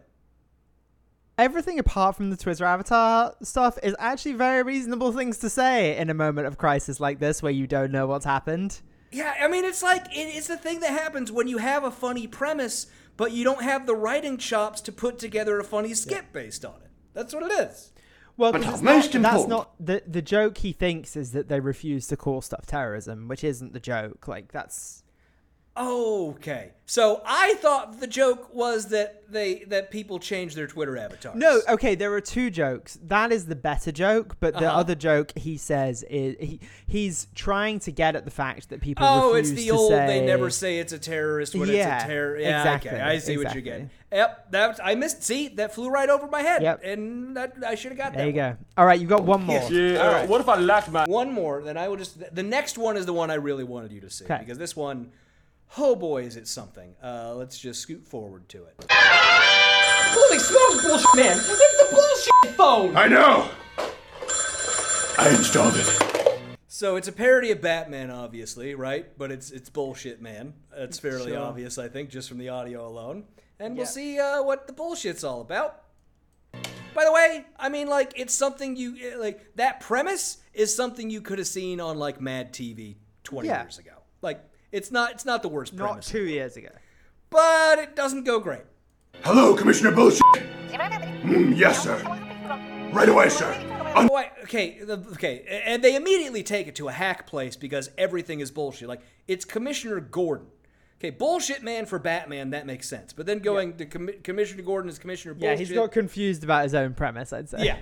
[1.37, 6.09] Everything apart from the Twitter avatar stuff is actually very reasonable things to say in
[6.11, 8.81] a moment of crisis like this where you don't know what's happened.
[9.11, 12.27] Yeah, I mean, it's like it's the thing that happens when you have a funny
[12.27, 12.87] premise,
[13.17, 16.75] but you don't have the writing chops to put together a funny skit based on
[16.83, 16.91] it.
[17.13, 17.91] That's what it is.
[18.37, 21.47] Well, But 'cause it's most not, that's not the the joke he thinks is that
[21.49, 24.27] they refuse to call stuff terrorism, which isn't the joke.
[24.27, 25.02] Like that's
[25.75, 31.35] Okay, so I thought the joke was that they that people change their Twitter avatars.
[31.35, 31.61] no.
[31.67, 32.99] Okay, there are two jokes.
[33.07, 34.79] That is the better joke, but the Uh-huh.
[34.81, 39.03] other joke he says is he he's trying to get at the fact that people.
[39.03, 39.89] Oh, it's the to old.
[39.93, 42.37] Say, They never say it's a terrorist when Yeah, it's a terror.
[42.39, 43.89] Yeah, exactly, okay, I see what you're getting.
[44.11, 45.23] Yep, that I missed.
[45.23, 46.61] See, that flew right over my head.
[46.61, 46.81] Yep.
[46.83, 48.31] and that I should have got There that.
[48.31, 48.51] There you one.
[48.51, 48.57] go.
[48.77, 49.59] All right, you got one more.
[49.71, 49.97] Yeah.
[50.05, 50.29] All right.
[50.29, 51.05] What if I lack my?
[51.05, 52.19] One more, then I will just.
[52.35, 54.37] The next one is the one I really wanted you to see 'Kay.
[54.37, 55.11] because this one,
[55.77, 56.95] oh boy, is it something.
[57.03, 58.75] Uh, let's just scoot forward to it.
[58.89, 61.37] Holy smokes, bullshit man!
[61.37, 61.47] It's
[61.77, 62.95] the bullshit phone!
[62.95, 63.49] I know.
[65.17, 66.39] I installed it.
[66.67, 69.15] So it's a parody of Batman, obviously, right?
[69.17, 70.53] But it's it's bullshit, man.
[70.75, 71.39] That's fairly Sure.
[71.39, 73.25] obvious, I think, just from the audio alone.
[73.59, 73.89] And we'll Yeah.
[73.91, 75.81] see uh, what the bullshit's all about.
[76.95, 79.55] By the way, I mean, like, it's something you eh, like.
[79.55, 83.63] That premise is something you could have seen on like Mad TV 20 Yeah.
[83.63, 83.93] years ago.
[84.21, 84.41] Like,
[84.73, 86.69] it's not it's not the worst Not premise, two years ago.
[87.29, 88.63] but it doesn't go great.
[89.23, 90.21] Hello, Commissioner Bullshit.
[90.33, 91.97] Mm, yes, sir.
[92.91, 93.51] Right away, sir.
[93.95, 98.39] Un- Oh, okay, okay, and they immediately take it to a hack place because everything
[98.39, 98.87] is bullshit.
[98.89, 100.47] Like it's Commissioner Gordon.
[100.99, 103.13] Okay, bullshit man for Batman that makes sense.
[103.13, 105.67] But then going to commi- Commissioner Gordon is Commissioner Yeah, bullshit.
[105.67, 107.31] he's got confused about his own premise.
[107.33, 107.63] I'd say.
[107.65, 107.77] yeah.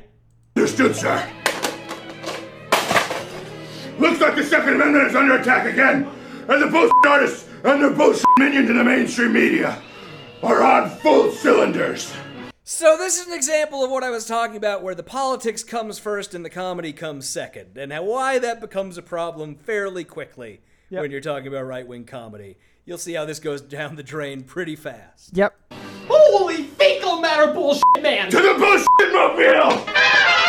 [0.57, 1.15] Understood, sir.
[3.99, 6.09] Looks like the Second Amendment is under attack again.
[6.47, 9.81] And the bullshit artists and the bullshit minions in the mainstream media
[10.43, 12.13] are on full cylinders.
[12.63, 15.99] So this is an example of what I was talking about, where the politics comes
[15.99, 20.61] first and the comedy comes second, and how, why that becomes a problem fairly quickly
[20.89, 21.01] Yep.
[21.01, 22.57] when you're talking about right wing comedy.
[22.85, 25.29] You'll see how this goes down the drain pretty fast.
[25.37, 25.53] Yep.
[26.07, 28.29] Holy fecal matter bullshit, man!
[28.31, 30.40] To the bullshit mobile!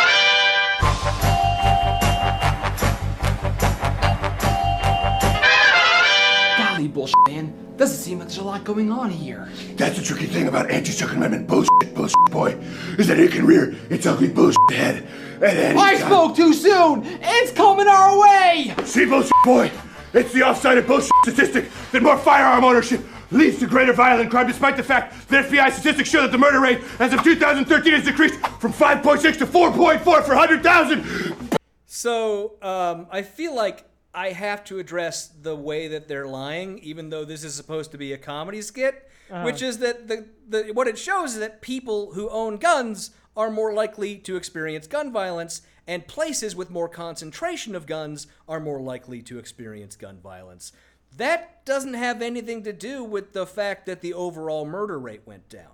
[6.92, 7.52] Bullshit, man.
[7.76, 9.48] Doesn't seem like there's a lot going on here.
[9.76, 12.50] That's the tricky thing about anti-Second Amendment bullshit, bullshit boy,
[12.98, 15.06] is that it can rear its ugly bullshit head
[15.42, 16.06] at any I time.
[16.06, 17.02] spoke too soon!
[17.04, 18.74] It's coming our way!
[18.84, 19.70] See, bullshit boy,
[20.12, 23.00] it's the off-sided bullshit statistic that more firearm ownership
[23.30, 26.60] leads to greater violent crime, despite the fact that FBI statistics show that the murder
[26.60, 31.48] rate as of 2013 has decreased from 5.6 to 4.4 for 100,000.
[31.86, 37.08] So um, I feel like I have to address the way that they're lying, even
[37.10, 39.44] though this is supposed to be a comedy skit, Uh-huh.
[39.44, 43.50] which is that the, the what it shows is that people who own guns are
[43.50, 48.80] more likely to experience gun violence, and places with more concentration of guns are more
[48.80, 50.72] likely to experience gun violence.
[51.16, 55.48] That doesn't have anything to do with the fact that the overall murder rate went
[55.48, 55.72] down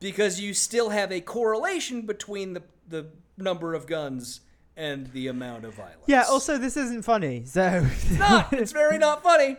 [0.00, 4.40] because you still have a correlation between the, the number of guns
[4.76, 6.02] and the amount of violence.
[6.06, 6.24] Yeah.
[6.28, 7.44] Also, this isn't funny.
[7.44, 7.86] So.
[7.92, 8.52] It's not.
[8.52, 9.56] It's very not funny.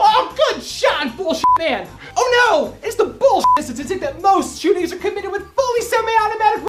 [0.00, 1.88] Oh, good shot, bullshit, man!
[2.16, 2.86] Oh no!
[2.86, 6.68] It's the bullshit statistic that most shootings are committed with fully semi-automatic.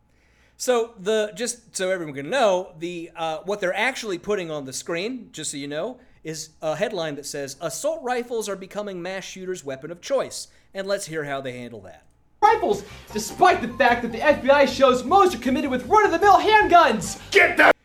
[0.58, 4.74] So the just so everyone can know the uh, what they're actually putting on the
[4.74, 9.24] screen, just so you know, is a headline that says "Assault rifles are becoming mass
[9.24, 12.04] shooters' weapon of choice," and let's hear how they handle that.
[12.42, 17.20] Rifles, despite the fact that the FBI shows most are committed with run-of-the-mill handguns.
[17.32, 17.76] Get that!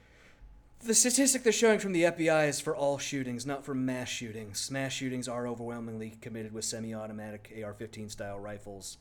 [0.85, 4.71] The statistic they're showing from the FBI is for all shootings, not for mass shootings.
[4.71, 8.99] Mass shootings are overwhelmingly committed with semi-automatic AR-15 style rifles.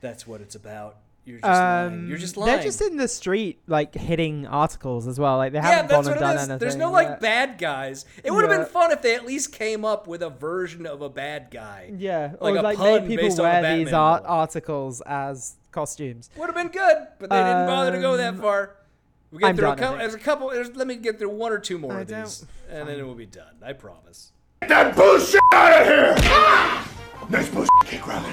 [0.00, 0.96] That's what it's about.
[1.24, 2.08] You're just lying.
[2.08, 2.50] You're just lying.
[2.50, 5.36] Um, They're just in the street, like hitting articles as well.
[5.36, 6.58] Like they yeah, haven't that's gone and done anything.
[6.58, 7.16] There's no like yeah.
[7.16, 8.04] bad guys.
[8.24, 8.58] It would have Yeah.
[8.64, 11.92] been fun if they at least came up with a version of a bad guy.
[11.96, 15.00] Yeah, like or a like pun made people based the wear Batman these art- articles
[15.02, 16.30] as costumes.
[16.36, 18.76] Would have been good, but they didn't bother to go that Um, far.
[19.30, 19.88] We get I'm through done, I a couple.
[19.98, 19.98] think.
[20.00, 20.48] There's a couple.
[20.50, 23.02] There's, let me get through one or two more I of these, and then it
[23.04, 23.54] will be done.
[23.64, 24.32] I promise.
[24.62, 27.28] Get that bullshit out of here!
[27.30, 28.32] Nice bullshit kick, Robin.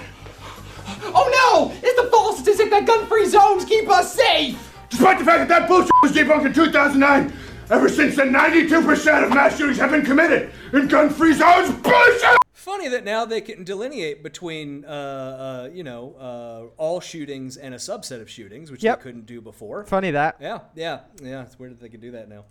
[1.04, 1.72] Oh no!
[1.84, 4.58] It's the false statistic that gun-free zones keep us safe.
[4.90, 7.34] Despite the fact that that bullshit was debunked in 2009,
[7.70, 11.70] ever since then, 92% of mass shootings have been committed in gun-free zones.
[11.82, 12.38] Bullshit!
[12.54, 17.74] Funny that now they can delineate between, uh, uh, you know, uh, all shootings and
[17.74, 19.00] a subset of shootings, which Yep.
[19.00, 19.86] they couldn't do before.
[19.86, 20.36] Funny that.
[20.42, 21.44] Yeah, yeah, yeah.
[21.44, 22.44] It's weird that they can do that now.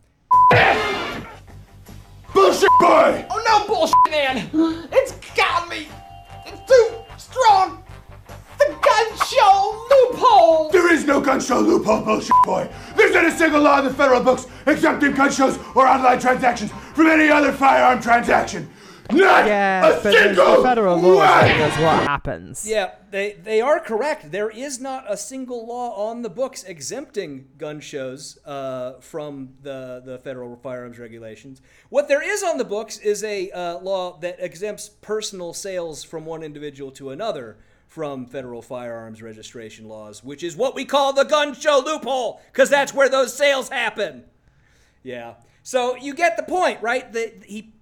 [2.34, 3.24] Bullshit boy!
[3.30, 4.50] Oh no, bullshit, man!
[4.92, 5.86] It's got me.
[6.46, 7.82] It's too strong.
[8.66, 10.70] The gun show loophole.
[10.70, 12.68] There is no gun show loophole, bullshit boy.
[12.96, 16.72] There's not a single law in the federal books exempting gun shows or online transactions
[16.94, 18.68] from any other firearm transaction.
[19.12, 21.46] Not Yeah, a but there's single the federal law one.
[21.46, 22.66] that's what happens.
[22.68, 24.32] Yeah, they they are correct.
[24.32, 30.02] There is not a single law on the books exempting gun shows uh, from the
[30.04, 31.62] the federal firearms regulations.
[31.88, 36.26] What there is on the books is a uh, law that exempts personal sales from
[36.26, 37.58] one individual to another
[37.96, 42.68] from federal firearms registration laws, which is what we call the gun show loophole, because
[42.68, 44.22] that's where those sales happen.
[45.02, 45.36] Yeah.
[45.62, 47.10] So you get the point, right?
[47.10, 47.72] The, he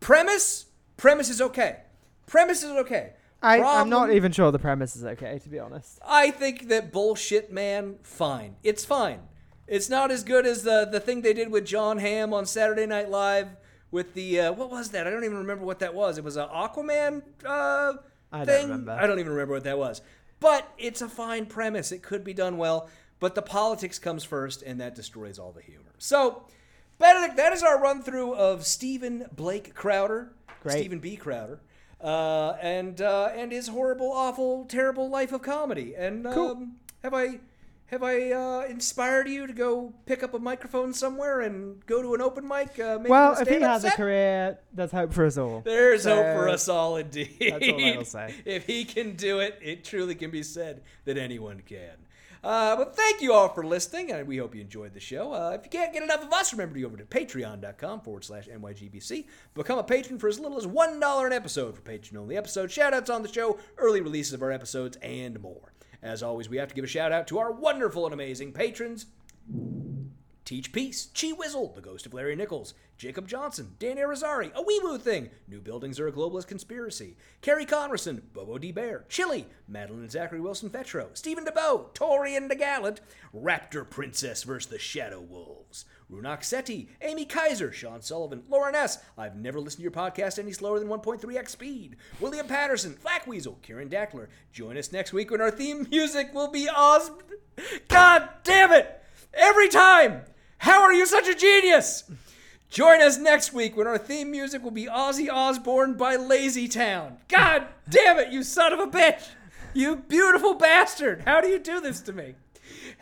[0.00, 0.64] premise
[0.96, 1.80] premise is okay.
[2.26, 3.12] Premise is okay.
[3.42, 5.98] I, I'm not even sure the premise is okay, to be honest.
[6.08, 8.56] I think that bullshit man, fine.
[8.62, 9.20] It's fine.
[9.66, 12.86] It's not as good as the the thing they did with Jon Hamm on Saturday
[12.86, 13.48] Night Live
[13.90, 15.06] with the uh, what was that?
[15.06, 16.16] I don't even remember what that was.
[16.16, 17.92] It was an Aquaman uh,
[18.32, 18.62] I don't thing.
[18.68, 18.92] remember.
[18.92, 20.02] I don't even remember what that was.
[20.40, 21.90] But it's a fine premise.
[21.92, 22.88] It could be done well.
[23.20, 25.92] But the politics comes first, and that destroys all the humor.
[25.98, 26.44] So,
[26.98, 30.32] Benedict, that is our run through of Steven Blake Crowder,
[30.62, 30.78] Great.
[30.78, 31.16] Steven B.
[31.16, 31.60] Crowder,
[32.00, 35.94] uh, and uh, and his horrible, awful, terrible life of comedy.
[35.96, 37.40] And um, have I
[37.88, 42.14] have I uh, inspired you to go pick up a microphone somewhere and go to
[42.14, 42.78] an open mic?
[42.78, 45.62] Uh, maybe well, if he stand-up has a career, there's hope for us all.
[45.62, 47.36] There's hope for us all, indeed.
[47.40, 48.34] That's all I will say.
[48.44, 51.96] If he can do it, it truly can be said that anyone can.
[52.44, 55.32] Uh, but thank you all for listening, and we hope you enjoyed the show.
[55.32, 58.24] Uh, if you can't get enough of us, remember to go over to patreon.com forward
[58.24, 59.26] slash NYGBC.
[59.54, 62.94] Become a patron for as little as $1 an episode for patron only episodes, shout
[62.94, 65.72] outs on the show, early releases of our episodes, and more.
[66.02, 69.06] As always, we have to give a shout out to our wonderful and amazing patrons
[70.48, 74.80] Teach Peace, Chi Wizzle, The Ghost of Larry Nichols, Jacob Johnson, Dan Arizari, A Wee
[74.82, 78.72] Woo Thing, New Buildings Are a Globalist Conspiracy, Kerry Converson, Bobo D.
[78.72, 83.00] Bear, Chili, Madeline and Zachary Wilson Fetro, Stephen DeBow, Tori and DeGallant,
[83.36, 84.70] Raptor Princess vs.
[84.70, 88.98] the Shadow Wolves, Runak Seti, Amy Kaiser, Sean Sullivan, Lauren S.
[89.18, 91.96] I've never listened to your podcast any slower than 1.3x speed.
[92.18, 94.28] William Patterson, Flack Weasel, Kieran Dackler.
[94.50, 97.10] Join us next week when our theme music will be Oz.
[97.88, 99.02] God damn it!
[99.34, 100.22] Every time!
[100.58, 102.10] How are you such a genius?
[102.70, 107.18] Join us next week when our theme music will be Ozzy Osbourne by Lazy Town.
[107.28, 109.28] God damn it, you son of a bitch!
[109.74, 111.22] You beautiful bastard!
[111.26, 112.34] How do you do this to me?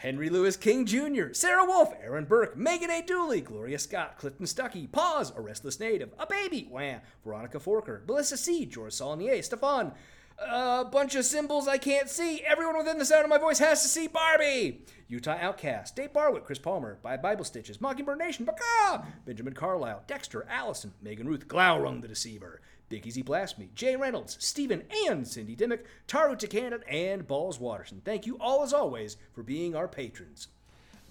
[0.06, 3.02] Henry Louis King Jr., Sarah Wolf, Aaron Burke, Megan A.
[3.02, 8.36] Dooley, Gloria Scott, Clifton Stuckey, Pause, A Restless Native, A Baby, Wham, Veronica Forker, Melissa
[8.36, 9.90] C., George Saulnier, Stefan,
[10.38, 12.40] a bunch of symbols I can't see.
[12.42, 14.84] Everyone within the sound of my voice has to see Barbie.
[15.08, 20.46] Utah Outcast, Dave Barwick, Chris Palmer, By Bible Stitches, Mockingbird Nation, Baka, Benjamin Carlisle, Dexter,
[20.48, 25.54] Allison, Megan Ruth, Glaurung the Deceiver, Big Easy Blast Me, Jay Reynolds, Stephen and Cindy
[25.54, 28.02] Dimmick, Taru Takanen, and Balls Watterson.
[28.04, 30.48] Thank you all as always for being our patrons.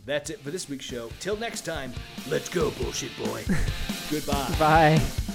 [0.05, 1.09] That's it for this week's show.
[1.19, 1.91] Till next time,
[2.29, 3.43] let's go, bullshit boy.
[4.09, 4.55] Goodbye.
[4.59, 5.34] Bye.